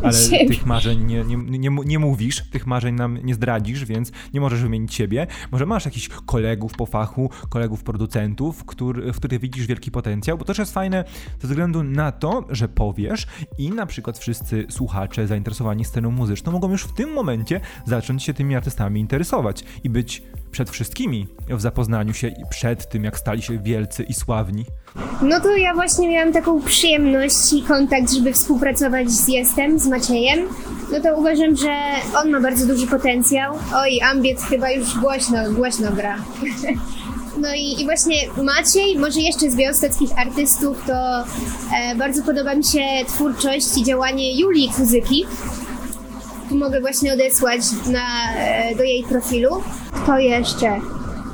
Ale 0.03 0.13
Siebie. 0.13 0.47
tych 0.47 0.67
marzeń 0.67 1.05
nie, 1.05 1.25
nie, 1.25 1.37
nie, 1.37 1.71
nie 1.85 1.99
mówisz, 1.99 2.43
tych 2.51 2.67
marzeń 2.67 2.95
nam 2.95 3.19
nie 3.23 3.35
zdradzisz, 3.35 3.85
więc 3.85 4.13
nie 4.35 4.41
możesz 4.41 4.63
wymienić 4.63 4.95
siebie. 4.95 5.27
Może 5.53 5.67
masz 5.67 5.85
jakichś 5.85 6.09
kolegów 6.09 6.73
po 6.73 6.87
fachu, 6.87 7.31
kolegów 7.49 7.83
producentów, 7.83 8.65
który, 8.65 9.13
w 9.13 9.17
których 9.17 9.41
widzisz 9.41 9.67
wielki 9.67 9.91
potencjał, 9.91 10.39
bo 10.39 10.45
to 10.45 10.47
też 10.47 10.59
jest 10.59 10.75
fajne 10.75 11.05
ze 11.41 11.49
względu 11.49 11.83
na 11.83 12.13
to, 12.13 12.45
że 12.51 12.69
powiesz 12.69 13.27
i 13.59 13.71
na 13.71 13.87
przykład 13.87 14.19
wszyscy 14.19 14.67
słuchacze 14.71 15.27
zainteresowani 15.27 15.85
sceną 15.85 16.11
muzyczną 16.11 16.53
mogą 16.53 16.71
już 16.71 16.85
w 16.85 16.95
tym 16.95 17.13
momencie 17.13 17.61
zacząć 17.87 18.23
się 18.23 18.35
tymi 18.35 18.57
artystami 18.57 19.01
interesować 19.01 19.65
i 19.85 19.91
być 19.91 20.23
przed 20.53 20.71
wszystkimi 20.71 21.27
w 21.49 21.61
zapoznaniu 21.61 22.15
się 22.15 22.29
i 22.29 22.43
przed 22.51 22.89
tym, 22.89 23.05
jak 23.05 23.19
stali 23.19 23.43
się 23.43 23.59
wielcy 23.59 24.03
i 24.03 24.15
sławni. 24.15 24.65
No 25.23 25.41
to 25.41 25.57
ja 25.57 25.75
właśnie 25.75 26.09
miałam 26.09 26.33
taką 26.33 26.63
przyjemność 26.63 27.53
i 27.53 27.63
kontakt, 27.63 28.13
żeby 28.13 28.33
współpracować 28.33 29.11
z 29.11 29.29
Jestem, 29.29 29.79
z 29.79 29.87
Maciejem. 29.87 30.49
No 30.93 31.01
to 31.01 31.19
uważam, 31.19 31.57
że 31.57 31.75
on 32.23 32.31
ma 32.31 32.41
bardzo 32.41 32.67
duży 32.67 32.87
potencjał. 32.87 33.55
Oj, 33.75 34.01
Ambiet 34.01 34.41
chyba 34.41 34.71
już 34.71 34.99
głośno, 34.99 35.53
głośno 35.53 35.93
gra. 35.93 36.17
No 37.39 37.55
i, 37.55 37.81
i 37.81 37.85
właśnie 37.85 38.17
Maciej, 38.43 38.99
może 38.99 39.21
jeszcze 39.21 39.51
z 39.51 39.57
białostockich 39.57 40.19
artystów, 40.19 40.83
to 40.87 41.25
e, 41.77 41.95
bardzo 41.99 42.23
podoba 42.23 42.55
mi 42.55 42.65
się 42.65 42.81
twórczość 43.09 43.79
i 43.79 43.85
działanie 43.85 44.41
Julii 44.41 44.71
Kuzyki. 44.77 45.27
Mogę 46.55 46.81
właśnie 46.81 47.13
odesłać 47.13 47.61
na, 47.93 48.35
e, 48.37 48.75
do 48.75 48.83
jej 48.83 49.05
profilu. 49.05 49.51
Kto 49.93 50.19
jeszcze? 50.19 50.81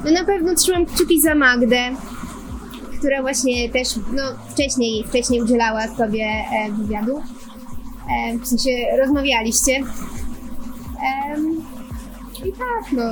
No 0.04 0.10
na 0.10 0.24
pewno 0.24 0.54
trzymam 0.54 0.86
kciuki 0.86 1.20
za 1.20 1.34
Magdę, 1.34 1.78
która 2.98 3.22
właśnie 3.22 3.70
też 3.70 3.88
no, 3.96 4.22
wcześniej, 4.50 5.04
wcześniej 5.04 5.42
udzielała 5.42 5.88
sobie 5.88 6.24
e, 6.24 6.72
wywiadu. 6.72 7.18
E, 7.18 8.38
w 8.38 8.46
sensie 8.46 8.70
rozmawialiście. 8.98 9.76
Em, 9.76 11.62
I 12.44 12.52
tak, 12.52 12.92
no. 12.92 13.02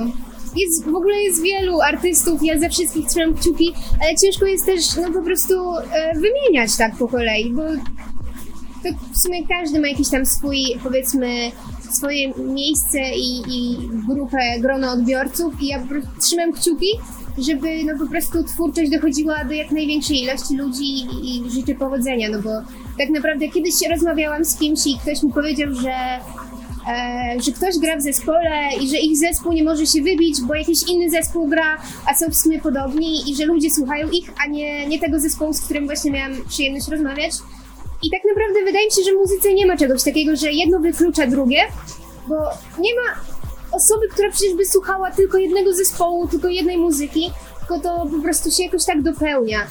Jest, 0.56 0.84
w 0.84 0.94
ogóle 0.94 1.16
jest 1.16 1.42
wielu 1.42 1.80
artystów, 1.80 2.42
ja 2.42 2.58
ze 2.58 2.68
wszystkich 2.70 3.06
trzymam 3.06 3.34
kciuki, 3.34 3.74
ale 4.02 4.16
ciężko 4.16 4.46
jest 4.46 4.66
też 4.66 4.96
no 4.96 5.12
po 5.12 5.22
prostu 5.22 5.54
e, 5.76 6.12
wymieniać 6.14 6.76
tak 6.76 6.96
po 6.96 7.08
kolei, 7.08 7.52
bo 7.52 7.62
to 8.82 8.88
w 9.12 9.18
sumie 9.18 9.46
każdy 9.46 9.80
ma 9.80 9.88
jakiś 9.88 10.08
tam 10.08 10.26
swój, 10.26 10.58
powiedzmy, 10.82 11.50
swoje 11.96 12.32
miejsce 12.34 12.98
i, 13.16 13.42
i 13.48 13.76
grupę, 14.08 14.38
grono 14.60 14.92
odbiorców 14.92 15.62
i 15.62 15.66
ja 15.66 15.82
trzymam 16.20 16.52
kciuki, 16.52 16.86
żeby 17.38 17.84
no 17.84 17.98
po 17.98 18.06
prostu 18.06 18.44
twórczość 18.44 18.90
dochodziła 18.90 19.44
do 19.44 19.52
jak 19.52 19.70
największej 19.70 20.22
ilości 20.22 20.56
ludzi 20.56 20.84
i, 20.84 21.46
i 21.46 21.50
życzę 21.50 21.74
powodzenia, 21.74 22.28
no 22.30 22.42
bo 22.42 22.50
tak 22.98 23.10
naprawdę 23.10 23.48
kiedyś 23.48 23.74
rozmawiałam 23.90 24.44
z 24.44 24.58
kimś 24.58 24.86
i 24.86 24.98
ktoś 24.98 25.22
mi 25.22 25.32
powiedział, 25.32 25.74
że 25.74 25.94
e, 26.88 27.42
że 27.42 27.52
ktoś 27.52 27.78
gra 27.78 27.96
w 27.96 28.02
zespole 28.02 28.68
i 28.80 28.88
że 28.88 28.96
ich 28.96 29.18
zespół 29.18 29.52
nie 29.52 29.64
może 29.64 29.86
się 29.86 30.02
wybić, 30.02 30.40
bo 30.40 30.54
jakiś 30.54 30.78
inny 30.88 31.10
zespół 31.10 31.48
gra, 31.48 31.76
a 32.06 32.14
są 32.14 32.30
w 32.30 32.36
sumie 32.36 32.60
podobni 32.60 33.30
i 33.30 33.36
że 33.36 33.44
ludzie 33.44 33.70
słuchają 33.70 34.10
ich, 34.10 34.30
a 34.44 34.46
nie, 34.46 34.86
nie 34.86 34.98
tego 34.98 35.20
zespołu, 35.20 35.52
z 35.52 35.60
którym 35.60 35.86
właśnie 35.86 36.10
miałam 36.10 36.32
przyjemność 36.48 36.88
rozmawiać. 36.88 37.32
I 38.02 38.10
tak 38.10 38.20
naprawdę 38.28 38.64
wydaje 38.64 38.86
mi 38.86 38.92
się, 38.92 39.02
że 39.02 39.12
w 39.12 39.18
muzyce 39.18 39.54
nie 39.54 39.66
ma 39.66 39.76
czegoś 39.76 40.02
takiego, 40.02 40.36
że 40.36 40.52
jedno 40.52 40.80
wyklucza 40.80 41.26
drugie, 41.26 41.60
bo 42.28 42.34
nie 42.78 42.94
ma 42.94 43.20
osoby, 43.72 44.08
która 44.08 44.30
przecież 44.30 44.54
by 44.54 44.66
słuchała 44.66 45.10
tylko 45.10 45.38
jednego 45.38 45.74
zespołu, 45.74 46.28
tylko 46.28 46.48
jednej 46.48 46.78
muzyki, 46.78 47.30
tylko 47.58 47.80
to 47.80 48.06
po 48.16 48.22
prostu 48.22 48.50
się 48.50 48.62
jakoś 48.62 48.84
tak 48.84 49.02
dopełnia. 49.02 49.66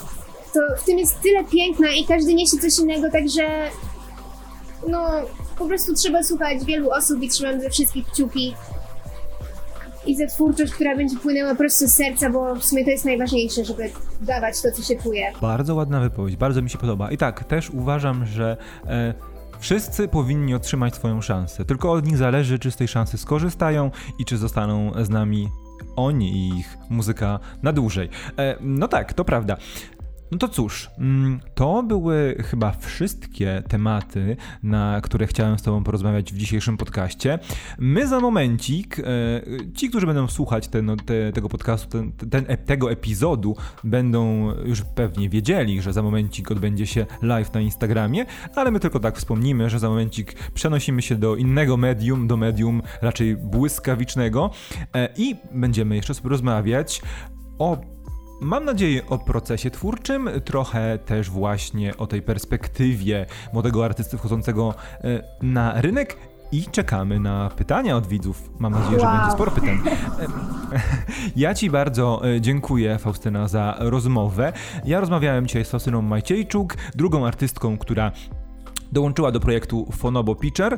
To 0.53 0.59
w 0.77 0.85
tym 0.85 0.99
jest 0.99 1.21
tyle 1.21 1.43
piękna 1.43 1.91
i 1.91 2.05
każdy 2.05 2.33
niesie 2.33 2.57
coś 2.57 2.79
innego, 2.79 3.11
także 3.11 3.69
no 4.87 5.09
po 5.57 5.67
prostu 5.67 5.93
trzeba 5.93 6.23
słuchać 6.23 6.65
wielu 6.65 6.89
osób 6.91 7.21
i 7.21 7.29
trzymam 7.29 7.61
ze 7.61 7.69
wszystkich 7.69 8.05
kciuki 8.07 8.55
i 10.07 10.15
za 10.15 10.27
twórczość, 10.27 10.73
która 10.73 10.95
będzie 10.95 11.17
płynęła 11.17 11.55
prosto 11.55 11.87
z 11.87 11.91
serca, 11.91 12.29
bo 12.29 12.55
w 12.55 12.65
sumie 12.65 12.83
to 12.83 12.89
jest 12.89 13.05
najważniejsze, 13.05 13.65
żeby 13.65 13.89
dawać 14.21 14.61
to, 14.61 14.71
co 14.71 14.83
się 14.83 14.95
czuje. 15.01 15.31
Bardzo 15.41 15.75
ładna 15.75 15.99
wypowiedź, 15.99 16.35
bardzo 16.35 16.61
mi 16.61 16.69
się 16.69 16.77
podoba. 16.77 17.11
I 17.11 17.17
tak, 17.17 17.43
też 17.43 17.69
uważam, 17.69 18.25
że 18.25 18.57
e, 18.87 19.13
wszyscy 19.59 20.07
powinni 20.07 20.53
otrzymać 20.53 20.95
swoją 20.95 21.21
szansę. 21.21 21.65
Tylko 21.65 21.91
od 21.91 22.05
nich 22.05 22.17
zależy, 22.17 22.59
czy 22.59 22.71
z 22.71 22.75
tej 22.75 22.87
szansy 22.87 23.17
skorzystają 23.17 23.91
i 24.19 24.25
czy 24.25 24.37
zostaną 24.37 24.91
z 25.03 25.09
nami 25.09 25.49
oni 25.95 26.31
i 26.31 26.59
ich 26.59 26.77
muzyka 26.89 27.39
na 27.63 27.73
dłużej. 27.73 28.09
E, 28.37 28.55
no 28.61 28.87
tak, 28.87 29.13
to 29.13 29.25
prawda. 29.25 29.57
No 30.35 30.39
to 30.39 30.47
cóż, 30.47 30.89
mm, 30.97 31.39
to 31.53 31.83
były 31.83 32.35
chyba 32.49 32.71
wszystkie 32.71 33.63
tematy, 33.67 34.37
na 34.63 35.01
które 35.01 35.27
chciałem 35.27 35.59
z 35.59 35.61
Tobą 35.61 35.83
porozmawiać 35.83 36.33
w 36.33 36.37
dzisiejszym 36.37 36.77
podcaście. 36.77 37.39
My 37.77 38.07
za 38.07 38.19
momencik, 38.19 38.99
e, 38.99 39.03
ci, 39.73 39.89
którzy 39.89 40.05
będą 40.05 40.27
słuchać 40.27 40.67
ten, 40.67 40.97
te, 41.05 41.31
tego 41.31 41.49
podcastu, 41.49 41.87
ten, 41.89 42.11
ten, 42.29 42.57
tego 42.65 42.91
epizodu, 42.91 43.55
będą 43.83 44.51
już 44.65 44.81
pewnie 44.81 45.29
wiedzieli, 45.29 45.81
że 45.81 45.93
za 45.93 46.03
momencik 46.03 46.51
odbędzie 46.51 46.87
się 46.87 47.05
live 47.21 47.53
na 47.53 47.61
Instagramie, 47.61 48.25
ale 48.55 48.71
my 48.71 48.79
tylko 48.79 48.99
tak 48.99 49.17
wspomnimy, 49.17 49.69
że 49.69 49.79
za 49.79 49.89
momencik 49.89 50.51
przenosimy 50.53 51.01
się 51.01 51.15
do 51.15 51.35
innego 51.35 51.77
medium, 51.77 52.27
do 52.27 52.37
medium 52.37 52.81
raczej 53.01 53.35
błyskawicznego 53.35 54.51
e, 54.93 55.09
i 55.17 55.35
będziemy 55.51 55.95
jeszcze 55.95 56.13
sobie 56.13 56.29
rozmawiać 56.29 57.01
o 57.59 57.94
Mam 58.41 58.65
nadzieję 58.65 59.01
o 59.09 59.17
procesie 59.17 59.71
twórczym, 59.71 60.29
trochę 60.45 60.97
też 60.97 61.29
właśnie 61.29 61.97
o 61.97 62.07
tej 62.07 62.21
perspektywie 62.21 63.25
młodego 63.53 63.85
artysty 63.85 64.17
wchodzącego 64.17 64.73
e, 65.03 65.23
na 65.41 65.81
rynek 65.81 66.17
i 66.51 66.65
czekamy 66.71 67.19
na 67.19 67.49
pytania 67.49 67.97
od 67.97 68.07
widzów. 68.07 68.49
Mam 68.59 68.73
nadzieję, 68.73 68.97
wow. 68.97 69.11
że 69.11 69.17
będzie 69.17 69.31
sporo 69.31 69.51
pytań. 69.51 69.79
E, 70.19 70.27
ja 71.45 71.53
Ci 71.53 71.69
bardzo 71.69 72.21
e, 72.35 72.41
dziękuję, 72.41 72.97
Faustyna, 72.97 73.47
za 73.47 73.75
rozmowę. 73.79 74.53
Ja 74.85 74.99
rozmawiałem 74.99 75.47
dzisiaj 75.47 75.65
z 75.65 75.69
Faustyną 75.69 76.01
Majciejczuk, 76.01 76.75
drugą 76.95 77.27
artystką, 77.27 77.77
która 77.77 78.11
dołączyła 78.91 79.31
do 79.31 79.39
projektu 79.39 79.87
Fonobo 79.91 80.35
Pitcher, 80.35 80.77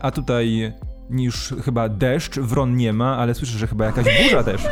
a 0.00 0.10
tutaj 0.10 0.72
niż 1.10 1.54
chyba 1.64 1.88
deszcz, 1.88 2.38
wron 2.38 2.76
nie 2.76 2.92
ma, 2.92 3.16
ale 3.16 3.34
słyszę, 3.34 3.58
że 3.58 3.66
chyba 3.66 3.84
jakaś 3.84 4.06
burza 4.22 4.42
też. 4.42 4.62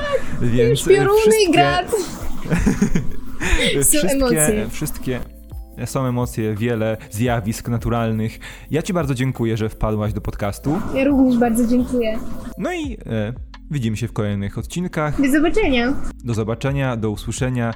Więc 0.40 0.80
wszystkie... 0.80 1.52
grad. 1.52 2.19
wszystkie, 3.70 4.10
emocje. 4.10 4.66
wszystkie 4.70 5.20
są 5.86 6.06
emocje, 6.06 6.54
wiele 6.54 6.96
zjawisk 7.10 7.68
naturalnych. 7.68 8.38
Ja 8.70 8.82
Ci 8.82 8.92
bardzo 8.92 9.14
dziękuję, 9.14 9.56
że 9.56 9.68
wpadłaś 9.68 10.12
do 10.12 10.20
podcastu. 10.20 10.80
Ja 10.94 11.04
również 11.04 11.38
bardzo 11.38 11.66
dziękuję. 11.66 12.18
No 12.58 12.72
i 12.72 12.98
e, 13.06 13.32
widzimy 13.70 13.96
się 13.96 14.08
w 14.08 14.12
kolejnych 14.12 14.58
odcinkach. 14.58 15.22
Do 15.22 15.30
zobaczenia. 15.30 15.94
Do 16.24 16.34
zobaczenia, 16.34 16.96
do 16.96 17.10
usłyszenia. 17.10 17.74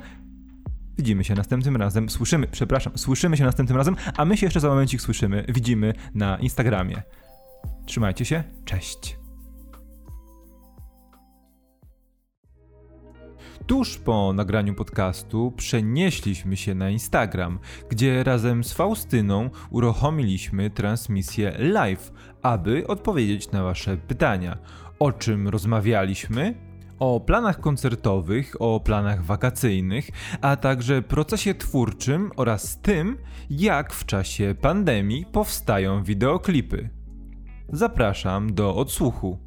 Widzimy 0.99 1.25
się 1.25 1.35
następnym 1.35 1.77
razem. 1.77 2.09
Słyszymy, 2.09 2.47
przepraszam, 2.47 2.93
słyszymy 2.99 3.37
się 3.37 3.45
następnym 3.45 3.79
razem, 3.79 3.97
a 4.17 4.25
my 4.25 4.37
się 4.37 4.47
jeszcze 4.47 4.61
za 4.61 4.69
momencik 4.69 5.01
słyszymy, 5.01 5.45
widzimy 5.49 5.93
na 6.15 6.39
Instagramie. 6.39 7.03
Trzymajcie 7.87 8.25
się, 8.25 8.45
cześć. 8.65 9.24
Tuż 13.67 13.99
po 13.99 14.33
nagraniu 14.33 14.75
podcastu 14.75 15.53
przenieśliśmy 15.57 16.57
się 16.57 16.75
na 16.75 16.91
Instagram, 16.91 17.59
gdzie 17.89 18.25
razem 18.25 18.65
z 18.65 18.73
Faustyną 18.73 19.51
uruchomiliśmy 19.71 20.71
transmisję 20.71 21.55
live, 21.59 22.13
aby 22.43 22.87
odpowiedzieć 22.87 23.51
na 23.51 23.63
Wasze 23.63 23.97
pytania. 23.97 24.59
O 24.99 25.13
czym 25.13 25.49
rozmawialiśmy? 25.49 26.55
O 26.99 27.21
planach 27.21 27.61
koncertowych, 27.61 28.57
o 28.59 28.81
planach 28.81 29.25
wakacyjnych, 29.25 30.11
a 30.41 30.57
także 30.57 31.03
procesie 31.03 31.55
twórczym 31.55 32.31
oraz 32.37 32.81
tym, 32.81 33.19
jak 33.51 33.93
w 33.93 34.07
czasie 34.07 34.55
pandemii 34.61 35.27
powstają 35.33 36.03
wideoklipy. 36.03 36.91
Zapraszam 37.69 38.55
do 38.55 38.77
odsłuchu. 38.77 39.44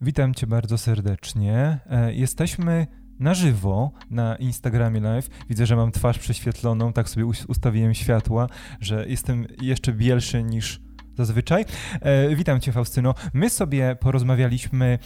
Witam 0.00 0.34
Cię 0.34 0.46
bardzo 0.46 0.78
serdecznie. 0.78 1.78
E, 1.90 2.14
jesteśmy 2.14 2.86
na 3.18 3.34
żywo 3.34 3.92
na 4.10 4.36
Instagramie 4.36 5.00
Live. 5.00 5.28
Widzę, 5.48 5.66
że 5.66 5.76
mam 5.76 5.92
twarz 5.92 6.18
prześwietloną, 6.18 6.92
tak 6.92 7.08
sobie 7.08 7.26
ustawiłem 7.26 7.94
światła, 7.94 8.46
że 8.80 9.08
jestem 9.08 9.46
jeszcze 9.60 9.92
bielszy 9.92 10.42
niż 10.42 10.80
zazwyczaj. 11.16 11.64
E, 12.00 12.36
witam 12.36 12.60
Cię, 12.60 12.72
Faustyno. 12.72 13.14
My 13.32 13.50
sobie 13.50 13.96
porozmawialiśmy 14.00 14.98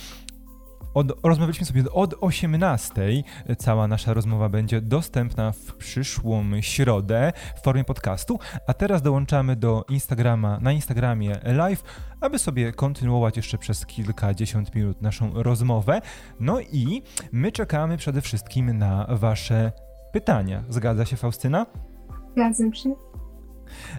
od, 0.94 1.12
rozmawialiśmy 1.22 1.66
sobie 1.66 1.84
od 1.92 2.14
18. 2.20 3.02
Cała 3.58 3.88
nasza 3.88 4.14
rozmowa 4.14 4.48
będzie 4.48 4.80
dostępna 4.80 5.52
w 5.52 5.74
przyszłą 5.74 6.44
środę 6.60 7.32
w 7.56 7.64
formie 7.64 7.84
podcastu, 7.84 8.38
a 8.66 8.74
teraz 8.74 9.02
dołączamy 9.02 9.56
do 9.56 9.84
Instagrama, 9.88 10.58
na 10.60 10.72
Instagramie 10.72 11.40
live, 11.44 11.82
aby 12.20 12.38
sobie 12.38 12.72
kontynuować 12.72 13.36
jeszcze 13.36 13.58
przez 13.58 13.86
kilkadziesiąt 13.86 14.74
minut 14.74 15.02
naszą 15.02 15.42
rozmowę. 15.42 16.00
No 16.40 16.60
i 16.60 17.02
my 17.32 17.52
czekamy 17.52 17.96
przede 17.96 18.20
wszystkim 18.20 18.78
na 18.78 19.06
Wasze 19.10 19.72
pytania. 20.12 20.64
Zgadza 20.68 21.04
się, 21.04 21.16
Faustyna? 21.16 21.66
Zgadzam 22.32 22.74
się. 22.74 23.11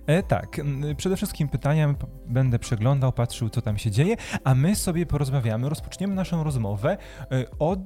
E, 0.07 0.23
tak, 0.23 0.61
przede 0.97 1.15
wszystkim 1.15 1.49
pytania 1.49 1.95
będę 2.27 2.59
przeglądał, 2.59 3.11
patrzył, 3.11 3.49
co 3.49 3.61
tam 3.61 3.77
się 3.77 3.91
dzieje, 3.91 4.15
a 4.43 4.55
my 4.55 4.75
sobie 4.75 5.05
porozmawiamy, 5.05 5.69
rozpoczniemy 5.69 6.15
naszą 6.15 6.43
rozmowę 6.43 6.97
e, 7.21 7.45
od, 7.59 7.79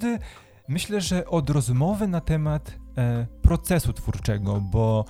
myślę, 0.68 1.02
że 1.02 1.26
od 1.26 1.50
rozmowy 1.50 2.08
na 2.08 2.22
temat 2.22 2.76
e, 2.98 3.28
procesu 3.42 3.94
twórczego, 3.94 4.62
bo 4.62 5.06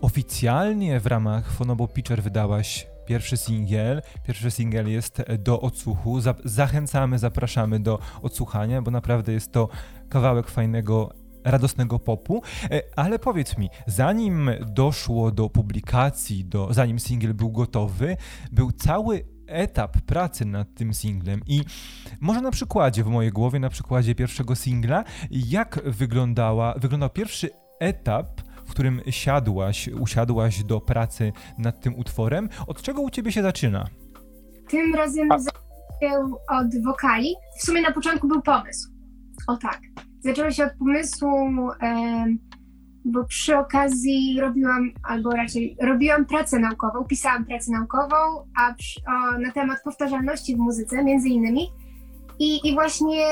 oficjalnie 0.00 1.00
w 1.00 1.06
ramach 1.06 1.52
Fonobo 1.52 1.88
Pitcher 1.88 2.22
wydałaś 2.22 2.86
pierwszy 3.06 3.36
singiel. 3.36 4.02
Pierwszy 4.26 4.50
singiel 4.50 4.88
jest 4.88 5.22
do 5.38 5.60
odsłuchu. 5.60 6.20
Zachęcamy, 6.44 7.18
zapraszamy 7.18 7.80
do 7.80 7.98
odsłuchania, 8.22 8.82
bo 8.82 8.90
naprawdę 8.90 9.32
jest 9.32 9.52
to 9.52 9.68
kawałek 10.08 10.48
fajnego 10.48 11.10
radosnego 11.44 11.98
popu, 11.98 12.42
e, 12.70 12.82
ale 12.96 13.18
powiedz 13.18 13.58
mi, 13.58 13.70
zanim 13.86 14.50
doszło 14.66 15.30
do 15.30 15.50
publikacji, 15.50 16.44
do, 16.44 16.74
zanim 16.74 16.98
singiel 16.98 17.34
był 17.34 17.50
gotowy, 17.50 18.16
był 18.52 18.72
cały 18.72 19.24
etap 19.46 20.00
pracy 20.00 20.44
nad 20.44 20.74
tym 20.74 20.94
singlem 20.94 21.40
i 21.46 21.64
może 22.20 22.40
na 22.40 22.50
przykładzie, 22.50 23.04
w 23.04 23.06
mojej 23.06 23.32
głowie, 23.32 23.58
na 23.58 23.68
przykładzie 23.68 24.14
pierwszego 24.14 24.54
singla, 24.54 25.04
jak 25.30 25.80
wyglądała, 25.84 26.74
wyglądał 26.76 27.10
pierwszy 27.10 27.50
etap, 27.80 28.40
w 28.66 28.70
którym 28.70 29.00
siadłaś, 29.10 29.88
usiadłaś 29.88 30.64
do 30.64 30.80
pracy 30.80 31.32
nad 31.58 31.80
tym 31.80 31.98
utworem. 31.98 32.48
Od 32.66 32.82
czego 32.82 33.02
u 33.02 33.10
ciebie 33.10 33.32
się 33.32 33.42
zaczyna? 33.42 33.86
Tym 34.68 34.94
razem 34.94 35.28
zaczął 35.30 36.38
od 36.48 36.84
wokali. 36.84 37.34
W 37.58 37.62
sumie 37.62 37.82
na 37.82 37.92
początku 37.92 38.28
był 38.28 38.42
pomysł. 38.42 38.90
O 39.46 39.56
tak 39.56 39.80
zaczęło 40.20 40.50
się 40.50 40.64
od 40.64 40.72
pomysłu, 40.78 41.30
bo 43.04 43.24
przy 43.24 43.56
okazji 43.56 44.40
robiłam, 44.40 44.90
albo 45.02 45.30
raczej 45.30 45.76
robiłam 45.82 46.26
pracę 46.26 46.58
naukową, 46.58 47.04
pisałam 47.04 47.44
pracę 47.44 47.72
naukową, 47.72 48.16
a 48.56 48.74
przy, 48.74 49.00
o, 49.00 49.38
na 49.38 49.52
temat 49.52 49.78
powtarzalności 49.84 50.56
w 50.56 50.58
muzyce, 50.58 51.04
między 51.04 51.28
innymi. 51.28 51.68
I, 52.38 52.68
i 52.68 52.74
właśnie 52.74 53.26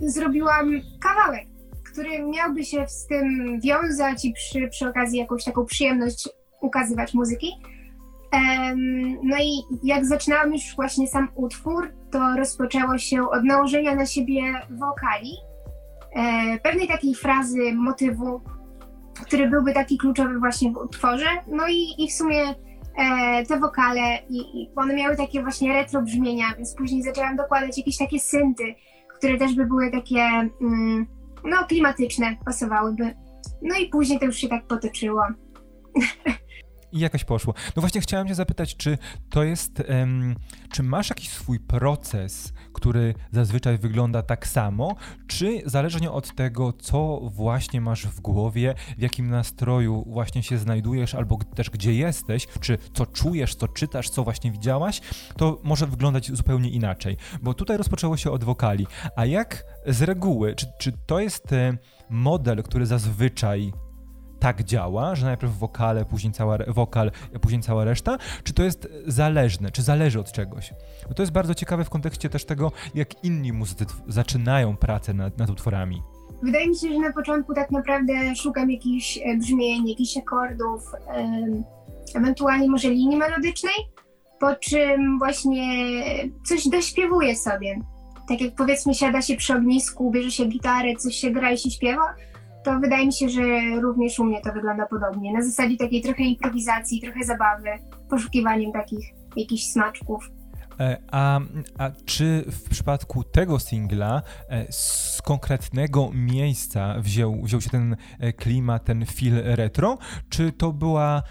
zrobiłam 0.00 0.70
kawałek, 1.00 1.46
który 1.92 2.22
miałby 2.22 2.64
się 2.64 2.88
z 2.88 3.06
tym 3.06 3.60
wiązać 3.60 4.24
i 4.24 4.32
przy, 4.32 4.68
przy 4.68 4.88
okazji 4.88 5.18
jakąś 5.18 5.44
taką 5.44 5.64
przyjemność 5.64 6.28
ukazywać 6.60 7.14
muzyki. 7.14 7.52
No 9.22 9.36
i 9.42 9.62
jak 9.82 10.06
zaczynałam 10.06 10.52
już 10.52 10.76
właśnie 10.76 11.08
sam 11.08 11.28
utwór, 11.34 11.92
to 12.10 12.36
rozpoczęło 12.36 12.98
się 12.98 13.30
od 13.30 13.44
nałożenia 13.44 13.94
na 13.94 14.06
siebie 14.06 14.42
wokali 14.70 15.32
pewnej 16.62 16.88
takiej 16.88 17.14
frazy, 17.14 17.72
motywu, 17.74 18.40
który 19.24 19.48
byłby 19.48 19.72
taki 19.72 19.98
kluczowy 19.98 20.38
właśnie 20.38 20.72
w 20.72 20.76
utworze. 20.76 21.26
No 21.48 21.68
i, 21.68 21.94
i 21.98 22.08
w 22.08 22.12
sumie 22.12 22.54
e, 22.98 23.46
te 23.46 23.58
wokale, 23.58 24.18
i, 24.28 24.38
i, 24.38 24.70
one 24.76 24.94
miały 24.94 25.16
takie 25.16 25.42
właśnie 25.42 25.72
retro 25.72 26.02
brzmienia, 26.02 26.46
więc 26.56 26.74
później 26.74 27.02
zaczęłam 27.02 27.36
dokładać 27.36 27.78
jakieś 27.78 27.96
takie 27.96 28.20
synty, 28.20 28.74
które 29.18 29.38
też 29.38 29.54
by 29.54 29.66
były 29.66 29.90
takie, 29.90 30.20
mm, 30.60 31.06
no, 31.44 31.64
klimatyczne, 31.68 32.36
pasowałyby. 32.44 33.14
No 33.62 33.78
i 33.78 33.88
później 33.88 34.18
to 34.18 34.24
już 34.24 34.36
się 34.36 34.48
tak 34.48 34.66
potoczyło. 34.66 35.22
i 36.92 36.98
jakoś 36.98 37.24
poszło. 37.24 37.54
No 37.76 37.80
właśnie 37.80 38.00
chciałem 38.00 38.28
cię 38.28 38.34
zapytać, 38.34 38.76
czy 38.76 38.98
to 39.30 39.42
jest, 39.42 39.82
um, 39.88 40.34
czy 40.72 40.82
masz 40.82 41.08
jakiś 41.08 41.28
swój 41.28 41.60
proces, 41.60 42.52
który 42.72 43.14
zazwyczaj 43.32 43.78
wygląda 43.78 44.22
tak 44.22 44.46
samo, 44.46 44.96
czy 45.26 45.62
zależnie 45.66 46.10
od 46.10 46.34
tego, 46.34 46.72
co 46.72 47.20
właśnie 47.22 47.80
masz 47.80 48.06
w 48.06 48.20
głowie, 48.20 48.74
w 48.98 49.02
jakim 49.02 49.30
nastroju 49.30 50.04
właśnie 50.06 50.42
się 50.42 50.58
znajdujesz, 50.58 51.14
albo 51.14 51.38
też 51.54 51.70
gdzie 51.70 51.94
jesteś, 51.94 52.46
czy 52.60 52.78
co 52.94 53.06
czujesz, 53.06 53.54
co 53.54 53.68
czytasz, 53.68 54.10
co 54.10 54.24
właśnie 54.24 54.50
widziałaś, 54.50 55.00
to 55.36 55.60
może 55.62 55.86
wyglądać 55.86 56.30
zupełnie 56.32 56.70
inaczej. 56.70 57.16
Bo 57.42 57.54
tutaj 57.54 57.76
rozpoczęło 57.76 58.16
się 58.16 58.30
od 58.30 58.44
wokali. 58.44 58.86
A 59.16 59.26
jak 59.26 59.64
z 59.86 60.02
reguły, 60.02 60.54
czy, 60.54 60.66
czy 60.78 60.92
to 61.06 61.20
jest 61.20 61.52
e, 61.52 61.76
model, 62.10 62.62
który 62.62 62.86
zazwyczaj 62.86 63.72
tak 64.40 64.64
działa, 64.64 65.14
że 65.14 65.26
najpierw 65.26 65.58
wokale, 65.58 66.04
później 66.04 66.32
cała, 66.32 66.58
wokal, 66.68 67.10
później 67.40 67.62
cała 67.62 67.84
reszta, 67.84 68.18
czy 68.44 68.52
to 68.52 68.62
jest 68.62 68.88
zależne, 69.06 69.70
czy 69.70 69.82
zależy 69.82 70.20
od 70.20 70.32
czegoś? 70.32 70.74
Bo 71.10 71.14
to 71.14 71.22
jest 71.22 71.32
bardzo 71.32 71.54
ciekawe 71.54 71.84
w 71.84 71.90
kontekście 71.90 72.28
też 72.28 72.44
tego, 72.44 72.72
jak 72.94 73.24
inni 73.24 73.52
muzycy 73.52 73.86
zaczynają 74.08 74.76
pracę 74.76 75.14
nad, 75.14 75.38
nad 75.38 75.50
utworami. 75.50 76.02
Wydaje 76.42 76.68
mi 76.68 76.76
się, 76.76 76.88
że 76.88 76.98
na 76.98 77.12
początku 77.12 77.54
tak 77.54 77.70
naprawdę 77.70 78.36
szukam 78.36 78.70
jakichś 78.70 79.18
e, 79.18 79.36
brzmień, 79.36 79.88
jakichś 79.88 80.16
akordów, 80.16 80.82
ewentualnie 82.14 82.70
może 82.70 82.90
linii 82.90 83.16
melodycznej, 83.16 83.74
po 84.40 84.54
czym 84.54 85.18
właśnie 85.18 85.64
coś 86.46 86.68
dośpiewuję 86.68 87.36
sobie. 87.36 87.80
Tak 88.28 88.40
jak 88.40 88.54
powiedzmy 88.54 88.94
siada 88.94 89.22
się 89.22 89.36
przy 89.36 89.54
ognisku, 89.54 90.10
bierze 90.10 90.30
się 90.30 90.44
gitarę, 90.46 90.96
coś 90.96 91.14
się 91.14 91.30
gra 91.30 91.52
i 91.52 91.58
się 91.58 91.70
śpiewa, 91.70 92.14
to 92.64 92.80
wydaje 92.80 93.06
mi 93.06 93.12
się, 93.12 93.28
że 93.28 93.42
również 93.80 94.18
u 94.18 94.24
mnie 94.24 94.40
to 94.40 94.52
wygląda 94.52 94.86
podobnie. 94.86 95.32
Na 95.32 95.42
zasadzie 95.42 95.76
takiej 95.76 96.02
trochę 96.02 96.22
improwizacji, 96.22 97.00
trochę 97.00 97.24
zabawy, 97.24 97.70
poszukiwaniem 98.10 98.72
takich 98.72 99.04
jakichś 99.36 99.64
smaczków. 99.64 100.39
E, 100.80 100.96
a, 101.10 101.40
a 101.78 101.90
czy 102.04 102.44
w 102.46 102.68
przypadku 102.70 103.24
tego 103.24 103.58
singla 103.58 104.22
e, 104.48 104.72
z 104.72 105.22
konkretnego 105.24 106.10
miejsca 106.12 106.94
wziął, 107.00 107.42
wziął 107.42 107.60
się 107.60 107.70
ten 107.70 107.96
e, 108.18 108.32
klimat, 108.32 108.84
ten 108.84 109.06
feel 109.06 109.42
retro, 109.44 109.98
czy 110.28 110.52
to 110.52 110.72
była 110.72 111.22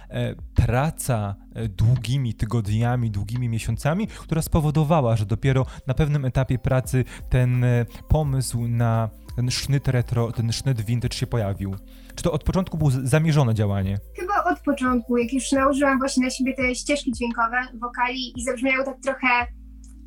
praca 0.56 1.36
długimi 1.78 2.34
tygodniami, 2.34 3.12
długimi 3.12 3.50
miesiącami, 3.50 4.08
która 4.08 4.42
spowodowała, 4.42 5.16
że 5.16 5.26
dopiero 5.26 5.66
na 5.88 5.94
pewnym 5.94 6.26
etapie 6.26 6.60
pracy 6.60 7.06
ten 7.30 7.66
pomysł 8.08 8.68
na 8.68 9.10
ten 9.36 9.52
sznyt 9.52 9.88
retro, 9.88 10.32
ten 10.32 10.52
sznyt 10.52 10.82
vintage 10.82 11.18
się 11.18 11.28
pojawił? 11.28 11.76
Czy 12.16 12.24
to 12.24 12.32
od 12.32 12.44
początku 12.44 12.78
było 12.78 12.92
zamierzone 13.04 13.54
działanie? 13.54 13.98
Chyba 14.20 14.44
od 14.44 14.60
początku, 14.60 15.18
jak 15.18 15.34
już 15.34 15.52
nałożyłam 15.52 16.00
właśnie 16.00 16.24
na 16.24 16.30
siebie 16.30 16.54
te 16.54 16.76
ścieżki 16.76 17.12
dźwiękowe, 17.12 17.58
wokali 17.82 18.40
i 18.40 18.44
zabrzmiało 18.44 18.84
tak 18.84 19.00
trochę, 19.04 19.48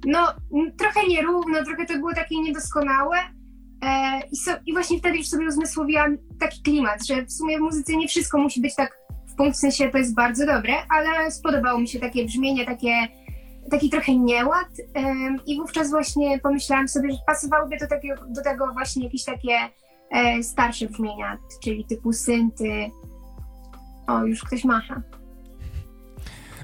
no 0.06 0.26
trochę 0.78 1.08
nierówno, 1.08 1.64
trochę 1.64 1.86
to 1.86 1.94
było 1.94 2.14
takie 2.14 2.40
niedoskonałe. 2.40 3.16
E, 3.84 4.20
i, 4.32 4.36
so, 4.36 4.50
I 4.66 4.72
właśnie 4.72 4.98
wtedy 4.98 5.18
już 5.18 5.28
sobie 5.28 5.46
uzmysłowiłam 5.46 6.18
taki 6.40 6.62
klimat, 6.62 7.06
że 7.06 7.26
w 7.26 7.32
sumie 7.32 7.58
w 7.58 7.60
muzyce 7.60 7.96
nie 7.96 8.08
wszystko 8.08 8.38
musi 8.38 8.60
być 8.60 8.74
tak 8.74 8.98
w 9.32 9.34
punkt, 9.34 9.56
w 9.56 9.60
sensie 9.60 9.90
to 9.90 9.98
jest 9.98 10.14
bardzo 10.14 10.46
dobre, 10.46 10.74
ale 10.88 11.30
spodobało 11.30 11.78
mi 11.78 11.88
się 11.88 12.00
takie 12.00 12.24
brzmienie, 12.24 12.66
takie, 12.66 12.92
taki 13.70 13.90
trochę 13.90 14.16
nieład 14.16 14.68
i 15.46 15.56
wówczas 15.56 15.90
właśnie 15.90 16.38
pomyślałam 16.38 16.88
sobie, 16.88 17.12
że 17.12 17.18
pasowałoby 17.26 17.76
do, 17.76 17.86
takiego, 17.86 18.24
do 18.28 18.42
tego 18.42 18.72
właśnie 18.72 19.04
jakieś 19.04 19.24
takie 19.24 19.52
starsze 20.42 20.86
brzmienia, 20.86 21.38
czyli 21.62 21.84
typu 21.84 22.12
synty. 22.12 22.90
O, 24.06 24.24
już 24.24 24.44
ktoś 24.44 24.64
macha. 24.64 25.02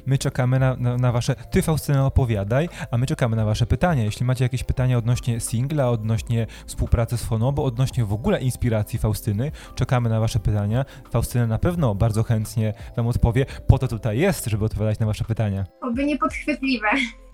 My 0.09 0.19
czekamy 0.19 0.59
na, 0.59 0.77
na, 0.77 0.97
na, 0.97 1.13
wasze. 1.13 1.35
Ty, 1.35 1.63
Faustyna, 1.63 2.07
opowiadaj, 2.07 2.69
a 2.91 2.99
my 2.99 3.07
czekamy 3.07 3.37
na 3.37 3.45
wasze 3.45 3.67
pytania. 3.67 4.05
Jeśli 4.05 4.27
macie 4.27 4.45
jakieś 4.45 4.65
pytania 4.65 4.99
odnośnie 4.99 5.41
singla, 5.41 5.91
odnośnie 5.91 6.47
współpracy 6.67 7.19
z 7.19 7.25
Fonobo, 7.25 7.65
odnośnie 7.65 8.05
w 8.05 8.13
ogóle 8.13 8.41
inspiracji 8.41 8.99
Faustyny, 8.99 9.53
czekamy 9.75 10.09
na 10.09 10.21
wasze 10.21 10.41
pytania. 10.41 10.85
Faustyna 11.11 11.47
na 11.47 11.59
pewno 11.59 11.95
bardzo 11.95 12.23
chętnie 12.23 12.75
wam 12.97 13.07
odpowie. 13.07 13.47
Po 13.67 13.79
to 13.79 13.89
tutaj 13.89 14.19
jest, 14.19 14.47
żeby 14.47 14.65
odpowiadać 14.65 14.99
na 14.99 15.07
wasze 15.07 15.25
pytania. 15.25 15.65
Oby 15.83 16.05
niepodchwytliwe 16.05 16.89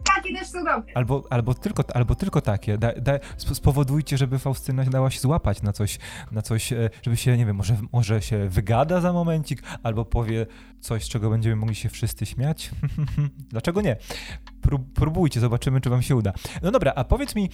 takie 0.04 0.34
też 0.34 0.48
są 0.48 0.64
dobre. 0.64 0.94
Albo, 0.94 1.24
albo, 1.30 1.54
tylko, 1.54 1.84
albo 1.94 2.14
tylko 2.14 2.40
takie. 2.40 2.78
Da, 2.78 2.92
da, 2.92 3.12
spowodujcie, 3.36 4.18
żeby 4.18 4.38
Faustyna 4.38 4.84
dała 4.84 5.10
się 5.10 5.20
złapać 5.20 5.62
na 5.62 5.72
coś, 5.72 5.98
na 6.32 6.42
coś, 6.42 6.72
e, 6.72 6.90
żeby 7.02 7.16
się, 7.16 7.36
nie 7.36 7.46
wiem, 7.46 7.56
może, 7.56 7.76
może 7.92 8.22
się 8.22 8.48
wygada 8.48 9.00
za 9.00 9.12
momencik, 9.12 9.62
albo 9.82 10.04
powie 10.04 10.46
coś, 10.80 11.04
z 11.04 11.08
czego 11.08 11.30
będziemy 11.30 11.56
mogli 11.56 11.74
się 11.74 11.88
wszyscy 11.88 12.26
śmiać. 12.26 12.70
Dlaczego 13.50 13.80
nie? 13.80 13.96
próbujcie, 14.94 15.40
zobaczymy, 15.40 15.80
czy 15.80 15.90
wam 15.90 16.02
się 16.02 16.16
uda. 16.16 16.32
No 16.62 16.70
dobra, 16.70 16.92
a 16.96 17.04
powiedz 17.04 17.34
mi... 17.34 17.50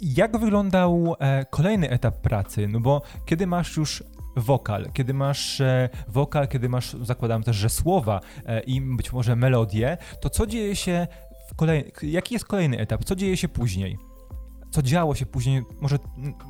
jak 0.00 0.38
wyglądał 0.38 1.16
e, 1.18 1.44
kolejny 1.44 1.90
etap 1.90 2.20
pracy? 2.20 2.68
No 2.68 2.80
bo 2.80 3.02
kiedy 3.26 3.46
masz 3.46 3.76
już 3.76 4.02
wokal, 4.36 4.90
kiedy 4.92 5.14
masz 5.14 5.60
e, 5.60 5.88
wokal, 6.08 6.48
kiedy 6.48 6.68
masz, 6.68 6.96
zakładam 7.02 7.42
też, 7.42 7.56
że 7.56 7.68
słowa 7.68 8.20
e, 8.46 8.60
i 8.60 8.80
być 8.80 9.12
może 9.12 9.36
melodię, 9.36 9.96
to 10.20 10.30
co 10.30 10.46
dzieje 10.46 10.76
się 10.76 11.06
w 11.50 11.54
kolej... 11.54 11.92
jaki 12.02 12.34
jest 12.34 12.44
kolejny 12.44 12.78
etap? 12.78 13.04
Co 13.04 13.16
dzieje 13.16 13.36
się 13.36 13.48
później? 13.48 13.98
Co 14.70 14.82
działo 14.82 15.14
się 15.14 15.26
później? 15.26 15.62
Może 15.80 15.98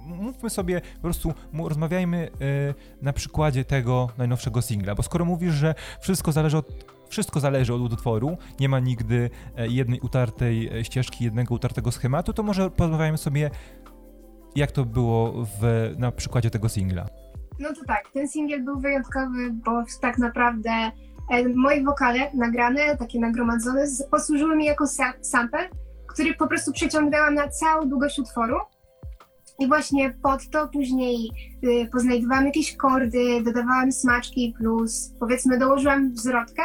mówmy 0.07 0.51
sobie, 0.51 0.81
po 0.95 1.03
prostu 1.03 1.35
rozmawiajmy 1.53 2.31
e, 2.41 2.75
na 3.03 3.13
przykładzie 3.13 3.65
tego 3.65 4.09
najnowszego 4.19 4.63
singla, 4.63 4.95
bo 4.95 5.03
skoro 5.03 5.25
mówisz, 5.25 5.55
że 5.55 5.75
wszystko 6.01 6.33
zależy 6.33 6.57
od 6.57 6.95
wszystko 7.09 7.41
zależy 7.41 7.75
od 7.75 7.93
utworu, 7.93 8.39
nie 8.61 8.69
ma 8.69 8.81
nigdy 8.81 9.31
jednej 9.69 10.01
utartej 10.01 10.71
ścieżki, 10.83 11.25
jednego 11.25 11.55
utartego 11.55 11.93
schematu, 11.93 12.33
to 12.33 12.43
może 12.43 12.71
porozmawiajmy 12.71 13.19
sobie, 13.19 13.51
jak 14.57 14.73
to 14.73 14.85
było 14.85 15.33
w, 15.61 15.95
na 15.99 16.13
przykładzie 16.13 16.51
tego 16.51 16.69
singla. 16.69 17.07
No 17.59 17.69
to 17.75 17.85
tak, 17.85 18.09
ten 18.13 18.29
singiel 18.29 18.65
był 18.65 18.81
wyjątkowy, 18.81 19.51
bo 19.51 19.85
tak 20.01 20.19
naprawdę 20.19 20.71
e, 20.71 21.49
moje 21.55 21.85
wokale 21.85 22.31
nagrane, 22.35 22.97
takie 22.97 23.21
nagromadzone, 23.21 23.87
posłużyły 24.11 24.57
mi 24.57 24.65
jako 24.65 24.85
sa 24.87 25.13
sample, 25.21 25.69
który 26.07 26.35
po 26.35 26.47
prostu 26.47 26.73
przeciągnęłam 26.73 27.35
na 27.35 27.49
całą 27.49 27.89
długość 27.89 28.19
utworu. 28.19 28.57
I 29.59 29.69
właśnie 29.69 30.15
pod 30.23 30.51
to 30.51 30.69
później 30.69 31.31
y, 31.65 31.89
poznajdowałam 31.93 32.47
jakieś 32.47 32.77
kordy, 32.77 33.43
dodawałam 33.45 33.93
smaczki 33.93 34.55
plus 34.59 35.15
powiedzmy 35.21 35.59
dołożyłam 35.59 36.13
wzrotkę 36.13 36.63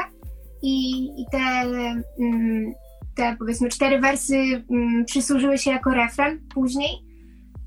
i, 0.61 1.05
i 1.21 1.25
te, 1.31 1.37
mm, 2.19 2.73
te 3.15 3.35
powiedzmy 3.39 3.69
cztery 3.69 3.99
wersy 3.99 4.35
mm, 4.71 5.05
przysłużyły 5.05 5.57
się 5.57 5.71
jako 5.71 5.89
refren 5.89 6.39
później. 6.53 6.89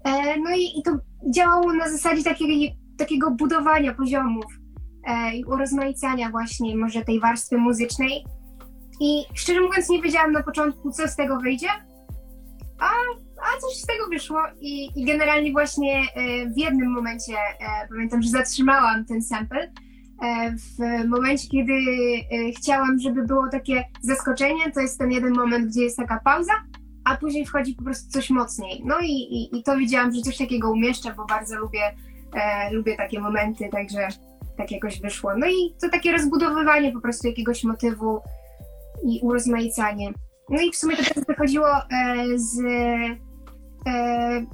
E, 0.05 0.41
no 0.41 0.51
i, 0.57 0.79
i 0.79 0.83
to 0.85 0.99
działało 1.35 1.73
na 1.73 1.91
zasadzie 1.91 2.23
takiej 2.23 2.82
takiego 3.03 3.30
budowania 3.30 3.94
poziomów 3.94 4.44
e, 5.07 5.36
i 5.36 5.44
urozmaicania 5.44 6.30
właśnie 6.30 6.76
może 6.76 7.05
tej 7.05 7.20
warstwy 7.20 7.59
muzycznej. 7.59 8.24
I 9.00 9.24
szczerze 9.34 9.61
mówiąc 9.61 9.88
nie 9.88 10.03
wiedziałam 10.03 10.32
na 10.32 10.42
początku, 10.42 10.90
co 10.90 11.09
z 11.09 11.16
tego 11.16 11.38
wyjdzie, 11.38 11.68
a, 12.78 12.90
a 13.42 13.61
coś 13.61 13.76
z 13.76 13.86
tego 13.86 14.09
wyszło 14.09 14.40
i, 14.61 14.90
i 14.96 15.05
generalnie 15.05 15.53
właśnie 15.53 16.00
e, 16.00 16.46
w 16.50 16.59
jednym 16.59 16.92
momencie 16.92 17.32
e, 17.32 17.88
pamiętam, 17.88 18.22
że 18.22 18.28
zatrzymałam 18.28 19.05
ten 19.05 19.22
sample, 19.22 19.72
w 20.78 21.09
momencie, 21.09 21.48
kiedy 21.48 21.74
chciałam, 22.59 22.98
żeby 22.98 23.26
było 23.26 23.48
takie 23.50 23.84
zaskoczenie, 24.00 24.70
to 24.74 24.80
jest 24.80 24.98
ten 24.98 25.12
jeden 25.12 25.32
moment, 25.32 25.66
gdzie 25.66 25.82
jest 25.82 25.96
taka 25.96 26.20
pauza, 26.24 26.53
a 27.05 27.16
później 27.16 27.46
wchodzi 27.46 27.74
po 27.74 27.84
prostu 27.84 28.11
coś 28.11 28.30
mocniej. 28.30 28.82
No 28.84 29.00
i, 29.00 29.12
i, 29.12 29.59
i 29.59 29.62
to 29.62 29.76
wiedziałam, 29.76 30.14
że 30.14 30.20
coś 30.20 30.36
takiego 30.36 30.70
umieszczę, 30.70 31.14
bo 31.16 31.26
bardzo 31.26 31.59
lubię 31.59 31.80
E, 32.35 32.70
lubię 32.72 32.97
takie 32.97 33.20
momenty, 33.20 33.68
także 33.68 34.09
tak 34.57 34.70
jakoś 34.70 35.01
wyszło. 35.01 35.37
No 35.37 35.47
i 35.47 35.74
to 35.83 35.89
takie 35.89 36.12
rozbudowywanie 36.12 36.93
po 36.93 37.01
prostu 37.01 37.28
jakiegoś 37.28 37.64
motywu 37.64 38.20
i 39.05 39.20
urozmaicanie. 39.22 40.12
No 40.51 40.61
i 40.61 40.72
w 40.72 40.76
sumie 40.76 40.97
to 40.97 41.14
też 41.14 41.24
wychodziło 41.24 41.68
e, 41.68 41.83
z 42.37 42.61
e, 43.87 44.47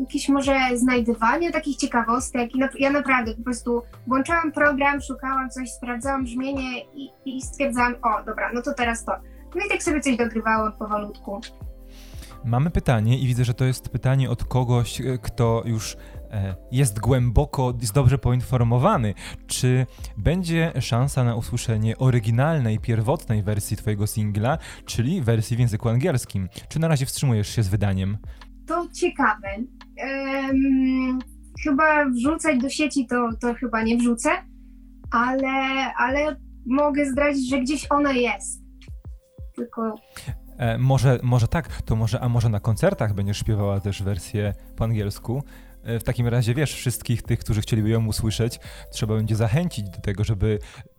jakieś 0.00 0.28
może 0.28 0.58
znajdywania 0.74 1.52
takich 1.52 1.76
ciekawostek. 1.76 2.50
I 2.56 2.60
ja 2.78 2.90
naprawdę 2.90 3.34
po 3.34 3.42
prostu 3.42 3.82
włączałam 4.06 4.52
program, 4.52 5.00
szukałam 5.00 5.50
coś, 5.50 5.70
sprawdzałam 5.70 6.24
brzmienie 6.24 6.84
i, 6.94 7.10
i 7.24 7.42
stwierdzałam, 7.42 7.94
o 7.94 8.24
dobra, 8.24 8.50
no 8.54 8.62
to 8.62 8.74
teraz 8.74 9.04
to. 9.04 9.12
No 9.54 9.66
i 9.66 9.68
tak 9.68 9.82
sobie 9.82 10.00
coś 10.00 10.16
dogrywałam 10.16 10.72
powolutku. 10.72 11.40
Mamy 12.44 12.70
pytanie 12.70 13.18
i 13.18 13.26
widzę, 13.26 13.44
że 13.44 13.54
to 13.54 13.64
jest 13.64 13.88
pytanie 13.88 14.30
od 14.30 14.44
kogoś, 14.44 15.00
e, 15.00 15.18
kto 15.22 15.62
już 15.64 15.96
jest 16.72 17.00
głęboko, 17.00 17.74
jest 17.80 17.94
dobrze 17.94 18.18
poinformowany. 18.18 19.14
Czy 19.46 19.86
będzie 20.16 20.72
szansa 20.80 21.24
na 21.24 21.34
usłyszenie 21.34 21.98
oryginalnej, 21.98 22.78
pierwotnej 22.78 23.42
wersji 23.42 23.76
Twojego 23.76 24.06
singla, 24.06 24.58
czyli 24.84 25.22
wersji 25.22 25.56
w 25.56 25.60
języku 25.60 25.88
angielskim? 25.88 26.48
Czy 26.68 26.78
na 26.78 26.88
razie 26.88 27.06
wstrzymujesz 27.06 27.48
się 27.48 27.62
z 27.62 27.68
wydaniem? 27.68 28.18
To 28.66 28.88
ciekawe. 28.92 29.48
Um, 29.56 31.18
chyba 31.64 32.04
wrzucać 32.04 32.58
do 32.58 32.68
sieci 32.68 33.06
to, 33.06 33.28
to 33.40 33.54
chyba 33.54 33.82
nie 33.82 33.96
wrzucę, 33.96 34.30
ale, 35.10 35.94
ale 35.94 36.36
mogę 36.66 37.06
zdradzić, 37.06 37.50
że 37.50 37.60
gdzieś 37.60 37.86
ona 37.90 38.12
jest. 38.12 38.62
Tylko 39.56 39.94
E, 40.60 40.78
może, 40.78 41.18
może 41.22 41.48
tak, 41.48 41.82
to 41.82 41.96
może, 41.96 42.20
a 42.20 42.28
może 42.28 42.48
na 42.48 42.60
koncertach 42.60 43.14
będziesz 43.14 43.38
śpiewała 43.38 43.80
też 43.80 44.02
wersję 44.02 44.54
po 44.76 44.84
angielsku. 44.84 45.42
E, 45.84 45.98
w 45.98 46.04
takim 46.04 46.28
razie 46.28 46.54
wiesz, 46.54 46.74
wszystkich 46.74 47.22
tych, 47.22 47.38
którzy 47.38 47.60
chcieliby 47.60 47.88
ją 47.88 48.06
usłyszeć, 48.06 48.60
trzeba 48.90 49.14
będzie 49.14 49.36
zachęcić 49.36 49.90
do 49.90 49.98
tego, 49.98 50.24
żeby 50.24 50.58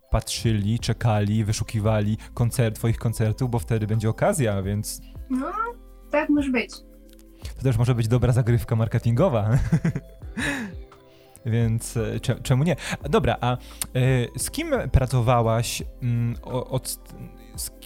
patrzyli, 0.09 0.79
czekali, 0.79 1.43
wyszukiwali 1.43 2.17
koncert, 2.34 2.75
twoich 2.75 2.97
koncertów, 2.97 3.51
bo 3.51 3.59
wtedy 3.59 3.88
będzie 3.88 4.09
okazja, 4.09 4.61
więc... 4.61 5.01
No, 5.29 5.51
tak 6.11 6.29
może 6.29 6.51
być. 6.51 6.71
To 7.57 7.63
też 7.63 7.77
może 7.77 7.95
być 7.95 8.07
dobra 8.07 8.34
zagrywka 8.34 8.75
marketingowa. 8.75 9.49
więc 11.45 11.97
e, 11.97 12.19
czemu 12.19 12.63
nie? 12.63 12.75
Dobra, 13.09 13.38
a 13.41 13.57
z 14.38 14.51
kim 14.51 14.71
pracowałaś 14.91 15.84
mm, 16.01 16.36
od 16.45 16.99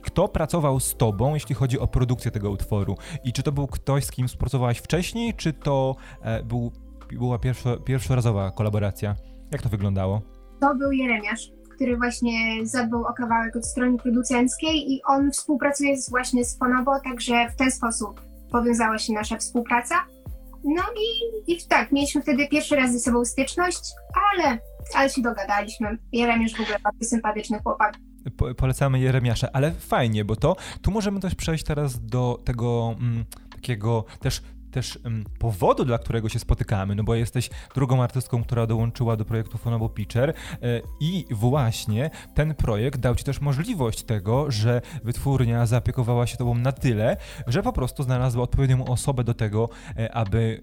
kto 0.01 0.27
pracował 0.27 0.79
z 0.79 0.95
tobą, 0.95 1.33
jeśli 1.33 1.55
chodzi 1.55 1.79
o 1.79 1.87
produkcję 1.87 2.31
tego 2.31 2.51
utworu? 2.51 2.97
I 3.23 3.33
czy 3.33 3.43
to 3.43 3.51
był 3.51 3.67
ktoś, 3.67 4.03
z 4.03 4.11
kim 4.11 4.27
współpracowałaś 4.27 4.77
wcześniej, 4.77 5.33
czy 5.33 5.53
to 5.53 5.95
był, 6.45 6.71
była 7.11 7.39
pierwszo, 7.39 7.77
pierwszorazowa 7.77 8.51
kolaboracja? 8.51 9.15
Jak 9.51 9.61
to 9.61 9.69
wyglądało? 9.69 10.21
To 10.61 10.75
był 10.75 10.91
Jeremiasz, 10.91 11.51
który 11.75 11.97
właśnie 11.97 12.65
zadbał 12.65 13.01
o 13.01 13.13
kawałek 13.13 13.55
od 13.55 13.65
strony 13.65 13.97
producenckiej 13.97 14.91
i 14.91 15.01
on 15.07 15.31
współpracuje 15.31 15.97
z, 15.97 16.09
właśnie 16.09 16.45
z 16.45 16.59
Fonobo, 16.59 16.99
także 17.03 17.49
w 17.49 17.55
ten 17.55 17.71
sposób 17.71 18.21
powiązała 18.51 18.97
się 18.97 19.13
nasza 19.13 19.37
współpraca. 19.37 19.95
No 20.63 20.83
i, 20.95 21.51
i 21.53 21.57
tak, 21.69 21.91
mieliśmy 21.91 22.21
wtedy 22.21 22.47
pierwszy 22.47 22.75
raz 22.75 22.93
ze 22.93 22.99
sobą 22.99 23.25
styczność, 23.25 23.81
ale, 24.33 24.57
ale 24.95 25.09
się 25.09 25.21
dogadaliśmy. 25.21 25.97
Jeremiasz 26.11 26.53
w 26.53 26.61
ogóle 26.61 26.79
bardzo 26.83 27.05
sympatyczny 27.05 27.59
chłopak. 27.59 27.97
Po, 28.37 28.55
polecamy 28.55 28.99
Jeremiasza, 28.99 29.47
ale 29.53 29.71
fajnie, 29.71 30.25
bo 30.25 30.35
to 30.35 30.55
tu 30.81 30.91
możemy 30.91 31.19
też 31.19 31.35
przejść 31.35 31.63
teraz 31.63 32.05
do 32.05 32.41
tego 32.45 32.95
mm, 32.99 33.25
takiego 33.51 34.05
też 34.19 34.41
też 34.75 34.99
powodu, 35.39 35.85
dla 35.85 35.97
którego 35.97 36.29
się 36.29 36.39
spotykamy, 36.39 36.95
no 36.95 37.03
bo 37.03 37.15
jesteś 37.15 37.49
drugą 37.75 38.03
artystką, 38.03 38.43
która 38.43 38.67
dołączyła 38.67 39.15
do 39.15 39.25
projektu 39.25 39.57
Fonobo 39.57 39.89
Pitcher 39.89 40.29
e, 40.29 40.33
i 40.99 41.25
właśnie 41.31 42.09
ten 42.33 42.55
projekt 42.55 42.99
dał 42.99 43.15
ci 43.15 43.23
też 43.23 43.41
możliwość 43.41 44.03
tego, 44.03 44.51
że 44.51 44.81
wytwórnia 45.03 45.65
zaopiekowała 45.65 46.27
się 46.27 46.37
tobą 46.37 46.55
na 46.55 46.71
tyle, 46.71 47.17
że 47.47 47.63
po 47.63 47.73
prostu 47.73 48.03
znalazła 48.03 48.43
odpowiednią 48.43 48.85
osobę 48.85 49.23
do 49.23 49.33
tego, 49.33 49.69
e, 49.97 50.13
aby 50.13 50.61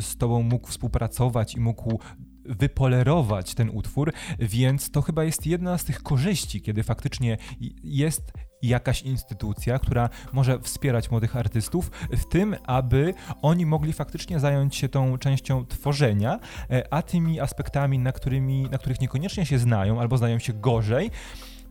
z 0.00 0.16
tobą 0.16 0.42
mógł 0.42 0.68
współpracować 0.68 1.54
i 1.54 1.60
mógł 1.60 2.00
wypolerować 2.44 3.54
ten 3.54 3.70
utwór, 3.70 4.12
więc 4.38 4.90
to 4.90 5.02
chyba 5.02 5.24
jest 5.24 5.46
jedna 5.46 5.78
z 5.78 5.84
tych 5.84 6.02
korzyści, 6.02 6.60
kiedy 6.62 6.82
faktycznie 6.82 7.36
jest 7.84 8.32
jakaś 8.62 9.02
instytucja, 9.02 9.78
która 9.78 10.08
może 10.32 10.58
wspierać 10.58 11.10
młodych 11.10 11.36
artystów 11.36 11.90
w 12.10 12.24
tym, 12.24 12.56
aby 12.66 13.14
oni 13.42 13.66
mogli 13.66 13.92
faktycznie 13.92 14.40
zająć 14.40 14.76
się 14.76 14.88
tą 14.88 15.18
częścią 15.18 15.66
tworzenia, 15.66 16.40
e, 16.70 16.94
a 16.94 17.02
tymi 17.02 17.40
aspektami, 17.40 17.98
na, 17.98 18.12
którymi, 18.12 18.62
na 18.62 18.78
których 18.78 19.00
niekoniecznie 19.00 19.46
się 19.46 19.58
znają 19.58 20.00
albo 20.00 20.18
znają 20.18 20.38
się 20.38 20.52
gorzej, 20.52 21.10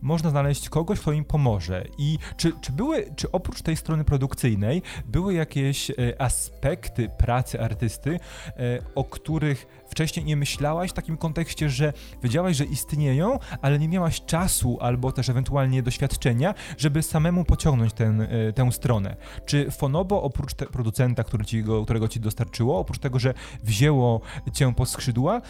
można 0.02 0.30
znaleźć 0.30 0.68
kogoś, 0.68 1.00
kto 1.00 1.12
im 1.12 1.24
pomoże. 1.24 1.84
I 1.98 2.18
czy, 2.36 2.52
czy 2.60 2.72
były, 2.72 3.06
czy 3.16 3.32
oprócz 3.32 3.62
tej 3.62 3.76
strony 3.76 4.04
produkcyjnej, 4.04 4.82
były 5.06 5.34
jakieś 5.34 5.90
e, 5.90 5.94
aspekty 6.18 7.08
pracy 7.18 7.60
artysty, 7.60 8.20
e, 8.46 8.78
o 8.94 9.04
których 9.04 9.66
wcześniej 9.90 10.26
nie 10.26 10.36
myślałaś 10.36 10.90
w 10.90 10.92
takim 10.92 11.16
kontekście, 11.16 11.70
że 11.70 11.92
wiedziałaś, 12.22 12.56
że 12.56 12.64
istnieją, 12.64 13.38
ale 13.62 13.78
nie 13.78 13.88
miałaś 13.88 14.24
czasu 14.24 14.78
albo 14.80 15.12
też 15.12 15.28
ewentualnie 15.28 15.82
doświadczenia, 15.82 16.54
żeby 16.78 17.02
samemu 17.02 17.44
pociągnąć 17.44 17.92
ten, 17.92 18.20
e, 18.20 18.52
tę 18.52 18.72
stronę. 18.72 19.16
Czy 19.46 19.70
Fonobo 19.70 20.22
oprócz 20.22 20.54
producenta, 20.54 21.24
który 21.24 21.44
ci 21.44 21.62
go, 21.62 21.84
którego 21.84 22.08
ci 22.08 22.20
dostarczyło, 22.20 22.78
oprócz 22.78 22.98
tego, 22.98 23.18
że 23.18 23.34
wzięło 23.62 24.20
cię 24.52 24.74
po 24.74 24.86
skrzydła, 24.86 25.40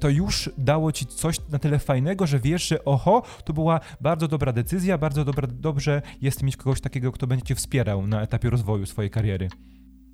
to 0.00 0.08
już 0.08 0.50
dało 0.58 0.92
ci 0.92 1.06
coś 1.06 1.36
na 1.48 1.58
tyle 1.58 1.78
fajnego, 1.78 2.26
że 2.26 2.38
wiesz, 2.38 2.68
że 2.68 2.84
oho, 2.84 3.22
to 3.44 3.52
była 3.52 3.80
bardzo 4.00 4.28
dobra 4.28 4.52
decyzja, 4.52 4.98
bardzo 4.98 5.24
dobra, 5.24 5.48
dobrze 5.52 6.02
jest 6.20 6.42
mieć 6.42 6.56
kogoś 6.56 6.80
takiego, 6.80 7.12
kto 7.12 7.26
będzie 7.26 7.44
cię 7.44 7.54
wspierał 7.54 8.06
na 8.06 8.22
etapie 8.22 8.50
rozwoju 8.50 8.86
swojej 8.86 9.10
kariery. 9.10 9.48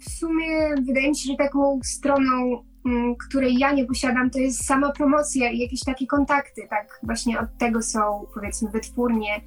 W 0.01 0.11
sumie 0.11 0.75
wydaje 0.87 1.09
mi 1.09 1.17
się, 1.17 1.33
że 1.33 1.37
taką 1.37 1.81
stroną, 1.85 2.65
mm, 2.87 3.15
której 3.29 3.59
ja 3.59 3.73
nie 3.73 3.85
posiadam, 3.85 4.31
to 4.31 4.39
jest 4.39 4.67
sama 4.67 4.93
promocja 4.93 5.51
i 5.51 5.59
jakieś 5.59 5.81
takie 5.85 6.07
kontakty. 6.07 6.67
Tak, 6.71 7.01
właśnie 7.03 7.41
od 7.41 7.59
tego 7.59 7.83
są 7.83 8.27
powiedzmy 8.35 8.71
wytwórnie 8.71 9.41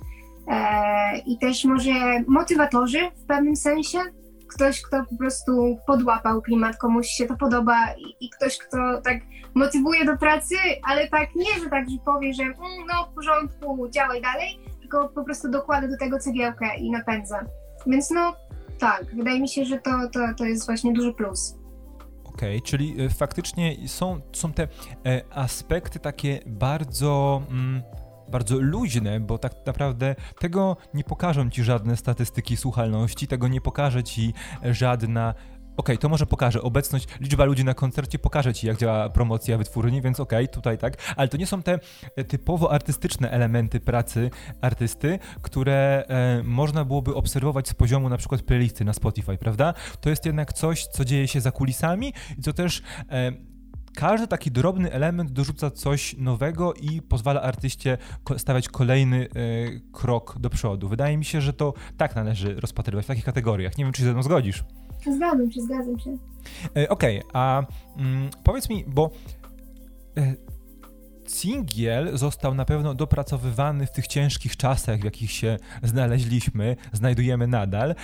e, 0.48 1.18
i 1.18 1.38
też 1.38 1.66
może 1.66 1.92
motywatorzy 2.28 3.00
w 3.16 3.26
pewnym 3.26 3.56
sensie, 3.56 4.00
ktoś, 4.48 4.82
kto 4.82 5.06
po 5.10 5.18
prostu 5.18 5.78
podłapał 5.88 6.42
klimat, 6.42 6.78
komuś 6.78 7.08
się 7.08 7.26
to 7.26 7.38
podoba 7.38 7.78
i, 7.98 8.26
i, 8.26 8.30
ktoś, 8.30 8.58
kto 8.58 9.02
tak 9.02 9.18
motywuje 9.54 10.06
do 10.06 10.18
pracy, 10.18 10.56
ale 10.84 11.08
tak 11.08 11.36
nie, 11.36 11.64
że 11.64 11.70
tak, 11.70 11.90
że 11.90 11.98
powie, 12.06 12.34
że 12.34 12.44
mm, 12.44 12.56
no 12.88 13.10
w 13.12 13.16
porządku, 13.16 13.90
działaj 13.90 14.22
dalej, 14.22 14.60
tylko 14.80 15.10
po 15.10 15.24
prostu 15.24 15.50
dokłada 15.50 15.88
do 15.88 15.98
tego 15.98 16.20
cegiełkę 16.20 16.78
i 16.78 16.92
napędza. 16.92 17.46
Więc 17.88 18.12
no 18.12 18.34
tak, 18.80 19.16
wydaje 19.16 19.42
mi 19.42 19.50
się, 19.50 19.66
że 19.66 19.78
to, 19.78 19.92
to, 20.14 20.20
to 20.38 20.46
jest 20.46 20.66
właśnie 20.66 20.94
duży 20.94 21.14
plus. 21.14 21.56
Okej, 22.24 22.58
okay, 22.58 22.62
czyli 22.62 23.02
y, 23.02 23.10
faktycznie 23.10 23.88
są, 23.88 24.22
są 24.34 24.54
te 24.54 24.68
e, 25.06 25.22
aspekty 25.30 26.00
takie 26.00 26.40
bardzo... 26.46 27.42
Mm 27.50 27.82
bardzo 28.32 28.60
luźne, 28.60 29.20
bo 29.20 29.38
tak 29.38 29.54
naprawdę 29.66 30.16
tego 30.40 30.78
nie 30.94 31.04
pokażą 31.04 31.50
ci 31.50 31.64
żadne 31.64 31.98
statystyki 31.98 32.58
słuchalności, 32.58 33.28
tego 33.28 33.48
nie 33.48 33.62
pokaże 33.62 34.04
ci 34.04 34.34
żadna 34.64 35.34
okay, 35.80 35.98
to 35.98 36.10
może 36.10 36.26
pokaże 36.26 36.62
obecność, 36.62 37.08
liczba 37.20 37.46
ludzi 37.46 37.66
na 37.66 37.74
koncercie 37.74 38.20
pokaże 38.20 38.54
ci, 38.54 38.68
jak 38.68 38.78
działa 38.78 39.10
promocja 39.10 39.58
wytwórni, 39.58 40.02
więc 40.02 40.20
okej, 40.20 40.46
okay, 40.46 40.56
tutaj 40.56 40.78
tak, 40.78 40.98
ale 41.16 41.28
to 41.28 41.38
nie 41.38 41.48
są 41.48 41.64
te 41.64 41.80
e, 42.16 42.24
typowo 42.24 42.72
artystyczne 42.72 43.32
elementy 43.32 43.80
pracy 43.80 44.30
artysty, 44.62 45.20
które 45.42 46.04
e, 46.08 46.44
można 46.44 46.86
byłoby 46.86 47.16
obserwować 47.16 47.68
z 47.68 47.74
poziomu 47.74 48.10
na 48.10 48.18
przykład 48.18 48.42
playlisty 48.42 48.86
na 48.86 48.94
Spotify, 48.94 49.38
prawda? 49.38 49.74
To 50.02 50.10
jest 50.10 50.26
jednak 50.26 50.54
coś, 50.54 50.88
co 50.88 51.06
dzieje 51.06 51.28
się 51.28 51.42
za 51.42 51.52
kulisami 51.52 52.14
i 52.38 52.42
co 52.42 52.54
też 52.54 52.82
e, 53.12 53.32
każdy 53.96 54.28
taki 54.28 54.52
drobny 54.52 54.92
element 54.92 55.32
dorzuca 55.32 55.72
coś 55.72 56.16
nowego 56.18 56.74
i 56.74 57.02
pozwala 57.02 57.42
artyście 57.42 57.98
stawiać 58.38 58.70
kolejny 58.70 59.28
y, 59.36 59.82
krok 59.92 60.40
do 60.40 60.50
przodu. 60.50 60.90
Wydaje 60.90 61.18
mi 61.18 61.26
się, 61.26 61.42
że 61.42 61.54
to 61.54 61.74
tak 61.98 62.16
należy 62.16 62.56
rozpatrywać 62.56 63.06
w 63.06 63.08
takich 63.08 63.26
kategoriach. 63.26 63.78
Nie 63.78 63.84
wiem, 63.84 63.94
czy 63.94 64.02
się 64.02 64.06
ze 64.06 64.14
mną 64.14 64.24
zgodzisz. 64.24 64.64
Zgadzam 65.02 65.52
się, 65.52 65.62
zgadzam 65.62 66.00
się. 66.00 66.18
Y, 66.78 66.90
Okej, 66.90 67.20
okay, 67.20 67.32
a 67.34 67.64
mm, 67.98 68.30
powiedz 68.44 68.70
mi, 68.70 68.86
bo 68.88 69.12
Singiel 71.30 72.18
został 72.18 72.56
na 72.56 72.66
pewno 72.66 72.94
dopracowywany 72.94 73.86
w 73.86 73.92
tych 73.92 74.08
ciężkich 74.08 74.58
czasach, 74.58 75.00
w 75.00 75.04
jakich 75.04 75.32
się 75.32 75.58
znaleźliśmy, 75.84 76.76
znajdujemy 76.94 77.48
nadal. 77.48 77.92
E, 77.92 77.96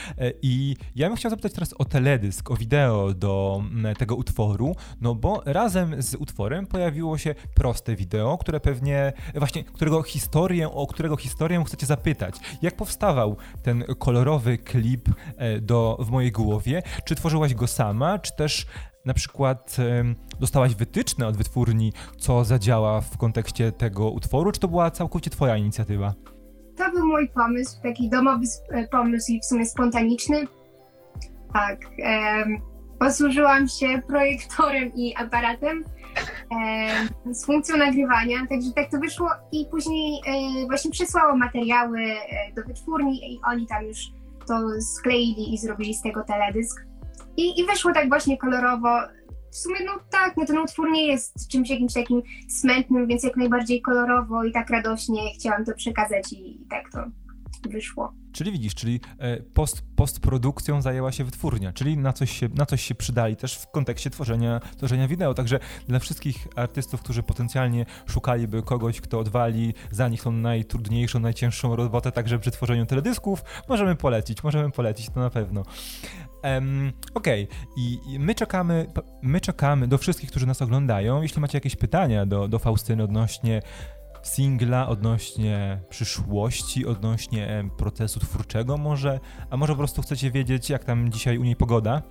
I 0.42 0.76
ja 0.96 1.08
bym 1.08 1.18
chciał 1.18 1.30
zapytać 1.30 1.54
teraz 1.54 1.74
o 1.74 1.86
teledysk, 1.86 2.52
o 2.52 2.56
wideo 2.56 3.14
do 3.14 3.64
tego 3.98 4.16
utworu, 4.16 4.76
no 5.02 5.16
bo 5.16 5.42
razem 5.46 6.02
z 6.02 6.16
utworem 6.16 6.68
pojawiło 6.68 7.18
się 7.18 7.36
proste 7.56 7.96
wideo, 7.96 8.38
które 8.38 8.60
pewnie, 8.60 9.14
właśnie, 9.36 9.64
którego 9.64 10.04
historię, 10.04 10.72
o 10.72 10.88
którego 10.88 11.18
historię 11.18 11.64
chcecie 11.66 11.86
zapytać. 11.86 12.36
Jak 12.62 12.76
powstawał 12.76 13.38
ten 13.64 13.84
kolorowy 14.00 14.58
klip 14.58 15.10
e, 15.38 15.62
do, 15.62 15.98
w 16.00 16.10
mojej 16.10 16.32
głowie? 16.32 16.84
Czy 17.06 17.16
tworzyłaś 17.16 17.54
go 17.54 17.68
sama, 17.68 18.20
czy 18.20 18.36
też 18.36 18.66
na 19.06 19.14
przykład 19.14 19.78
dostałaś 20.40 20.76
wytyczne 20.76 21.28
od 21.28 21.38
wytwórni, 21.38 21.94
co 22.18 22.44
zadziała 22.44 23.02
w 23.02 23.18
kontekście 23.18 23.72
tego 23.72 24.12
utworu, 24.12 24.52
czy 24.52 24.60
to 24.60 24.68
była 24.68 24.92
całkowicie 24.92 25.30
twoja 25.30 25.58
inicjatywa? 25.58 26.14
To 26.78 26.92
był 26.92 27.08
mój 27.08 27.30
pomysł, 27.30 27.82
taki 27.84 28.10
domowy 28.10 28.46
e, 28.72 28.88
pomysł 28.88 29.32
i 29.32 29.40
w 29.40 29.46
sumie 29.46 29.66
spontaniczny. 29.66 30.48
Tak. 31.54 31.80
Um, 31.82 32.62
posłużyłam 33.00 33.68
się 33.68 34.02
projektorem 34.08 34.92
i 34.96 35.16
aparatem 35.16 35.84
um, 36.52 37.36
z 37.36 37.46
funkcją 37.46 37.78
nagrywania, 37.78 38.38
także 38.50 38.72
tak 38.76 38.92
to 38.92 39.00
wyszło 39.00 39.30
i 39.52 39.66
później 39.72 40.22
um, 40.28 40.68
właśnie 40.68 40.92
przysłałam 40.92 41.40
materiały 41.40 42.00
e, 42.00 42.54
do 42.56 42.64
wytwórni 42.64 43.34
i 43.34 43.40
oni 43.48 43.68
tam 43.68 43.84
już 43.84 43.98
to 44.48 44.82
skleili 44.98 45.54
i 45.54 45.58
zrobili 45.58 45.94
z 45.94 46.02
tego 46.02 46.24
teledysk. 46.24 46.86
I, 47.38 47.60
I 47.60 47.66
wyszło 47.66 47.94
tak 47.94 48.10
właśnie 48.10 48.38
kolorowo. 48.38 49.00
W 49.52 49.58
sumie, 49.58 49.80
no 49.86 49.92
tak, 50.12 50.38
no 50.38 50.46
ten 50.46 50.58
utwór 50.58 50.92
nie 50.92 51.08
jest 51.08 51.48
czymś 51.48 51.70
jakimś 51.70 51.94
takim 51.94 52.22
smętnym, 52.50 53.08
więc 53.08 53.24
jak 53.24 53.38
najbardziej 53.38 53.82
kolorowo 53.82 54.44
i 54.44 54.52
tak 54.52 54.70
radośnie 54.70 55.34
chciałam 55.40 55.66
to 55.66 55.74
przekazać 55.74 56.34
i, 56.34 56.62
i 56.62 56.68
tak 56.70 56.92
to 56.92 57.00
wyszło. 57.70 58.14
Czyli 58.32 58.52
widzisz, 58.52 58.76
czyli 58.76 59.00
e, 59.20 59.38
post, 59.38 59.84
postprodukcją 59.96 60.82
zajęła 60.82 61.12
się 61.12 61.24
wytwórnia, 61.24 61.74
czyli 61.74 61.98
na 61.98 62.14
coś, 62.14 62.40
się, 62.40 62.50
na 62.54 62.66
coś 62.66 62.82
się 62.82 62.96
przydali 62.96 63.36
też 63.36 63.58
w 63.58 63.72
kontekście 63.72 64.10
tworzenia, 64.10 64.60
tworzenia 64.78 65.08
wideo. 65.08 65.34
Także 65.34 65.60
dla 65.88 66.00
wszystkich 66.00 66.48
artystów, 66.56 67.02
którzy 67.02 67.24
potencjalnie 67.24 67.86
szukaliby 68.06 68.64
kogoś, 68.64 69.02
kto 69.02 69.20
odwali 69.20 69.74
za 69.92 70.08
nich 70.08 70.24
tą 70.24 70.32
najtrudniejszą, 70.32 71.20
najcięższą 71.20 71.76
robotę, 71.76 72.12
także 72.12 72.40
przy 72.40 72.52
tworzeniu 72.52 72.86
teledysków, 72.86 73.44
możemy 73.70 73.96
polecić, 73.96 74.44
możemy 74.44 74.72
polecić 74.72 75.10
to 75.10 75.20
na 75.20 75.30
pewno. 75.30 75.64
Um, 76.46 76.94
Okej, 77.14 77.44
okay. 77.44 77.58
I, 77.78 78.00
I, 78.08 78.20
my 78.20 78.36
czekamy, 78.36 78.88
my 79.22 79.42
czekamy 79.42 79.88
do 79.88 79.98
wszystkich, 79.98 80.30
którzy 80.30 80.48
nas 80.48 80.62
oglądają. 80.62 81.22
Jeśli 81.22 81.42
macie 81.42 81.58
jakieś 81.58 81.76
pytania 81.76 82.26
do, 82.26 82.48
do 82.48 82.60
Faustyny 82.60 83.04
odnośnie 83.04 83.62
singla, 84.24 84.88
odnośnie 84.88 85.82
przyszłości, 85.90 86.86
odnośnie 86.86 87.70
procesu 87.78 88.20
twórczego 88.20 88.78
może, 88.78 89.20
a 89.50 89.58
może 89.58 89.74
po 89.74 89.78
prostu 89.78 90.02
chcecie 90.02 90.32
wiedzieć, 90.32 90.70
jak 90.70 90.84
tam 90.84 91.12
dzisiaj 91.12 91.38
u 91.38 91.44
niej 91.44 91.56
pogoda, 91.56 92.02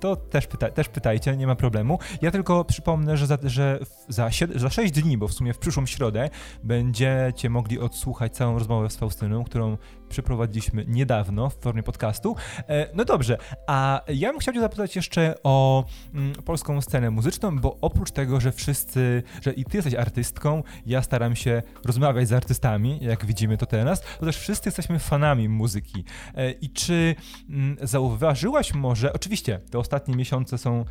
to 0.00 0.16
też, 0.16 0.46
pyta 0.46 0.70
też 0.70 0.88
pytajcie, 0.88 1.36
nie 1.36 1.46
ma 1.46 1.54
problemu. 1.54 1.98
Ja 2.22 2.30
tylko 2.30 2.64
przypomnę, 2.64 3.16
że 3.16 3.26
za, 3.26 3.38
że 3.42 3.78
za, 4.08 4.30
za 4.54 4.70
6 4.70 4.92
dni, 4.92 5.18
bo 5.18 5.28
w 5.28 5.32
sumie 5.32 5.52
w 5.52 5.58
przyszłą 5.58 5.86
środę, 5.86 6.30
będziecie 6.64 7.50
mogli 7.50 7.78
odsłuchać 7.78 8.36
całą 8.36 8.58
rozmowę 8.58 8.90
z 8.90 8.96
Faustyną, 8.96 9.44
którą 9.44 9.76
przeprowadziliśmy 10.08 10.84
niedawno 10.88 11.50
w 11.50 11.54
formie 11.54 11.82
podcastu. 11.82 12.36
E, 12.68 12.88
no 12.94 13.04
dobrze, 13.04 13.38
a 13.66 14.02
ja 14.08 14.30
bym 14.30 14.40
chciał 14.40 14.54
Cię 14.54 14.60
zapytać 14.60 14.96
jeszcze 14.96 15.34
o 15.42 15.84
mm, 16.14 16.32
polską 16.32 16.80
scenę 16.80 17.10
muzyczną, 17.10 17.58
bo 17.58 17.76
oprócz 17.80 18.10
tego, 18.10 18.40
że 18.40 18.52
wszyscy, 18.52 19.22
że 19.42 19.52
i 19.52 19.64
Ty 19.64 19.76
jesteś 19.76 19.94
artystką, 19.94 20.62
ja 20.86 21.02
staram 21.02 21.36
się 21.36 21.62
rozmawiać 21.84 22.28
z 22.28 22.32
artystami, 22.32 22.98
jak 23.02 23.26
widzimy 23.26 23.56
to 23.56 23.66
teraz, 23.66 24.00
to 24.20 24.26
też 24.26 24.38
wszyscy 24.38 24.68
jesteśmy 24.68 24.98
fanami 24.98 25.48
muzyki. 25.48 26.04
E, 26.34 26.50
I 26.50 26.70
czy 26.70 27.14
mm, 27.48 27.76
zauważyłaś 27.82 28.74
może, 28.74 29.12
oczywiście 29.12 29.60
te 29.70 29.78
ostatnie 29.78 30.16
miesiące 30.16 30.58
są 30.58 30.84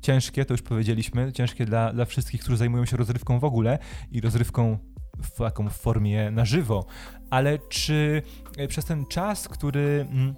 ciężkie, 0.00 0.44
to 0.44 0.54
już 0.54 0.62
powiedzieliśmy, 0.62 1.32
ciężkie 1.32 1.66
dla, 1.66 1.92
dla 1.92 2.04
wszystkich, 2.04 2.40
którzy 2.40 2.56
zajmują 2.56 2.84
się 2.84 2.96
rozrywką 2.96 3.38
w 3.38 3.44
ogóle 3.44 3.78
i 4.10 4.20
rozrywką 4.20 4.78
w 5.22 5.38
taką 5.38 5.68
formie 5.68 6.30
na 6.30 6.44
żywo, 6.44 6.86
ale 7.32 7.58
czy 7.58 8.22
e, 8.56 8.68
przez 8.68 8.84
ten 8.84 9.06
czas, 9.06 9.48
który 9.48 10.06
mm, 10.10 10.34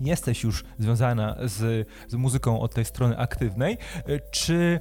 jesteś 0.00 0.42
już 0.42 0.64
związana 0.78 1.36
z, 1.44 1.88
z 2.08 2.14
muzyką 2.14 2.60
od 2.60 2.74
tej 2.74 2.84
strony 2.84 3.18
aktywnej, 3.18 3.78
e, 4.06 4.20
czy 4.30 4.80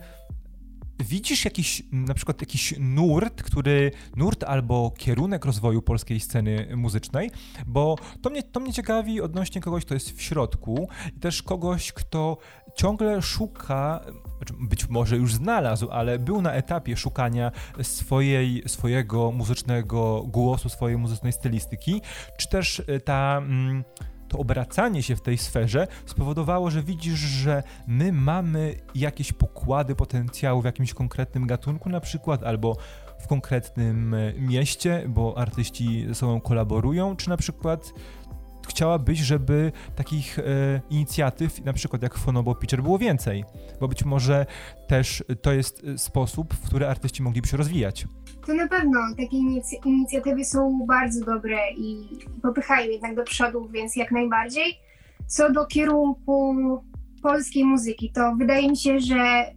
widzisz 1.00 1.46
jakiś, 1.46 1.84
na 1.92 2.14
przykład 2.14 2.42
jakiś 2.42 2.74
nurt, 2.80 3.44
który, 3.44 3.92
nurt 4.16 4.44
albo 4.44 4.92
kierunek 4.98 5.46
rozwoju 5.46 5.82
polskiej 5.82 6.20
sceny 6.20 6.76
muzycznej, 6.76 7.32
bo 7.68 7.96
to 8.22 8.30
mnie, 8.30 8.44
to 8.44 8.60
mnie 8.60 8.74
ciekawi 8.74 9.22
odnośnie 9.22 9.62
kogoś, 9.62 9.86
kto 9.86 9.94
jest 9.94 10.18
w 10.18 10.22
środku 10.22 10.90
i 11.16 11.20
też 11.20 11.44
kogoś, 11.44 11.92
kto 11.92 12.38
ciągle 12.80 13.22
szuka, 13.22 14.02
znaczy 14.38 14.54
być 14.60 14.90
może 14.90 15.18
już 15.18 15.34
znalazł, 15.34 15.90
ale 15.92 16.20
był 16.20 16.42
na 16.42 16.54
etapie 16.54 16.98
szukania 16.98 17.52
swojej, 17.82 18.64
swojego 18.68 19.32
muzycznego 19.32 20.24
głosu, 20.24 20.70
swojej 20.70 20.98
muzycznej 20.98 21.32
stylistyki, 21.32 22.02
czy 22.38 22.50
też 22.50 22.80
y, 22.80 23.00
ta... 23.00 23.38
Mm, 23.38 23.84
to 24.28 24.38
obracanie 24.38 25.04
się 25.04 25.16
w 25.16 25.22
tej 25.22 25.38
sferze 25.38 25.88
spowodowało, 26.06 26.72
że 26.72 26.84
widzisz, 26.84 27.20
że 27.20 27.64
my 27.88 28.12
mamy 28.12 28.76
jakieś 28.96 29.34
pokłady 29.34 29.96
potencjału 29.96 30.62
w 30.62 30.66
jakimś 30.66 30.94
konkretnym 30.94 31.48
gatunku 31.48 31.90
na 31.90 32.00
przykład, 32.00 32.44
albo 32.44 32.78
w 33.20 33.28
konkretnym 33.28 34.14
e, 34.14 34.34
mieście, 34.34 35.04
bo 35.08 35.38
artyści 35.38 36.06
ze 36.08 36.16
sobą 36.16 36.42
kolaborują, 36.42 37.16
czy 37.16 37.30
na 37.30 37.38
przykład 37.38 37.94
chciałabyś, 38.70 39.20
żeby 39.20 39.72
takich 39.96 40.40
e, 40.40 40.44
inicjatyw, 40.90 41.66
na 41.66 41.74
przykład 41.74 42.04
jak 42.04 42.18
Fonobo 42.18 42.56
Pitcher, 42.56 42.84
było 42.84 42.98
więcej, 42.98 43.46
bo 43.80 43.88
być 43.88 44.06
może 44.06 44.46
też 44.88 45.24
to 45.42 45.54
jest 45.54 45.84
e, 45.84 45.98
sposób, 45.98 46.54
w 46.54 46.68
który 46.68 46.88
artyści 46.88 47.24
mogliby 47.24 47.48
się 47.48 47.58
rozwijać. 47.58 48.08
To 48.48 48.54
na 48.54 48.68
pewno 48.68 49.00
takie 49.18 49.38
inicjatywy 49.86 50.46
są 50.46 50.86
bardzo 50.88 51.26
dobre 51.26 51.58
i 51.78 52.10
popychają 52.42 52.92
jednak 52.92 53.16
do 53.16 53.24
przodu, 53.24 53.70
więc 53.70 53.96
jak 53.96 54.12
najbardziej. 54.12 54.80
Co 55.28 55.52
do 55.52 55.66
kierunku 55.66 56.56
polskiej 57.22 57.64
muzyki, 57.64 58.12
to 58.12 58.36
wydaje 58.36 58.70
mi 58.70 58.78
się, 58.78 59.00
że 59.00 59.16
e, 59.16 59.54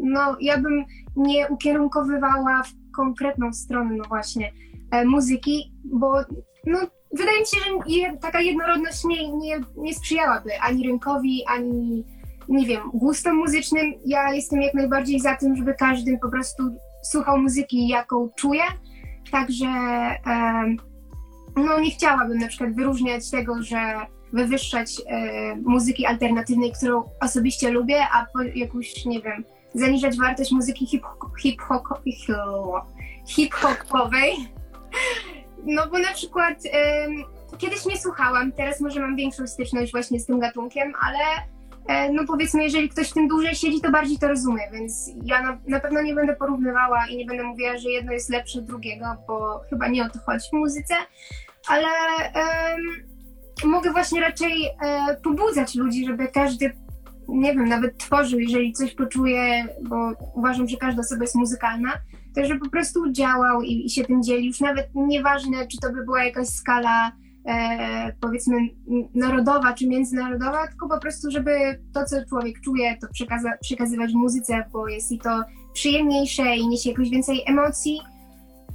no, 0.00 0.36
ja 0.40 0.58
bym 0.58 0.84
nie 1.16 1.48
ukierunkowywała 1.48 2.62
w 2.62 2.92
konkretną 2.96 3.52
stronę, 3.52 3.96
no 3.96 4.04
właśnie, 4.08 4.52
e, 4.90 5.04
muzyki, 5.04 5.72
bo 5.84 6.20
no, 6.66 6.78
wydaje 7.12 7.40
mi 7.40 7.46
się, 7.46 7.56
że 7.86 8.16
taka 8.16 8.40
jednorodność 8.40 9.04
nie, 9.04 9.32
nie, 9.32 9.60
nie 9.76 9.94
sprzyjałaby 9.94 10.50
ani 10.60 10.86
rynkowi, 10.86 11.44
ani 11.48 12.04
nie 12.48 12.66
wiem, 12.66 12.90
gustom 12.94 13.36
muzycznym. 13.36 13.94
Ja 14.06 14.34
jestem 14.34 14.60
jak 14.60 14.74
najbardziej 14.74 15.20
za 15.20 15.36
tym, 15.36 15.56
żeby 15.56 15.74
każdy 15.74 16.18
po 16.18 16.30
prostu 16.30 16.62
słuchał 17.02 17.38
muzyki, 17.38 17.88
jaką 17.88 18.30
czuje. 18.36 18.62
Także 19.30 19.66
no 21.56 21.80
nie 21.80 21.90
chciałabym 21.90 22.38
na 22.38 22.48
przykład 22.48 22.74
wyróżniać 22.74 23.30
tego, 23.30 23.62
że 23.62 23.96
wywyższać 24.32 25.02
e, 25.06 25.56
muzyki 25.56 26.06
alternatywnej, 26.06 26.72
którą 26.72 27.02
osobiście 27.20 27.70
lubię, 27.70 28.02
a 28.12 28.26
po 28.32 28.42
jakąś, 28.42 29.04
nie 29.04 29.22
wiem, 29.22 29.44
zaniżać 29.74 30.18
wartość 30.18 30.52
muzyki 30.52 30.86
hip-hopowej. 30.86 32.12
Hip 33.26 33.54
hip 33.54 33.54
no 35.66 35.88
bo 35.90 35.98
na 35.98 36.12
przykład 36.14 36.62
kiedyś 37.58 37.86
nie 37.86 37.98
słuchałam, 37.98 38.52
teraz 38.52 38.80
może 38.80 39.00
mam 39.00 39.16
większą 39.16 39.46
styczność 39.46 39.92
właśnie 39.92 40.20
z 40.20 40.26
tym 40.26 40.40
gatunkiem, 40.40 40.92
ale 41.02 41.18
E, 41.86 42.12
no 42.12 42.22
powiedzmy, 42.26 42.62
jeżeli 42.62 42.88
ktoś 42.88 43.10
w 43.10 43.14
tym 43.14 43.28
dłużej 43.28 43.54
siedzi, 43.54 43.80
to 43.80 43.90
bardziej 43.90 44.18
to 44.18 44.28
rozumie, 44.28 44.62
więc 44.72 45.10
ja 45.24 45.42
na, 45.42 45.58
na 45.66 45.80
pewno 45.80 46.02
nie 46.02 46.14
będę 46.14 46.36
porównywała 46.36 47.06
i 47.10 47.16
nie 47.16 47.26
będę 47.26 47.42
mówiła, 47.42 47.78
że 47.78 47.90
jedno 47.90 48.12
jest 48.12 48.30
lepsze 48.30 48.58
od 48.58 48.64
drugiego, 48.64 49.06
bo 49.28 49.60
chyba 49.70 49.88
nie 49.88 50.04
o 50.04 50.10
to 50.10 50.18
chodzi 50.18 50.48
w 50.50 50.52
muzyce, 50.52 50.94
ale 51.68 51.86
mogę 53.64 53.92
właśnie 53.92 54.20
raczej 54.20 54.52
um, 54.52 55.16
pobudzać 55.22 55.74
ludzi, 55.74 56.06
żeby 56.06 56.28
każdy, 56.28 56.72
nie 57.28 57.54
wiem, 57.54 57.68
nawet 57.68 57.98
tworzył, 57.98 58.38
jeżeli 58.38 58.72
coś 58.72 58.94
poczuje, 58.94 59.68
bo 59.82 60.12
uważam, 60.34 60.68
że 60.68 60.76
każda 60.76 61.00
osoba 61.00 61.22
jest 61.22 61.34
muzykalna, 61.34 61.92
żeby 62.44 62.60
po 62.60 62.70
prostu 62.70 63.12
działał 63.12 63.62
i, 63.62 63.86
i 63.86 63.90
się 63.90 64.04
tym 64.04 64.22
dzielił, 64.22 64.46
już 64.46 64.60
nawet 64.60 64.88
nieważne, 64.94 65.66
czy 65.66 65.78
to 65.78 65.92
by 65.92 66.04
była 66.04 66.24
jakaś 66.24 66.48
skala 66.48 67.12
e, 67.48 68.12
powiedzmy 68.20 68.56
narodowa 69.14 69.72
czy 69.72 69.86
międzynarodowa, 69.86 70.66
tylko 70.66 70.88
po 70.88 71.00
prostu, 71.00 71.30
żeby 71.30 71.50
to, 71.94 72.04
co 72.04 72.16
człowiek 72.28 72.60
czuje, 72.60 72.96
to 73.00 73.06
przekaza- 73.06 73.58
przekazywać 73.60 74.12
muzyce, 74.14 74.64
bo 74.72 74.88
jest 74.88 75.12
i 75.12 75.18
to 75.18 75.42
przyjemniejsze 75.72 76.56
i 76.56 76.68
niesie 76.68 76.90
jakoś 76.90 77.10
więcej 77.10 77.42
emocji. 77.46 78.00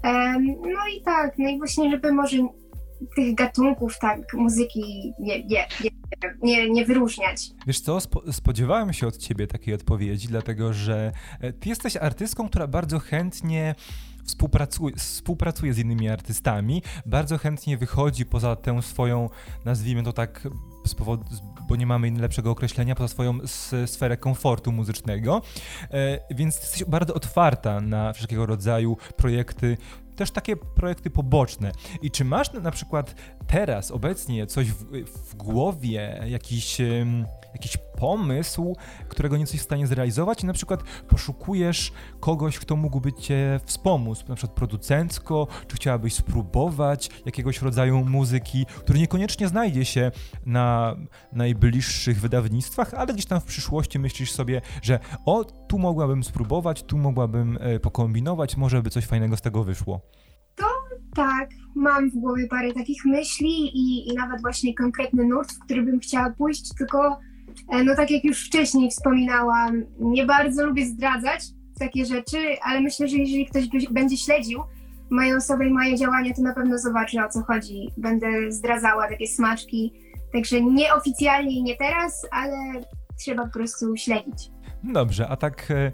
E, 0.03 0.39
no 0.39 0.87
i 0.97 1.01
tak, 1.05 1.37
no 1.37 1.49
i 1.49 1.57
właśnie, 1.57 1.91
żeby 1.91 2.11
może 2.11 2.37
tych 3.15 3.35
gatunków 3.35 3.99
tak 3.99 4.33
muzyki 4.33 5.13
nie, 5.19 5.43
nie, 5.43 5.67
nie, 6.43 6.69
nie, 6.69 6.85
wyróżniać. 6.85 7.49
Wiesz 7.67 7.79
co, 7.79 7.97
spodziewałem 8.31 8.93
się 8.93 9.07
od 9.07 9.17
ciebie 9.17 9.47
takiej 9.47 9.73
odpowiedzi, 9.73 10.27
dlatego 10.27 10.73
że 10.73 11.11
e, 11.39 11.53
ty 11.53 11.69
jesteś 11.69 11.97
artystką, 11.97 12.49
która 12.49 12.67
bardzo 12.67 12.99
chętnie 12.99 13.75
współpracuje, 14.25 14.95
współpracuje 14.95 15.73
z 15.73 15.77
innymi 15.77 16.09
artystami, 16.09 16.83
bardzo 17.05 17.37
chętnie 17.37 17.77
wychodzi 17.77 18.25
poza 18.25 18.55
tę 18.55 18.81
swoją, 18.81 19.29
nazwijmy 19.65 20.03
to 20.03 20.13
tak, 20.13 20.47
z 20.85 20.95
powodu, 20.95 21.23
bo 21.67 21.75
nie 21.75 21.85
mamy 21.85 22.11
lepszego 22.11 22.51
określenia, 22.51 22.95
poza 22.95 23.07
swoją 23.07 23.39
sferę 23.85 24.17
komfortu 24.17 24.71
muzycznego, 24.71 25.41
e, 25.91 26.19
więc 26.35 26.55
jesteś 26.55 26.83
bardzo 26.83 27.13
otwarta 27.13 27.81
na 27.81 28.13
wszelkiego 28.13 28.45
rodzaju 28.45 28.97
projekty, 29.17 29.77
też 30.21 30.31
takie 30.31 30.55
projekty 30.55 31.09
poboczne. 31.09 31.71
I 32.01 32.11
czy 32.11 32.25
masz 32.25 32.53
na 32.53 32.71
przykład 32.71 33.15
teraz, 33.47 33.91
obecnie 33.91 34.47
coś 34.47 34.71
w, 34.71 34.85
w 35.29 35.35
głowie, 35.35 36.23
jakiś 36.27 36.77
jakiś 37.53 37.77
pomysł, 37.77 38.75
którego 39.07 39.37
nie 39.37 39.41
jesteś 39.41 39.59
w 39.59 39.63
stanie 39.63 39.87
zrealizować 39.87 40.43
i 40.43 40.45
na 40.45 40.53
przykład 40.53 40.83
poszukujesz 41.07 41.91
kogoś, 42.19 42.59
kto 42.59 42.75
mógłby 42.75 43.13
cię 43.13 43.59
wspomóc, 43.65 44.27
na 44.27 44.35
przykład 44.35 44.55
producencko, 44.55 45.47
czy 45.67 45.75
chciałabyś 45.75 46.13
spróbować 46.13 47.09
jakiegoś 47.25 47.61
rodzaju 47.61 48.05
muzyki, 48.05 48.65
który 48.65 48.99
niekoniecznie 48.99 49.47
znajdzie 49.47 49.85
się 49.85 50.11
na 50.45 50.95
najbliższych 51.33 52.19
wydawnictwach, 52.19 52.93
ale 52.93 53.13
gdzieś 53.13 53.25
tam 53.25 53.41
w 53.41 53.45
przyszłości 53.45 53.99
myślisz 53.99 54.31
sobie, 54.31 54.61
że 54.81 54.99
o, 55.25 55.43
tu 55.43 55.79
mogłabym 55.79 56.23
spróbować, 56.23 56.83
tu 56.83 56.97
mogłabym 56.97 57.57
e, 57.61 57.79
pokombinować, 57.79 58.57
może 58.57 58.81
by 58.81 58.89
coś 58.89 59.05
fajnego 59.05 59.37
z 59.37 59.41
tego 59.41 59.63
wyszło. 59.63 60.01
To 60.55 60.65
tak, 61.15 61.49
mam 61.75 62.09
w 62.09 62.13
głowie 62.13 62.47
parę 62.47 62.73
takich 62.73 63.05
myśli 63.05 63.77
i, 63.77 64.09
i 64.09 64.15
nawet 64.15 64.41
właśnie 64.41 64.75
konkretny 64.75 65.25
nurt, 65.25 65.51
w 65.51 65.59
który 65.59 65.83
bym 65.83 65.99
chciała 65.99 66.29
pójść, 66.29 66.73
tylko 66.77 67.19
no 67.85 67.95
tak 67.95 68.11
jak 68.11 68.23
już 68.23 68.47
wcześniej 68.47 68.89
wspominałam, 68.89 69.83
nie 69.99 70.25
bardzo 70.25 70.65
lubię 70.65 70.85
zdradzać 70.85 71.43
takie 71.79 72.05
rzeczy, 72.05 72.37
ale 72.63 72.81
myślę, 72.81 73.07
że 73.07 73.17
jeżeli 73.17 73.45
ktoś 73.45 73.67
będzie 73.91 74.17
śledził 74.17 74.59
moją 75.11 75.37
osobę 75.37 75.67
i 75.67 75.73
moje 75.73 75.97
działania, 75.97 76.33
to 76.33 76.41
na 76.41 76.53
pewno 76.53 76.77
zobaczy 76.77 77.25
o 77.25 77.29
co 77.29 77.41
chodzi. 77.41 77.89
Będę 77.97 78.51
zdradzała 78.51 79.07
takie 79.07 79.27
smaczki, 79.27 79.93
także 80.33 80.61
nieoficjalnie 80.61 81.51
i 81.51 81.63
nie 81.63 81.75
teraz, 81.75 82.27
ale 82.31 82.57
trzeba 83.19 83.45
po 83.45 83.53
prostu 83.53 83.95
śledzić. 83.95 84.51
Dobrze, 84.83 85.27
a 85.27 85.35
tak 85.35 85.71
e, 85.71 85.91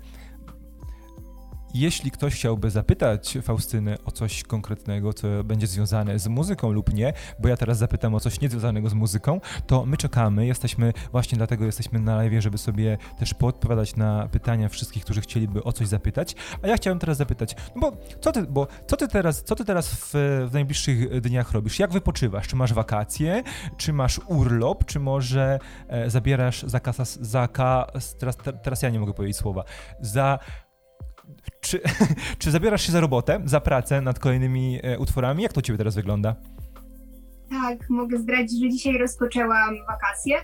jeśli 1.74 2.11
ktoś 2.11 2.36
chciałby 2.36 2.70
zapytać 2.70 3.38
Faustynę 3.43 3.97
o 4.05 4.11
coś 4.11 4.43
konkretnego, 4.43 5.13
co 5.13 5.28
będzie 5.43 5.68
związane 5.68 6.20
z 6.20 6.28
muzyką 6.28 6.72
lub 6.72 6.93
nie, 6.93 7.13
bo 7.39 7.47
ja 7.47 7.57
teraz 7.57 7.78
zapytam 7.78 8.15
o 8.15 8.20
coś 8.20 8.41
niezwiązanego 8.41 8.89
z 8.89 8.93
muzyką, 8.93 9.41
to 9.68 9.86
my 9.86 9.97
czekamy, 9.97 10.45
jesteśmy, 10.45 10.93
właśnie 11.11 11.38
dlatego 11.38 11.65
jesteśmy 11.65 11.99
na 11.99 12.15
live, 12.15 12.41
żeby 12.41 12.57
sobie 12.57 12.97
też 13.20 13.34
podpowiadać 13.34 13.95
na 13.95 14.28
pytania 14.28 14.70
wszystkich, 14.70 15.03
którzy 15.03 15.22
chcieliby 15.22 15.63
o 15.63 15.72
coś 15.72 15.88
zapytać. 15.88 16.36
A 16.61 16.68
ja 16.68 16.78
chciałem 16.78 16.99
teraz 16.99 17.18
zapytać, 17.18 17.55
no 17.76 17.82
bo 17.82 17.97
co 18.22 18.32
ty, 18.32 18.43
bo 18.43 18.68
co 18.88 18.97
ty 18.97 19.07
teraz, 19.07 19.43
co 19.43 19.55
ty 19.55 19.65
teraz 19.65 19.89
w, 19.89 20.11
w 20.49 20.53
najbliższych 20.53 21.22
dniach 21.22 21.51
robisz? 21.51 21.80
Jak 21.80 21.91
wypoczywasz? 21.91 22.47
Czy 22.47 22.55
masz 22.55 22.74
wakacje? 22.74 23.43
Czy 23.78 23.93
masz 23.93 24.20
urlop? 24.28 24.86
Czy 24.86 24.99
może 24.99 25.59
e, 25.88 26.09
zabierasz 26.09 26.63
za 26.63 26.80
kasas, 26.80 27.20
za 27.22 27.47
ka, 27.47 27.88
teraz, 28.20 28.38
teraz 28.63 28.82
ja 28.82 28.89
nie 28.89 28.99
mogę 28.99 29.13
powiedzieć 29.13 29.38
słowa, 29.38 29.63
za 29.99 30.39
czy, 31.61 31.80
czy 32.39 32.51
zabierasz 32.51 32.86
się 32.86 32.91
za 32.91 32.99
robotę, 32.99 33.41
za 33.45 33.61
pracę 33.61 34.01
nad 34.01 34.19
kolejnymi 34.19 34.80
e, 34.84 34.99
utworami? 34.99 35.43
Jak 35.43 35.53
to 35.53 35.59
u 35.59 35.61
ciebie 35.61 35.78
teraz 35.78 35.95
wygląda? 35.95 36.36
Tak, 37.49 37.89
mogę 37.89 38.17
zdradzić, 38.17 38.63
że 38.63 38.69
dzisiaj 38.69 38.97
rozpoczęłam 38.97 39.75
wakacje. 39.88 40.36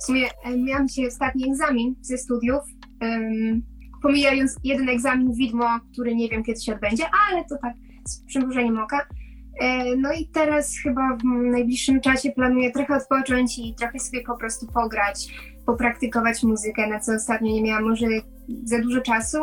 W 0.00 0.06
sumie 0.06 0.26
e, 0.44 0.56
miałam 0.58 0.88
dzisiaj 0.88 1.06
ostatni 1.06 1.50
egzamin 1.50 1.94
ze 2.00 2.18
studiów, 2.18 2.60
pomijając 4.02 4.56
jeden 4.64 4.88
egzamin 4.88 5.32
widmo, 5.32 5.66
który 5.92 6.14
nie 6.14 6.28
wiem 6.28 6.44
kiedy 6.44 6.60
się 6.60 6.74
odbędzie, 6.74 7.04
ale 7.28 7.44
to 7.44 7.56
tak 7.62 7.74
z 8.08 8.24
przymrużeniem 8.24 8.78
oka. 8.78 9.06
E, 9.60 9.96
no 9.96 10.12
i 10.12 10.28
teraz 10.28 10.74
chyba 10.82 11.16
w 11.16 11.24
najbliższym 11.24 12.00
czasie 12.00 12.30
planuję 12.30 12.72
trochę 12.72 12.96
odpocząć 12.96 13.58
i 13.58 13.74
trochę 13.74 13.98
sobie 13.98 14.22
po 14.22 14.36
prostu 14.36 14.66
pograć, 14.66 15.28
popraktykować 15.66 16.42
muzykę, 16.42 16.86
na 16.86 17.00
co 17.00 17.12
ostatnio 17.12 17.52
nie 17.52 17.62
miałam 17.62 17.84
może 17.84 18.06
za 18.64 18.78
dużo 18.78 19.00
czasu. 19.00 19.38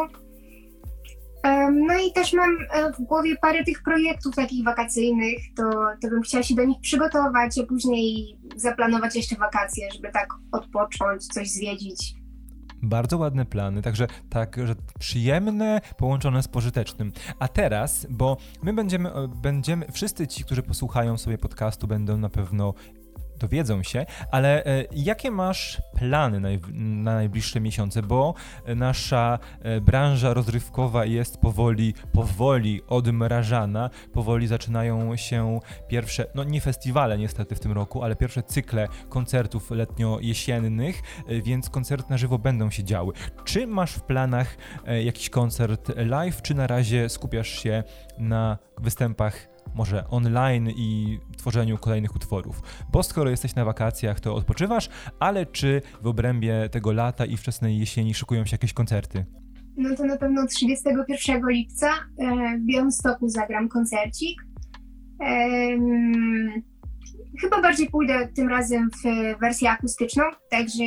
No 1.72 2.00
i 2.08 2.14
też 2.14 2.34
mam 2.34 2.58
e, 2.72 2.94
w 2.94 3.02
głowie 3.02 3.36
parę 3.42 3.64
tych 3.64 3.84
projektów 3.84 4.36
takich 4.36 4.66
wakacyjnych, 4.66 5.40
to, 5.58 5.64
to 6.02 6.10
bym 6.10 6.22
chciała 6.22 6.44
się 6.44 6.56
do 6.56 6.64
nich 6.64 6.82
przygotować, 6.82 7.60
a 7.60 7.66
później 7.66 8.38
zaplanować 8.56 9.16
jeszcze 9.16 9.36
wakacje, 9.36 9.88
żeby 9.92 10.12
tak 10.12 10.28
odpocząć, 10.52 11.28
coś 11.28 11.50
zwiedzić. 11.50 12.16
Bardzo 12.82 13.18
ładne 13.18 13.46
plany, 13.46 13.82
także 13.82 14.08
tak, 14.30 14.58
że 14.64 14.76
przyjemne, 15.00 15.82
połączone 15.98 16.44
z 16.44 16.48
pożytecznym. 16.48 17.12
A 17.40 17.48
teraz, 17.48 18.08
bo 18.10 18.38
my 18.64 18.74
będziemy, 18.74 19.12
będziemy, 19.42 19.86
wszyscy 19.92 20.28
ci, 20.28 20.44
którzy 20.44 20.64
posłuchają 20.64 21.18
sobie 21.18 21.38
podcastu, 21.38 21.88
będą 21.88 22.18
na 22.18 22.30
pewno 22.30 22.74
dowiedzą 23.44 23.84
się, 23.84 24.06
ale 24.32 24.66
e, 24.66 24.86
jakie 24.92 25.32
masz 25.32 25.82
plany 25.98 26.40
na, 26.40 26.50
na 26.74 27.14
najbliższe 27.16 27.62
miesiące, 27.62 28.02
bo 28.02 28.34
nasza 28.76 29.40
e, 29.62 29.82
branża 29.82 30.34
rozrywkowa 30.34 31.06
jest 31.06 31.38
powoli, 31.38 31.94
powoli 32.12 32.82
odmrażana, 32.88 33.90
powoli 34.14 34.48
zaczynają 34.48 35.16
się 35.16 35.60
pierwsze, 35.88 36.26
no 36.36 36.44
nie 36.44 36.62
festiwale 36.62 37.18
niestety 37.18 37.56
w 37.56 37.60
tym 37.60 37.72
roku, 37.72 38.04
ale 38.04 38.16
pierwsze 38.16 38.44
cykle 38.44 38.88
koncertów 39.10 39.72
letnio-jesiennych, 39.72 41.02
e, 41.28 41.42
więc 41.42 41.70
koncerty 41.70 42.10
na 42.10 42.18
żywo 42.18 42.40
będą 42.40 42.70
się 42.70 42.84
działy. 42.84 43.14
Czy 43.44 43.68
masz 43.68 43.92
w 43.92 44.02
planach 44.02 44.58
jakiś 45.04 45.30
koncert 45.30 45.92
live, 45.96 46.42
czy 46.42 46.54
na 46.54 46.68
razie 46.68 47.10
skupiasz 47.10 47.50
się 47.50 47.84
na 48.18 48.58
występach 48.78 49.53
może 49.76 50.08
online 50.08 50.70
i 50.70 51.20
tworzeniu 51.38 51.78
kolejnych 51.78 52.16
utworów. 52.16 52.62
Bo 52.92 53.04
skoro 53.04 53.30
jesteś 53.30 53.56
na 53.56 53.66
wakacjach, 53.66 54.20
to 54.20 54.36
odpoczywasz, 54.36 54.90
ale 55.20 55.46
czy 55.46 55.82
w 56.02 56.08
obrębie 56.08 56.70
tego 56.72 56.92
lata 56.92 57.26
i 57.26 57.38
wczesnej 57.38 57.80
jesieni 57.80 58.14
szykują 58.14 58.46
się 58.46 58.54
jakieś 58.54 58.74
koncerty? 58.74 59.26
No 59.78 59.96
to 59.96 60.06
na 60.06 60.18
pewno 60.18 60.48
31 60.48 61.50
lipca 61.50 61.88
e, 61.88 62.58
w 62.58 62.66
Białymstoku 62.66 63.30
zagram 63.30 63.70
koncercik. 63.70 64.42
Chyba 67.42 67.62
bardziej 67.62 67.90
pójdę 67.90 68.28
tym 68.36 68.50
razem 68.50 68.90
w 68.90 69.40
wersję 69.40 69.70
akustyczną, 69.70 70.24
także 70.50 70.84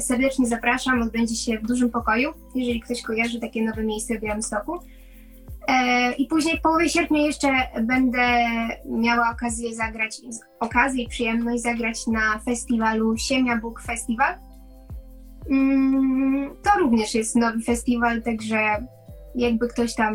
serdecznie 0.00 0.46
zapraszam. 0.46 1.02
Odbędzie 1.02 1.34
się 1.34 1.58
w 1.58 1.66
dużym 1.66 1.90
pokoju, 1.90 2.30
jeżeli 2.54 2.80
ktoś 2.80 3.02
kojarzy 3.02 3.40
takie 3.40 3.64
nowe 3.64 3.84
miejsce 3.84 4.18
w 4.18 4.20
Białymstoku. 4.20 4.72
E, 5.68 6.12
I 6.12 6.26
później 6.26 6.58
w 6.58 6.62
połowie 6.62 6.88
sierpnia 6.88 7.20
jeszcze 7.20 7.48
będę 7.82 8.46
miała 8.84 9.30
okazję 9.30 9.74
zagrać, 9.74 10.20
okazję 10.60 11.04
i 11.04 11.08
przyjemność 11.08 11.62
zagrać 11.62 12.06
na 12.06 12.38
festiwalu 12.38 13.16
Siemia 13.16 13.56
Bóg 13.56 13.82
Festival. 13.82 14.34
Mm, 15.50 16.50
to 16.62 16.78
również 16.78 17.14
jest 17.14 17.36
nowy 17.36 17.60
festiwal, 17.60 18.22
także 18.22 18.86
jakby 19.34 19.68
ktoś 19.68 19.94
tam 19.94 20.14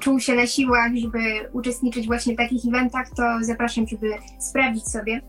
czuł 0.00 0.20
się 0.20 0.34
na 0.34 0.46
siłach, 0.46 0.92
żeby 0.96 1.18
uczestniczyć 1.52 2.06
właśnie 2.06 2.34
w 2.34 2.36
takich 2.36 2.66
eventach, 2.68 3.10
to 3.16 3.22
zapraszam, 3.40 3.86
żeby 3.86 4.14
sprawdzić 4.38 4.88
sobie, 4.88 5.20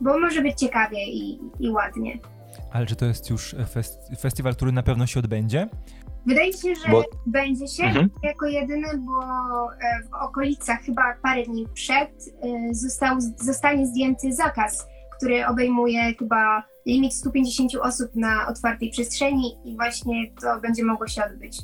bo 0.00 0.18
może 0.18 0.42
być 0.42 0.58
ciekawie 0.58 1.06
i, 1.06 1.38
i 1.60 1.70
ładnie. 1.70 2.18
Ale 2.72 2.86
czy 2.86 2.96
to 2.96 3.06
jest 3.06 3.30
już 3.30 3.54
fest 3.70 3.98
festiwal, 4.20 4.54
który 4.54 4.72
na 4.72 4.82
pewno 4.82 5.06
się 5.06 5.20
odbędzie? 5.20 5.68
Wydaje 6.26 6.46
mi 6.46 6.52
się, 6.52 6.74
że 6.74 6.92
bo... 6.92 7.04
będzie 7.26 7.68
się 7.68 7.84
mhm. 7.84 8.10
jako 8.22 8.46
jedyny, 8.46 8.88
bo 8.98 9.22
e, 9.72 10.02
w 10.10 10.14
okolicach 10.14 10.80
chyba 10.80 11.02
parę 11.22 11.42
dni 11.42 11.66
przed 11.74 12.10
e, 12.42 12.74
został, 12.74 13.20
zostanie 13.36 13.86
zdjęty 13.86 14.32
zakaz, 14.32 14.86
który 15.16 15.46
obejmuje 15.46 16.14
chyba 16.14 16.64
limit 16.86 17.14
150 17.14 17.74
osób 17.82 18.14
na 18.14 18.46
otwartej 18.48 18.90
przestrzeni 18.90 19.58
i 19.64 19.76
właśnie 19.76 20.30
to 20.40 20.60
będzie 20.60 20.84
mogło 20.84 21.06
się 21.08 21.24
odbyć. 21.24 21.58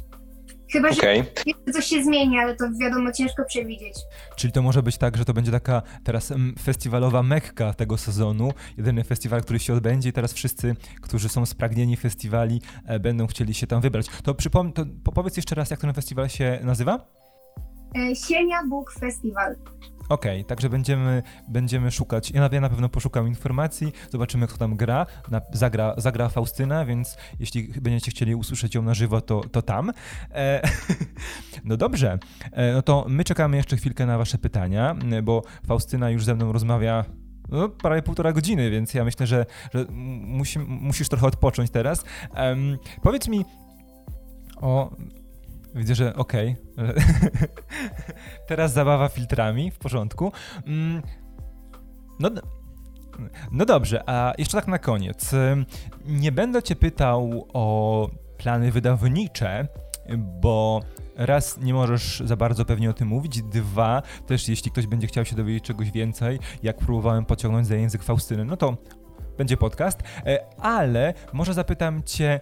Chyba, 0.73 0.91
okay. 0.91 1.25
że 1.67 1.73
coś 1.73 1.87
się 1.87 2.05
zmieni, 2.05 2.39
ale 2.39 2.57
to 2.57 2.65
wiadomo, 2.81 3.13
ciężko 3.13 3.45
przewidzieć. 3.45 3.95
Czyli 4.37 4.53
to 4.53 4.63
może 4.63 4.83
być 4.83 4.99
tak, 4.99 5.17
że 5.17 5.25
to 5.25 5.35
będzie 5.35 5.53
taka 5.53 5.83
teraz 6.05 6.33
festiwalowa 6.63 7.23
mekka 7.23 7.75
tego 7.75 7.99
sezonu, 7.99 8.53
jedyny 8.77 9.05
festiwal, 9.05 9.43
który 9.43 9.59
się 9.59 9.73
odbędzie 9.75 10.09
i 10.09 10.13
teraz 10.13 10.33
wszyscy, 10.33 10.77
którzy 11.03 11.29
są 11.29 11.47
spragnieni 11.47 11.97
festiwali, 11.97 12.61
e, 12.87 13.01
będą 13.01 13.27
chcieli 13.27 13.55
się 13.55 13.67
tam 13.67 13.81
wybrać. 13.81 14.07
To 14.25 14.35
przypomnę, 14.35 14.73
to 14.73 15.13
powiedz 15.15 15.37
jeszcze 15.37 15.55
raz, 15.55 15.71
jak 15.71 15.81
ten 15.81 15.95
festiwal 15.95 16.29
się 16.29 16.61
nazywa? 16.63 17.07
E, 17.99 18.17
Sienia 18.17 18.63
Bóg 18.69 18.93
Festiwal. 18.93 19.57
Okej, 20.11 20.41
okay, 20.41 20.45
także 20.45 20.71
będziemy, 20.71 21.23
będziemy 21.49 21.91
szukać. 21.91 22.31
Ja 22.31 22.61
na, 22.61 22.69
pewno 22.69 22.89
poszukam 22.89 23.29
informacji, 23.29 23.93
zobaczymy, 24.11 24.47
kto 24.47 24.59
tam 24.59 24.77
gra. 24.77 25.07
Na, 25.31 25.41
zagra, 25.53 25.95
zagra 25.97 26.29
Faustyna, 26.29 26.85
więc 26.85 27.17
jeśli 27.41 27.69
będziecie 27.81 28.11
chcieli 28.11 28.35
usłyszeć 28.35 28.75
ją 28.75 28.83
na 28.83 28.95
żywo, 28.95 29.21
to, 29.21 29.41
to 29.53 29.63
tam. 29.63 29.93
E, 30.35 30.63
no 31.65 31.77
dobrze, 31.77 32.19
e, 32.53 32.73
no 32.73 32.83
to 32.83 33.07
my 33.09 33.25
czekamy 33.25 33.57
jeszcze 33.57 33.77
chwilkę 33.77 34.07
na 34.07 34.19
Wasze 34.19 34.39
pytania, 34.39 34.97
bo 35.23 35.43
Faustyna 35.67 36.11
już 36.11 36.25
ze 36.25 36.35
mną 36.35 36.53
rozmawia 36.53 37.05
no, 37.49 37.69
prawie 37.69 38.03
półtora 38.03 38.33
godziny, 38.33 38.71
więc 38.71 38.95
ja 38.95 39.05
myślę, 39.05 39.27
że, 39.27 39.47
że 39.75 39.85
musi, 39.91 40.59
musisz 40.59 41.09
trochę 41.09 41.27
odpocząć 41.27 41.71
teraz. 41.71 42.05
Um, 42.37 42.79
powiedz 43.03 43.29
mi 43.29 43.45
o 44.57 44.97
Widzę, 45.75 45.95
że 45.95 46.17
okej. 46.17 46.57
Okay. 46.77 46.95
Teraz 48.49 48.73
zabawa 48.73 49.09
filtrami, 49.09 49.71
w 49.71 49.79
porządku. 49.79 50.33
Mm, 50.67 51.03
no, 52.21 52.31
no 53.53 53.65
dobrze, 53.65 54.03
a 54.07 54.33
jeszcze 54.39 54.57
tak 54.57 54.69
na 54.69 54.79
koniec. 54.79 55.31
Nie 56.07 56.33
będę 56.33 56.63
cię 56.63 56.77
pytał 56.77 57.49
o 57.53 58.09
plany 58.39 58.73
wydawnicze, 58.73 59.69
bo 60.17 60.81
raz 61.17 61.59
nie 61.59 61.75
możesz 61.75 62.23
za 62.25 62.37
bardzo 62.37 62.65
pewnie 62.65 62.91
o 62.91 62.93
tym 62.93 63.09
mówić, 63.09 63.43
dwa 63.43 64.03
też 64.27 64.49
jeśli 64.49 64.71
ktoś 64.71 64.87
będzie 64.87 65.07
chciał 65.07 65.25
się 65.25 65.37
dowiedzieć 65.37 65.65
czegoś 65.65 65.91
więcej, 65.91 66.39
jak 66.63 66.79
próbowałem 66.79 67.25
pociągnąć 67.25 67.67
za 67.67 67.75
język 67.75 68.03
Faustyny, 68.03 68.45
no 68.45 68.57
to 68.57 68.77
będzie 69.39 69.57
podcast, 69.57 70.03
e, 70.27 70.45
ale 70.59 71.15
może 71.33 71.55
zapytam 71.55 72.03
cię, 72.03 72.41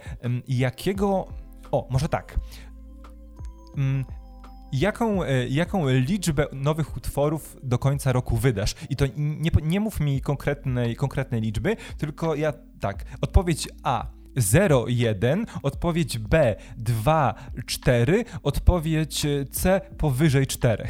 jakiego... 0.49 1.29
O, 1.70 1.89
może 1.91 2.09
tak. 2.09 2.39
Mm, 3.79 4.05
jaką, 4.72 5.22
e, 5.22 5.49
jaką 5.49 5.89
liczbę 5.89 6.47
nowych 6.53 6.97
utworów 6.97 7.57
do 7.62 7.79
końca 7.79 8.12
roku 8.12 8.37
wydasz? 8.37 8.74
I 8.91 8.97
to 8.97 9.05
nie, 9.16 9.51
nie 9.62 9.81
mów 9.81 10.01
mi 10.01 10.20
konkretnej, 10.20 10.97
konkretnej 10.97 11.41
liczby, 11.41 11.76
tylko 11.99 12.35
ja 12.35 12.53
tak, 12.81 13.05
odpowiedź 13.20 13.68
A 13.83 14.07
0,1, 14.37 15.45
odpowiedź 15.62 16.18
B 16.18 16.57
2, 16.76 17.35
4, 17.66 18.24
odpowiedź 18.43 19.26
C 19.51 19.81
powyżej 19.99 20.47
4. 20.47 20.89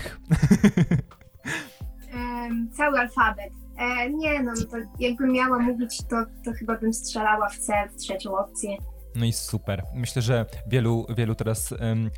Um, 2.14 2.70
cały 2.76 2.98
alfabet. 2.98 3.52
E, 3.78 4.10
nie, 4.10 4.42
no, 4.42 4.52
no 4.60 4.66
to 4.66 4.76
jakbym 4.98 5.32
miała 5.32 5.58
mówić, 5.58 5.98
to, 6.10 6.16
to 6.44 6.52
chyba 6.52 6.76
bym 6.78 6.92
strzelała 6.92 7.48
w 7.48 7.58
C, 7.58 7.88
w 7.92 7.96
trzecią 7.96 8.38
opcję. 8.38 8.76
No 9.14 9.24
i 9.24 9.32
super. 9.32 9.82
Myślę, 9.94 10.22
że 10.22 10.46
wielu, 10.66 11.06
wielu 11.16 11.34
teraz 11.34 11.72
um, 11.72 12.10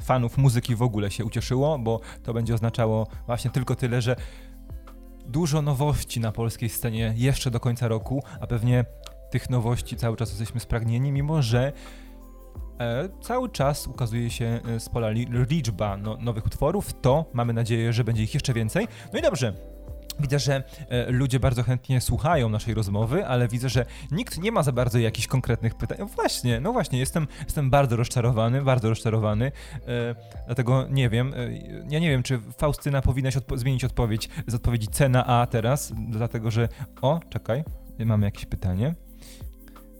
fanów 0.00 0.38
muzyki 0.38 0.74
w 0.76 0.82
ogóle 0.82 1.10
się 1.10 1.24
ucieszyło, 1.24 1.78
bo 1.78 2.00
to 2.22 2.34
będzie 2.34 2.54
oznaczało 2.54 3.06
właśnie 3.26 3.50
tylko 3.50 3.74
tyle, 3.76 4.02
że 4.02 4.16
dużo 5.26 5.62
nowości 5.62 6.20
na 6.20 6.32
polskiej 6.32 6.68
scenie 6.68 7.14
jeszcze 7.16 7.50
do 7.50 7.60
końca 7.60 7.88
roku, 7.88 8.22
a 8.40 8.46
pewnie 8.46 8.84
tych 9.30 9.50
nowości 9.50 9.96
cały 9.96 10.16
czas 10.16 10.28
jesteśmy 10.28 10.60
spragnieni, 10.60 11.12
mimo 11.12 11.42
że 11.42 11.72
e, 12.80 13.08
cały 13.20 13.48
czas 13.48 13.86
ukazuje 13.86 14.30
się 14.30 14.60
e, 14.68 14.80
z 14.80 14.88
pola 14.88 15.10
liczba 15.50 15.96
no, 15.96 16.16
nowych 16.20 16.46
utworów, 16.46 17.00
to 17.00 17.24
mamy 17.32 17.52
nadzieję, 17.52 17.92
że 17.92 18.04
będzie 18.04 18.22
ich 18.22 18.34
jeszcze 18.34 18.52
więcej. 18.52 18.88
No 19.12 19.18
i 19.18 19.22
dobrze, 19.22 19.69
Widzę, 20.20 20.38
że 20.38 20.62
e, 20.88 21.10
ludzie 21.10 21.40
bardzo 21.40 21.62
chętnie 21.62 22.00
słuchają 22.00 22.48
naszej 22.48 22.74
rozmowy, 22.74 23.26
ale 23.26 23.48
widzę, 23.48 23.68
że 23.68 23.86
nikt 24.10 24.38
nie 24.38 24.52
ma 24.52 24.62
za 24.62 24.72
bardzo 24.72 24.98
jakichś 24.98 25.26
konkretnych 25.26 25.74
pytań. 25.74 25.96
No 26.00 26.06
właśnie, 26.06 26.60
no 26.60 26.72
właśnie, 26.72 26.98
jestem, 26.98 27.26
jestem 27.44 27.70
bardzo 27.70 27.96
rozczarowany, 27.96 28.62
bardzo 28.62 28.88
rozczarowany, 28.88 29.52
e, 29.86 30.14
dlatego 30.46 30.86
nie 30.90 31.08
wiem, 31.08 31.34
e, 31.34 31.52
ja 31.90 31.98
nie 31.98 32.10
wiem, 32.10 32.22
czy 32.22 32.38
Faustyna 32.38 33.02
powinnaś 33.02 33.36
odpo 33.36 33.58
zmienić 33.58 33.84
odpowiedź 33.84 34.28
z 34.46 34.54
odpowiedzi 34.54 34.88
C 34.88 35.08
na 35.08 35.26
A 35.26 35.46
teraz, 35.46 35.92
dlatego 36.08 36.50
że, 36.50 36.68
o, 37.02 37.20
czekaj, 37.28 37.64
mamy 37.98 38.26
jakieś 38.26 38.46
pytanie. 38.46 38.94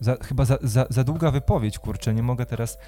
Za, 0.00 0.16
chyba 0.22 0.44
za, 0.44 0.58
za, 0.62 0.86
za 0.90 1.04
długa 1.04 1.30
wypowiedź, 1.30 1.78
kurczę, 1.78 2.14
nie 2.14 2.22
mogę 2.22 2.46
teraz, 2.46 2.78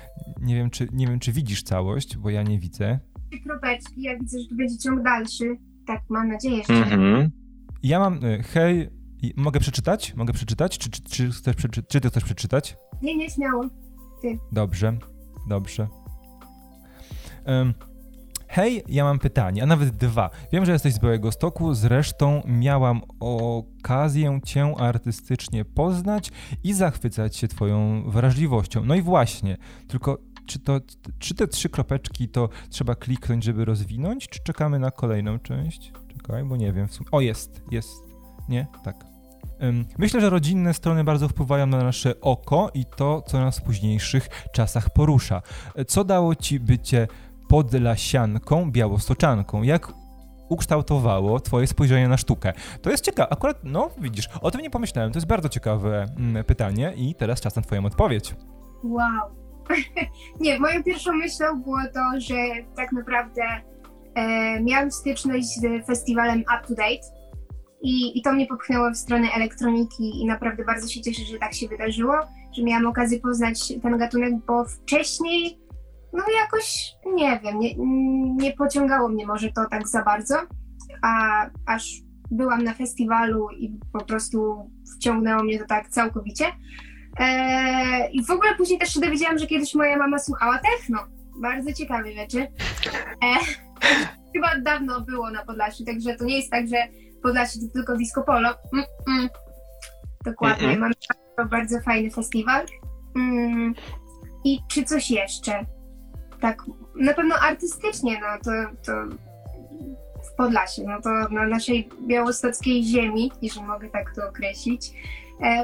nie 0.40 0.54
wiem, 0.54 0.70
czy, 0.70 0.88
nie 0.92 1.06
wiem, 1.06 1.18
czy 1.20 1.32
widzisz 1.32 1.62
całość, 1.62 2.16
bo 2.16 2.30
ja 2.30 2.42
nie 2.42 2.58
widzę. 2.58 2.98
Kropeczki, 3.46 4.02
ja 4.02 4.18
widzę, 4.18 4.38
że 4.38 4.48
tu 4.48 4.56
będzie 4.56 4.78
ciąg 4.78 5.02
dalszy. 5.02 5.56
Tak, 5.92 6.02
mam 6.08 6.28
nadzieję, 6.28 6.62
że. 6.68 6.74
Mhm. 6.74 7.30
Ja 7.82 7.98
mam, 7.98 8.24
y, 8.24 8.42
hej, 8.42 8.90
mogę 9.36 9.60
przeczytać? 9.60 10.14
Mogę 10.14 10.32
przeczytać? 10.32 10.78
Czy, 10.78 10.90
czy, 10.90 11.02
czy, 11.02 11.30
chcesz 11.30 11.56
przeczy 11.56 11.82
czy 11.82 12.00
ty 12.00 12.08
chcesz 12.08 12.24
przeczytać? 12.24 12.76
Nie, 13.02 13.16
nie, 13.16 13.30
śmiało. 13.30 13.64
Ty. 14.22 14.38
Dobrze, 14.52 14.96
dobrze. 15.48 15.88
Um, 17.46 17.74
hej, 18.48 18.82
ja 18.88 19.04
mam 19.04 19.18
pytanie, 19.18 19.62
a 19.62 19.66
nawet 19.66 19.90
dwa. 19.90 20.30
Wiem, 20.52 20.64
że 20.64 20.72
jesteś 20.72 20.94
z 20.94 20.98
Białego 20.98 21.32
Stoku, 21.32 21.74
zresztą 21.74 22.42
miałam 22.46 23.00
okazję 23.20 24.40
cię 24.44 24.74
artystycznie 24.78 25.64
poznać 25.64 26.30
i 26.64 26.74
zachwycać 26.74 27.36
się 27.36 27.48
twoją 27.48 28.02
wrażliwością. 28.10 28.84
No 28.84 28.94
i 28.94 29.02
właśnie, 29.02 29.56
tylko 29.88 30.18
czy, 30.46 30.58
to, 30.58 30.80
czy 31.18 31.34
te 31.34 31.48
trzy 31.48 31.68
kropeczki 31.68 32.28
to 32.28 32.48
trzeba 32.70 32.94
kliknąć, 32.94 33.44
żeby 33.44 33.64
rozwinąć, 33.64 34.28
czy 34.28 34.40
czekamy 34.42 34.78
na 34.78 34.90
kolejną 34.90 35.38
część? 35.38 35.92
Czekaj, 36.16 36.44
bo 36.44 36.56
nie 36.56 36.72
wiem 36.72 36.88
w 36.88 36.94
sumie. 36.94 37.10
O, 37.10 37.20
jest, 37.20 37.62
jest. 37.70 38.02
Nie? 38.48 38.66
Tak. 38.84 39.12
Myślę, 39.98 40.20
że 40.20 40.30
rodzinne 40.30 40.74
strony 40.74 41.04
bardzo 41.04 41.28
wpływają 41.28 41.66
na 41.66 41.84
nasze 41.84 42.20
oko 42.20 42.70
i 42.74 42.84
to, 42.96 43.22
co 43.22 43.40
nas 43.40 43.58
w 43.58 43.62
późniejszych 43.62 44.28
czasach 44.52 44.90
porusza. 44.90 45.42
Co 45.86 46.04
dało 46.04 46.34
ci 46.34 46.60
bycie 46.60 47.08
podlasianką, 47.48 48.70
białostoczanką? 48.70 49.62
Jak 49.62 49.92
ukształtowało 50.48 51.40
twoje 51.40 51.66
spojrzenie 51.66 52.08
na 52.08 52.16
sztukę? 52.16 52.52
To 52.82 52.90
jest 52.90 53.04
ciekawe, 53.04 53.32
akurat, 53.32 53.60
no 53.64 53.90
widzisz, 53.98 54.28
o 54.40 54.50
tym 54.50 54.60
nie 54.60 54.70
pomyślałem, 54.70 55.12
to 55.12 55.16
jest 55.16 55.26
bardzo 55.26 55.48
ciekawe 55.48 56.06
mm, 56.16 56.44
pytanie 56.44 56.92
i 56.96 57.14
teraz 57.14 57.40
czas 57.40 57.56
na 57.56 57.62
twoją 57.62 57.86
odpowiedź. 57.86 58.34
Wow, 58.84 59.41
nie, 60.40 60.58
moją 60.58 60.82
pierwszą 60.82 61.12
myślą 61.12 61.62
było 61.62 61.78
to, 61.94 62.20
że 62.20 62.34
tak 62.76 62.92
naprawdę 62.92 63.42
e, 64.14 64.60
miałam 64.60 64.90
styczność 64.90 65.46
z 65.46 65.86
festiwalem 65.86 66.40
Up 66.40 66.68
to 66.68 66.74
Date 66.74 67.06
i, 67.82 68.18
i 68.18 68.22
to 68.22 68.32
mnie 68.32 68.46
popchnęło 68.46 68.90
w 68.90 68.96
stronę 68.96 69.28
elektroniki 69.36 70.22
i 70.22 70.26
naprawdę 70.26 70.64
bardzo 70.64 70.88
się 70.88 71.00
cieszę, 71.00 71.22
że 71.22 71.38
tak 71.38 71.54
się 71.54 71.68
wydarzyło, 71.68 72.14
że 72.56 72.62
miałam 72.62 72.86
okazję 72.86 73.20
poznać 73.20 73.72
ten 73.82 73.98
gatunek, 73.98 74.32
bo 74.46 74.64
wcześniej 74.64 75.62
no 76.12 76.24
jakoś, 76.42 76.92
nie 77.14 77.40
wiem, 77.44 77.58
nie, 77.58 77.74
nie 78.36 78.52
pociągało 78.52 79.08
mnie 79.08 79.26
może 79.26 79.52
to 79.52 79.66
tak 79.70 79.88
za 79.88 80.02
bardzo, 80.02 80.34
a 81.02 81.10
aż 81.66 82.02
byłam 82.30 82.64
na 82.64 82.74
festiwalu 82.74 83.50
i 83.50 83.78
po 83.92 84.04
prostu 84.04 84.70
wciągnęło 84.96 85.42
mnie 85.42 85.58
to 85.58 85.64
tak 85.66 85.88
całkowicie. 85.88 86.44
Eee, 87.18 88.08
I 88.12 88.24
w 88.24 88.30
ogóle 88.30 88.54
później 88.54 88.78
też 88.78 88.92
się 88.92 89.00
dowiedziałam, 89.00 89.38
że 89.38 89.46
kiedyś 89.46 89.74
moja 89.74 89.96
mama 89.96 90.18
słuchała 90.18 90.58
techno. 90.58 90.98
Bardzo 91.42 91.72
ciekawe 91.72 92.12
rzeczy. 92.12 92.38
Eee, 93.22 93.44
chyba 94.34 94.58
dawno 94.60 95.00
było 95.00 95.30
na 95.30 95.44
Podlasiu, 95.44 95.84
także 95.84 96.14
to 96.14 96.24
nie 96.24 96.36
jest 96.36 96.50
tak, 96.50 96.68
że 96.68 96.76
Podlasie 97.22 97.60
to 97.60 97.72
tylko 97.72 97.96
disco 97.96 98.22
polo. 98.22 98.48
Mm, 98.72 98.84
mm. 99.08 99.28
Dokładnie, 100.24 100.68
mm 100.68 100.92
bardzo 101.50 101.80
fajny 101.80 102.10
festiwal. 102.10 102.66
Mm. 103.16 103.74
I 104.44 104.58
czy 104.68 104.84
coś 104.84 105.10
jeszcze? 105.10 105.66
Tak, 106.40 106.62
na 106.94 107.14
pewno 107.14 107.34
artystycznie, 107.34 108.20
no 108.20 108.26
to, 108.44 108.76
to 108.86 109.16
w 110.32 110.34
Podlasie, 110.36 110.82
no 110.86 111.00
to 111.02 111.10
na 111.10 111.46
naszej 111.46 111.88
białostockiej 112.06 112.84
ziemi, 112.84 113.32
jeżeli 113.42 113.66
mogę 113.66 113.90
tak 113.90 114.14
to 114.14 114.28
określić, 114.28 114.90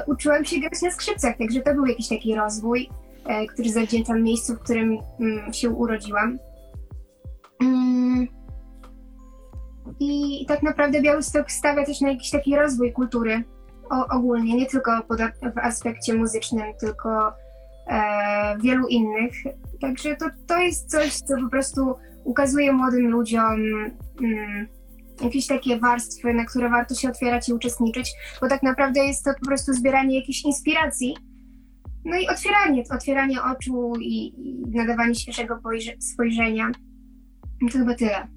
uczyłam 0.07 0.45
się 0.45 0.59
grać 0.59 0.81
na 0.81 0.91
skrzypcach, 0.91 1.37
także 1.37 1.61
to 1.61 1.73
był 1.73 1.85
jakiś 1.85 2.07
taki 2.07 2.35
rozwój, 2.35 2.89
e, 3.25 3.45
który 3.45 3.69
zawdzięczam 3.69 4.23
miejscu, 4.23 4.55
w 4.55 4.59
którym 4.59 4.97
mm, 5.19 5.53
się 5.53 5.69
urodziłam. 5.69 6.39
Mm. 7.61 8.27
I 9.99 10.45
tak 10.47 10.63
naprawdę 10.63 11.01
Białystok 11.01 11.51
stawia 11.51 11.85
też 11.85 12.01
na 12.01 12.09
jakiś 12.09 12.29
taki 12.29 12.55
rozwój 12.55 12.93
kultury 12.93 13.43
ogólnie, 14.09 14.55
nie 14.55 14.65
tylko 14.65 14.91
w 15.55 15.57
aspekcie 15.57 16.13
muzycznym, 16.13 16.73
tylko 16.79 17.33
e, 17.87 18.57
wielu 18.57 18.87
innych. 18.87 19.33
Także 19.81 20.15
to, 20.15 20.25
to 20.47 20.57
jest 20.57 20.89
coś, 20.89 21.13
co 21.13 21.37
po 21.43 21.49
prostu 21.49 21.95
ukazuje 22.23 22.71
młodym 22.71 23.07
ludziom 23.07 23.65
mm, 24.21 24.67
jakieś 25.21 25.47
takie 25.47 25.79
warstwy, 25.79 26.33
na 26.33 26.45
które 26.45 26.69
warto 26.69 26.95
się 26.95 27.09
otwierać 27.09 27.49
i 27.49 27.53
uczestniczyć, 27.53 28.13
bo 28.41 28.47
tak 28.47 28.63
naprawdę 28.63 28.99
jest 29.05 29.25
to 29.25 29.31
po 29.39 29.45
prostu 29.45 29.73
zbieranie 29.73 30.19
jakiejś 30.19 30.45
inspiracji. 30.45 31.17
No 32.05 32.17
i 32.17 32.27
otwieranie, 32.27 32.83
otwieranie 32.91 33.43
oczu 33.43 33.93
i, 34.01 34.33
i 34.49 34.69
nadawanie 34.69 35.15
świeżego 35.15 35.59
spojrzenia. 35.99 36.71
To 37.71 37.77
chyba 37.77 37.93
tyle. 37.93 38.27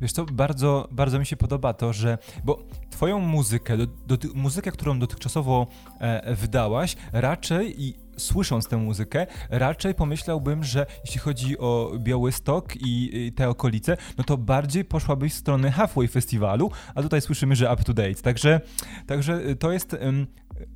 Wiesz 0.00 0.12
co, 0.12 0.24
bardzo, 0.24 0.88
bardzo 0.90 1.18
mi 1.18 1.26
się 1.26 1.36
podoba 1.36 1.72
to, 1.72 1.92
że, 1.92 2.18
bo 2.44 2.66
twoją 2.90 3.20
muzykę, 3.20 3.76
do, 3.76 3.86
do, 3.86 4.16
muzykę, 4.34 4.70
którą 4.70 4.98
dotychczasowo 4.98 5.66
e, 6.00 6.34
wydałaś, 6.34 6.96
raczej 7.12 7.82
i 7.82 8.03
słysząc 8.16 8.68
tę 8.68 8.76
muzykę, 8.76 9.26
raczej 9.50 9.94
pomyślałbym, 9.94 10.64
że 10.64 10.86
jeśli 11.04 11.20
chodzi 11.20 11.58
o 11.58 11.92
Białystok 11.98 12.76
i, 12.76 13.32
te 13.36 13.48
okolice, 13.48 13.96
no 14.18 14.24
to 14.24 14.36
bardziej 14.36 14.84
poszłabyś 14.84 15.32
w 15.32 15.36
stronę 15.36 15.70
Halfway 15.70 16.08
Festiwalu, 16.08 16.70
a 16.94 17.02
tutaj 17.02 17.20
słyszymy, 17.20 17.56
że 17.56 17.72
up 17.72 17.84
to 17.84 17.94
date. 17.94 18.14
Także, 18.14 18.60
także 19.06 19.56
to 19.56 19.72
jest... 19.72 19.96
Um, 20.02 20.26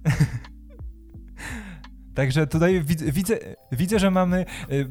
Także 2.18 2.46
tutaj 2.46 2.82
widzę, 2.84 3.38
widzę, 3.72 3.98
że 3.98 4.10
mamy 4.10 4.46
y, 4.72 4.86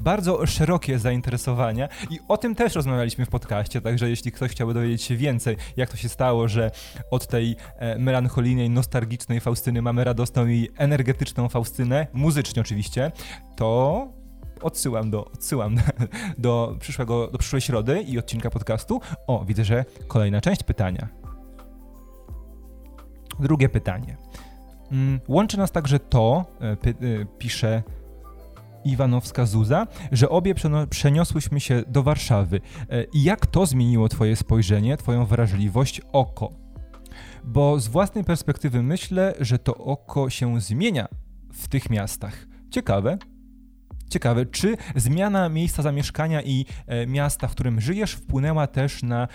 bardzo 0.00 0.46
szerokie 0.46 0.98
zainteresowania 0.98 1.88
i 2.10 2.18
o 2.28 2.36
tym 2.36 2.54
też 2.54 2.74
rozmawialiśmy 2.74 3.26
w 3.26 3.28
podcaście, 3.28 3.80
także 3.80 4.10
jeśli 4.10 4.32
ktoś 4.32 4.50
chciałby 4.50 4.74
dowiedzieć 4.74 5.02
się 5.02 5.16
więcej, 5.16 5.56
jak 5.76 5.90
to 5.90 5.96
się 5.96 6.08
stało, 6.08 6.48
że 6.48 6.70
od 7.10 7.26
tej 7.26 7.56
e, 7.76 7.98
melancholijnej, 7.98 8.70
nostalgicznej 8.70 9.40
Faustyny 9.40 9.82
mamy 9.82 10.04
radosną 10.04 10.46
i 10.46 10.68
energetyczną 10.76 11.48
Faustynę, 11.48 12.06
muzycznie 12.12 12.62
oczywiście, 12.62 13.12
to 13.56 14.08
odsyłam 14.62 15.10
do, 15.10 15.24
odsyłam 15.24 15.76
do, 16.38 16.76
przyszłego, 16.80 17.28
do 17.28 17.38
przyszłej 17.38 17.62
środy 17.62 18.02
i 18.02 18.18
odcinka 18.18 18.50
podcastu. 18.50 19.00
O, 19.26 19.44
widzę, 19.44 19.64
że 19.64 19.84
kolejna 20.08 20.40
część 20.40 20.62
pytania. 20.62 21.08
Drugie 23.40 23.68
pytanie. 23.68 24.16
Mm, 24.92 25.20
łączy 25.28 25.58
nas 25.58 25.72
także 25.72 25.98
to, 25.98 26.44
e, 26.60 26.64
e, 26.64 26.76
pisze 27.38 27.82
Iwanowska 28.84 29.46
Zuza, 29.46 29.86
że 30.12 30.28
obie 30.28 30.54
przeniosłyśmy 30.90 31.60
się 31.60 31.82
do 31.88 32.02
Warszawy. 32.02 32.60
E, 32.90 33.04
jak 33.14 33.46
to 33.46 33.66
zmieniło 33.66 34.08
Twoje 34.08 34.36
spojrzenie, 34.36 34.96
Twoją 34.96 35.26
wrażliwość, 35.26 36.00
oko? 36.12 36.50
Bo 37.44 37.80
z 37.80 37.88
własnej 37.88 38.24
perspektywy 38.24 38.82
myślę, 38.82 39.34
że 39.40 39.58
to 39.58 39.74
oko 39.74 40.30
się 40.30 40.60
zmienia 40.60 41.08
w 41.52 41.68
tych 41.68 41.90
miastach. 41.90 42.46
Ciekawe. 42.70 43.18
Ciekawe, 44.10 44.46
czy 44.46 44.76
zmiana 44.96 45.48
miejsca 45.48 45.82
zamieszkania 45.82 46.42
i 46.42 46.66
miasta, 47.06 47.48
w 47.48 47.50
którym 47.50 47.80
żyjesz, 47.80 48.12
wpłynęła 48.12 48.66
też 48.66 49.02
na 49.02 49.28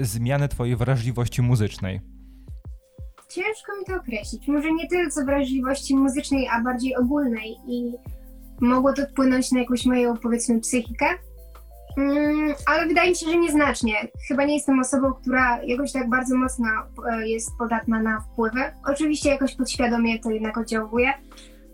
zmianę 0.00 0.48
Twojej 0.48 0.76
wrażliwości 0.76 1.42
muzycznej? 1.42 2.00
Ciężko 3.34 3.78
mi 3.78 3.84
to 3.84 3.94
określić. 3.94 4.48
Może 4.48 4.72
nie 4.72 4.88
tyle 4.88 5.10
co 5.10 5.24
wrażliwości 5.24 5.96
muzycznej, 5.96 6.48
a 6.48 6.60
bardziej 6.60 6.96
ogólnej 6.96 7.56
i 7.66 7.92
mogło 8.60 8.92
to 8.92 9.02
wpłynąć 9.06 9.52
na 9.52 9.60
jakąś 9.60 9.86
moją, 9.86 10.16
powiedzmy, 10.16 10.60
psychikę. 10.60 11.06
Mm, 11.96 12.54
ale 12.66 12.86
wydaje 12.86 13.10
mi 13.10 13.16
się, 13.16 13.26
że 13.26 13.36
nieznacznie. 13.36 13.94
Chyba 14.28 14.44
nie 14.44 14.54
jestem 14.54 14.80
osobą, 14.80 15.12
która 15.12 15.62
jakoś 15.62 15.92
tak 15.92 16.08
bardzo 16.08 16.36
mocno 16.36 16.68
e, 17.12 17.28
jest 17.28 17.50
podatna 17.58 18.02
na 18.02 18.20
wpływy. 18.20 18.60
Oczywiście 18.86 19.30
jakoś 19.30 19.56
podświadomie 19.56 20.18
to 20.18 20.30
jednak 20.30 20.58
oddziałuje. 20.58 21.12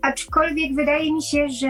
Aczkolwiek 0.01 0.75
wydaje 0.75 1.13
mi 1.13 1.23
się, 1.23 1.49
że 1.49 1.69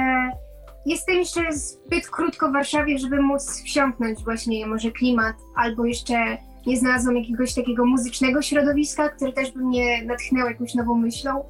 jestem 0.86 1.16
jeszcze 1.16 1.54
zbyt 1.54 2.10
krótko 2.10 2.50
w 2.50 2.54
Warszawie, 2.54 2.98
żeby 2.98 3.22
móc 3.22 3.64
wsiąknąć 3.64 4.24
właśnie 4.24 4.68
może 4.68 4.92
klimat 4.92 5.36
albo 5.56 5.86
jeszcze 5.86 6.38
nie 6.70 6.78
znalazłam 6.78 7.18
jakiegoś 7.18 7.54
takiego 7.54 7.86
muzycznego 7.86 8.42
środowiska, 8.42 9.10
które 9.10 9.34
też 9.34 9.52
by 9.52 9.60
mnie 9.60 10.06
natchnęło 10.06 10.50
jakąś 10.50 10.76
nową 10.76 10.96
myślą. 10.96 11.44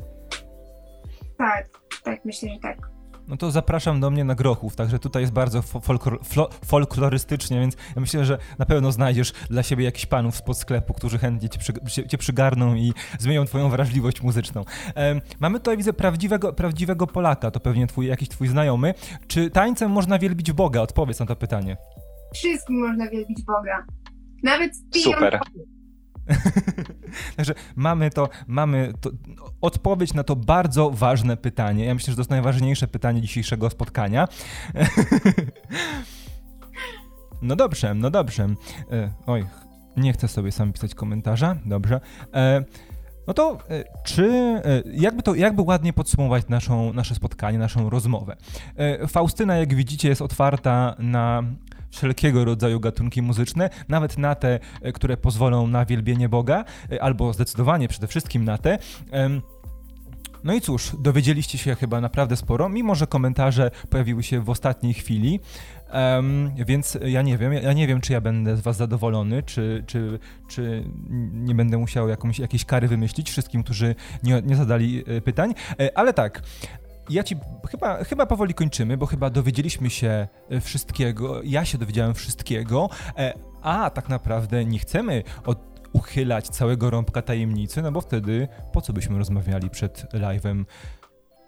Tak, 1.38 1.70
tak, 2.04 2.26
myślę, 2.26 2.50
że 2.50 2.60
tak. 2.60 2.78
no 3.28 3.38
to 3.38 3.52
zapraszam 3.52 4.00
do 4.00 4.12
mnie 4.12 4.24
na 4.24 4.36
Grochów, 4.36 4.76
także 4.76 5.00
tutaj 5.00 5.24
jest 5.24 5.34
bardzo 5.34 5.62
folklor, 5.62 6.20
folklorystycznie, 6.66 7.60
więc 7.60 7.78
ja 7.96 8.02
myślę, 8.02 8.26
że 8.26 8.38
na 8.60 8.66
pewno 8.66 8.92
znajdziesz 8.92 9.34
dla 9.50 9.64
siebie 9.64 9.86
jakichś 9.86 10.06
panów 10.06 10.36
spod 10.36 10.58
sklepu, 10.58 10.94
którzy 10.94 11.18
chętnie 11.18 11.50
cię, 11.50 11.60
przy, 11.86 12.08
cię 12.08 12.18
przygarną 12.18 12.76
i 12.76 12.94
zmienią 13.20 13.46
twoją 13.46 13.70
wrażliwość 13.70 14.22
muzyczną. 14.22 14.66
E, 14.96 15.22
mamy 15.40 15.60
tutaj, 15.60 15.78
widzę, 15.78 15.94
prawdziwego, 15.94 16.54
prawdziwego 16.54 17.08
Polaka, 17.08 17.52
to 17.52 17.60
pewnie 17.60 17.88
twój, 17.88 18.08
jakiś 18.08 18.30
twój 18.30 18.48
znajomy. 18.48 18.94
Czy 19.28 19.50
tańcem 19.50 19.92
można 19.92 20.20
wielbić 20.20 20.52
Boga? 20.52 20.82
Odpowiedz 20.82 21.20
na 21.20 21.26
to 21.26 21.36
pytanie. 21.36 21.78
Wszystkim 22.34 22.88
można 22.88 23.10
wielbić 23.10 23.44
Boga. 23.44 23.86
Nawet 24.44 24.72
Super. 25.04 25.40
Także 27.38 27.54
mamy 27.76 28.10
to, 28.10 28.30
mamy 28.48 28.94
to, 29.02 29.10
odpowiedź 29.62 30.14
na 30.14 30.24
to 30.24 30.36
bardzo 30.36 30.90
ważne 30.90 31.38
pytanie. 31.38 31.86
Ja 31.86 31.94
myślę, 31.94 32.12
że 32.12 32.16
to 32.16 32.22
jest 32.22 32.30
najważniejsze 32.30 32.88
pytanie 32.88 33.22
dzisiejszego 33.22 33.70
spotkania. 33.70 34.28
no 37.42 37.56
dobrze, 37.56 37.94
no 37.94 38.10
dobrze. 38.10 38.48
E, 38.92 39.12
oj, 39.28 39.46
nie 39.98 40.14
chcę 40.14 40.28
sobie 40.28 40.52
sam 40.52 40.74
pisać 40.74 40.96
komentarza. 40.96 41.56
Dobrze. 41.66 42.00
E, 42.34 42.64
no 43.28 43.34
to 43.34 43.58
e, 43.70 43.84
czy, 44.04 44.62
jakby 44.92 45.24
to, 45.24 45.36
jakby 45.36 45.62
ładnie 45.62 45.94
podsumować 45.94 46.48
naszą, 46.48 46.94
nasze 46.94 47.16
spotkanie, 47.16 47.58
naszą 47.58 47.90
rozmowę? 47.90 48.36
Faustyna, 49.08 49.58
jak 49.58 49.74
widzicie, 49.74 50.10
jest 50.10 50.22
otwarta 50.22 50.96
na 51.00 51.44
wszelkiego 51.92 52.46
rodzaju 52.46 52.80
gatunki 52.80 53.22
muzyczne, 53.22 53.70
nawet 53.90 54.18
na 54.18 54.36
te, 54.36 54.60
e, 54.82 54.92
które 54.92 55.18
pozwolą 55.18 55.68
na 55.68 55.86
wielbienie 55.86 56.30
Boga, 56.30 56.66
e, 56.92 57.04
albo 57.04 57.34
zdecydowanie 57.34 57.88
przede 57.88 58.08
wszystkim 58.08 58.46
na 58.46 58.58
te. 58.58 58.78
No 60.44 60.54
i 60.54 60.62
cóż, 60.62 60.96
dowiedzieliście 61.00 61.58
się 61.58 61.76
chyba 61.76 62.02
naprawdę 62.02 62.36
sporo, 62.36 62.70
mimo 62.70 62.96
że 62.96 63.08
komentarze 63.08 63.72
pojawiły 63.90 64.24
się 64.24 64.42
w 64.42 64.50
ostatniej 64.50 64.94
chwili, 64.94 65.40
um, 65.94 66.52
więc 66.66 66.98
ja 67.06 67.22
nie 67.22 67.38
wiem, 67.38 67.54
ja 67.54 67.74
nie 67.74 67.88
wiem, 67.88 68.02
czy 68.02 68.14
ja 68.14 68.22
będę 68.22 68.58
z 68.58 68.62
was 68.62 68.78
zadowolony, 68.78 69.44
czy, 69.44 69.84
czy, 69.88 70.20
czy 70.48 70.84
nie 71.34 71.56
będę 71.56 71.78
musiał 71.78 72.10
jakąś, 72.10 72.40
jakieś 72.40 72.66
kary 72.66 72.88
wymyślić 72.88 73.30
wszystkim, 73.30 73.64
którzy 73.64 73.96
nie, 74.24 74.42
nie 74.46 74.56
zadali 74.56 75.04
e, 75.08 75.22
pytań, 75.22 75.54
ale 75.96 76.14
tak, 76.14 76.42
ja 77.10 77.24
ci 77.24 77.36
chyba, 77.72 78.04
chyba 78.04 78.26
powoli 78.26 78.54
kończymy, 78.54 78.98
bo 78.98 79.06
chyba 79.06 79.30
dowiedzieliśmy 79.30 79.90
się 79.90 80.28
e, 80.50 80.62
wszystkiego. 80.62 81.42
Ja 81.44 81.66
się 81.66 81.78
dowiedziałem 81.78 82.14
wszystkiego, 82.14 82.90
e, 83.18 83.34
a 83.62 83.90
tak 83.90 84.10
naprawdę 84.10 84.66
nie 84.66 84.80
chcemy 84.80 85.24
od 85.46 85.70
uchylać 85.94 86.50
całego 86.50 86.90
rąbka 86.90 87.22
tajemnicy, 87.22 87.82
no 87.82 87.92
bo 87.92 88.02
wtedy 88.02 88.48
po 88.74 88.82
co 88.82 88.94
byśmy 88.94 89.18
rozmawiali 89.18 89.70
przed 89.70 90.06
live'em 90.14 90.66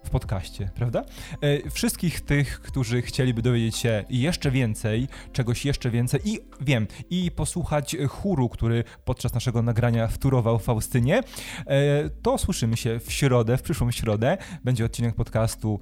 w 0.03 0.09
podcaście, 0.09 0.69
prawda? 0.75 1.05
E, 1.41 1.69
wszystkich 1.69 2.21
tych, 2.21 2.61
którzy 2.61 3.01
chcieliby 3.01 3.41
dowiedzieć 3.41 3.75
się 3.75 4.05
jeszcze 4.09 4.51
więcej, 4.51 5.07
czegoś 5.31 5.65
jeszcze 5.65 5.91
więcej 5.91 6.19
i 6.25 6.39
wiem, 6.61 6.87
i 7.09 7.31
posłuchać 7.31 7.97
chóru, 8.09 8.49
który 8.49 8.83
podczas 9.05 9.33
naszego 9.33 9.61
nagrania 9.61 10.07
wturował 10.07 10.59
Faustynie, 10.59 11.23
e, 11.67 12.09
to 12.09 12.37
słyszymy 12.37 12.77
się 12.77 12.99
w 12.99 13.11
środę, 13.11 13.57
w 13.57 13.61
przyszłą 13.61 13.91
środę. 13.91 14.37
Będzie 14.63 14.85
odcinek 14.85 15.15
podcastu 15.15 15.79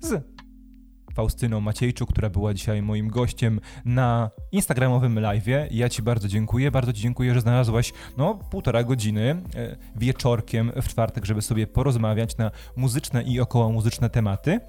z 0.00 0.38
Faustyną 1.18 1.60
Maciejczuk, 1.60 2.10
która 2.10 2.30
była 2.30 2.54
dzisiaj 2.54 2.82
moim 2.82 3.08
gościem 3.08 3.60
na 3.84 4.30
instagramowym 4.52 5.14
live'ie. 5.14 5.66
Ja 5.70 5.88
Ci 5.88 6.02
bardzo 6.02 6.28
dziękuję, 6.28 6.70
bardzo 6.70 6.92
Ci 6.92 7.00
dziękuję, 7.00 7.34
że 7.34 7.40
znalazłaś 7.40 7.92
no 8.16 8.38
półtora 8.50 8.84
godziny 8.84 9.42
e, 9.54 9.76
wieczorkiem 9.96 10.72
w 10.82 10.88
czwartek, 10.88 11.24
żeby 11.24 11.42
sobie 11.42 11.66
porozmawiać 11.66 12.36
na 12.36 12.50
muzyczne 12.76 13.22
i 13.22 13.40
około 13.40 13.72
muzyczne 13.72 14.10
tematy. 14.10 14.60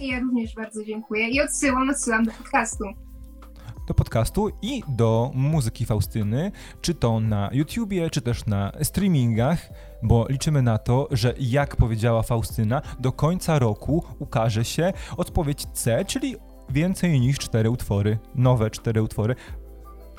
Ja 0.00 0.20
również 0.20 0.54
bardzo 0.54 0.84
dziękuję 0.84 1.28
i 1.28 1.40
odsyłam, 1.40 1.90
odsyłam 1.90 2.24
do 2.24 2.32
podcastu 2.32 2.84
do 3.88 3.94
podcastu 3.94 4.48
i 4.62 4.82
do 4.88 5.30
muzyki 5.34 5.84
Faustyny, 5.84 6.52
czy 6.80 6.94
to 6.94 7.20
na 7.20 7.50
YouTubie, 7.52 8.10
czy 8.10 8.20
też 8.20 8.46
na 8.46 8.72
streamingach, 8.82 9.70
bo 10.02 10.26
liczymy 10.28 10.62
na 10.62 10.78
to, 10.78 11.08
że 11.10 11.34
jak 11.40 11.76
powiedziała 11.76 12.22
Faustyna, 12.22 12.82
do 12.98 13.12
końca 13.12 13.58
roku 13.58 14.04
ukaże 14.18 14.64
się 14.64 14.92
odpowiedź 15.16 15.66
C, 15.72 16.04
czyli 16.04 16.36
więcej 16.70 17.20
niż 17.20 17.38
cztery 17.38 17.70
utwory, 17.70 18.18
nowe 18.34 18.70
cztery 18.70 19.02
utwory. 19.02 19.34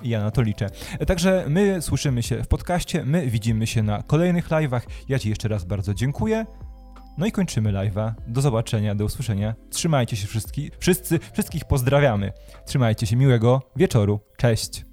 Ja 0.03 0.23
na 0.23 0.31
to 0.31 0.41
liczę. 0.41 0.69
Także 1.07 1.45
my 1.47 1.81
słyszymy 1.81 2.23
się 2.23 2.43
w 2.43 2.47
podcaście, 2.47 3.03
my 3.05 3.27
widzimy 3.27 3.67
się 3.67 3.83
na 3.83 4.03
kolejnych 4.03 4.49
live'ach. 4.49 4.81
Ja 5.09 5.19
Ci 5.19 5.29
jeszcze 5.29 5.47
raz 5.47 5.65
bardzo 5.65 5.93
dziękuję. 5.93 6.45
No 7.19 7.25
i 7.25 7.31
kończymy 7.31 7.71
live'a. 7.73 8.13
Do 8.27 8.41
zobaczenia, 8.41 8.95
do 8.95 9.05
usłyszenia. 9.05 9.55
Trzymajcie 9.69 10.17
się 10.17 10.27
wszyscy, 10.27 10.51
wszyscy, 10.79 11.19
wszystkich 11.33 11.65
pozdrawiamy. 11.65 12.31
Trzymajcie 12.65 13.07
się, 13.07 13.15
miłego 13.15 13.61
wieczoru. 13.75 14.19
Cześć. 14.37 14.88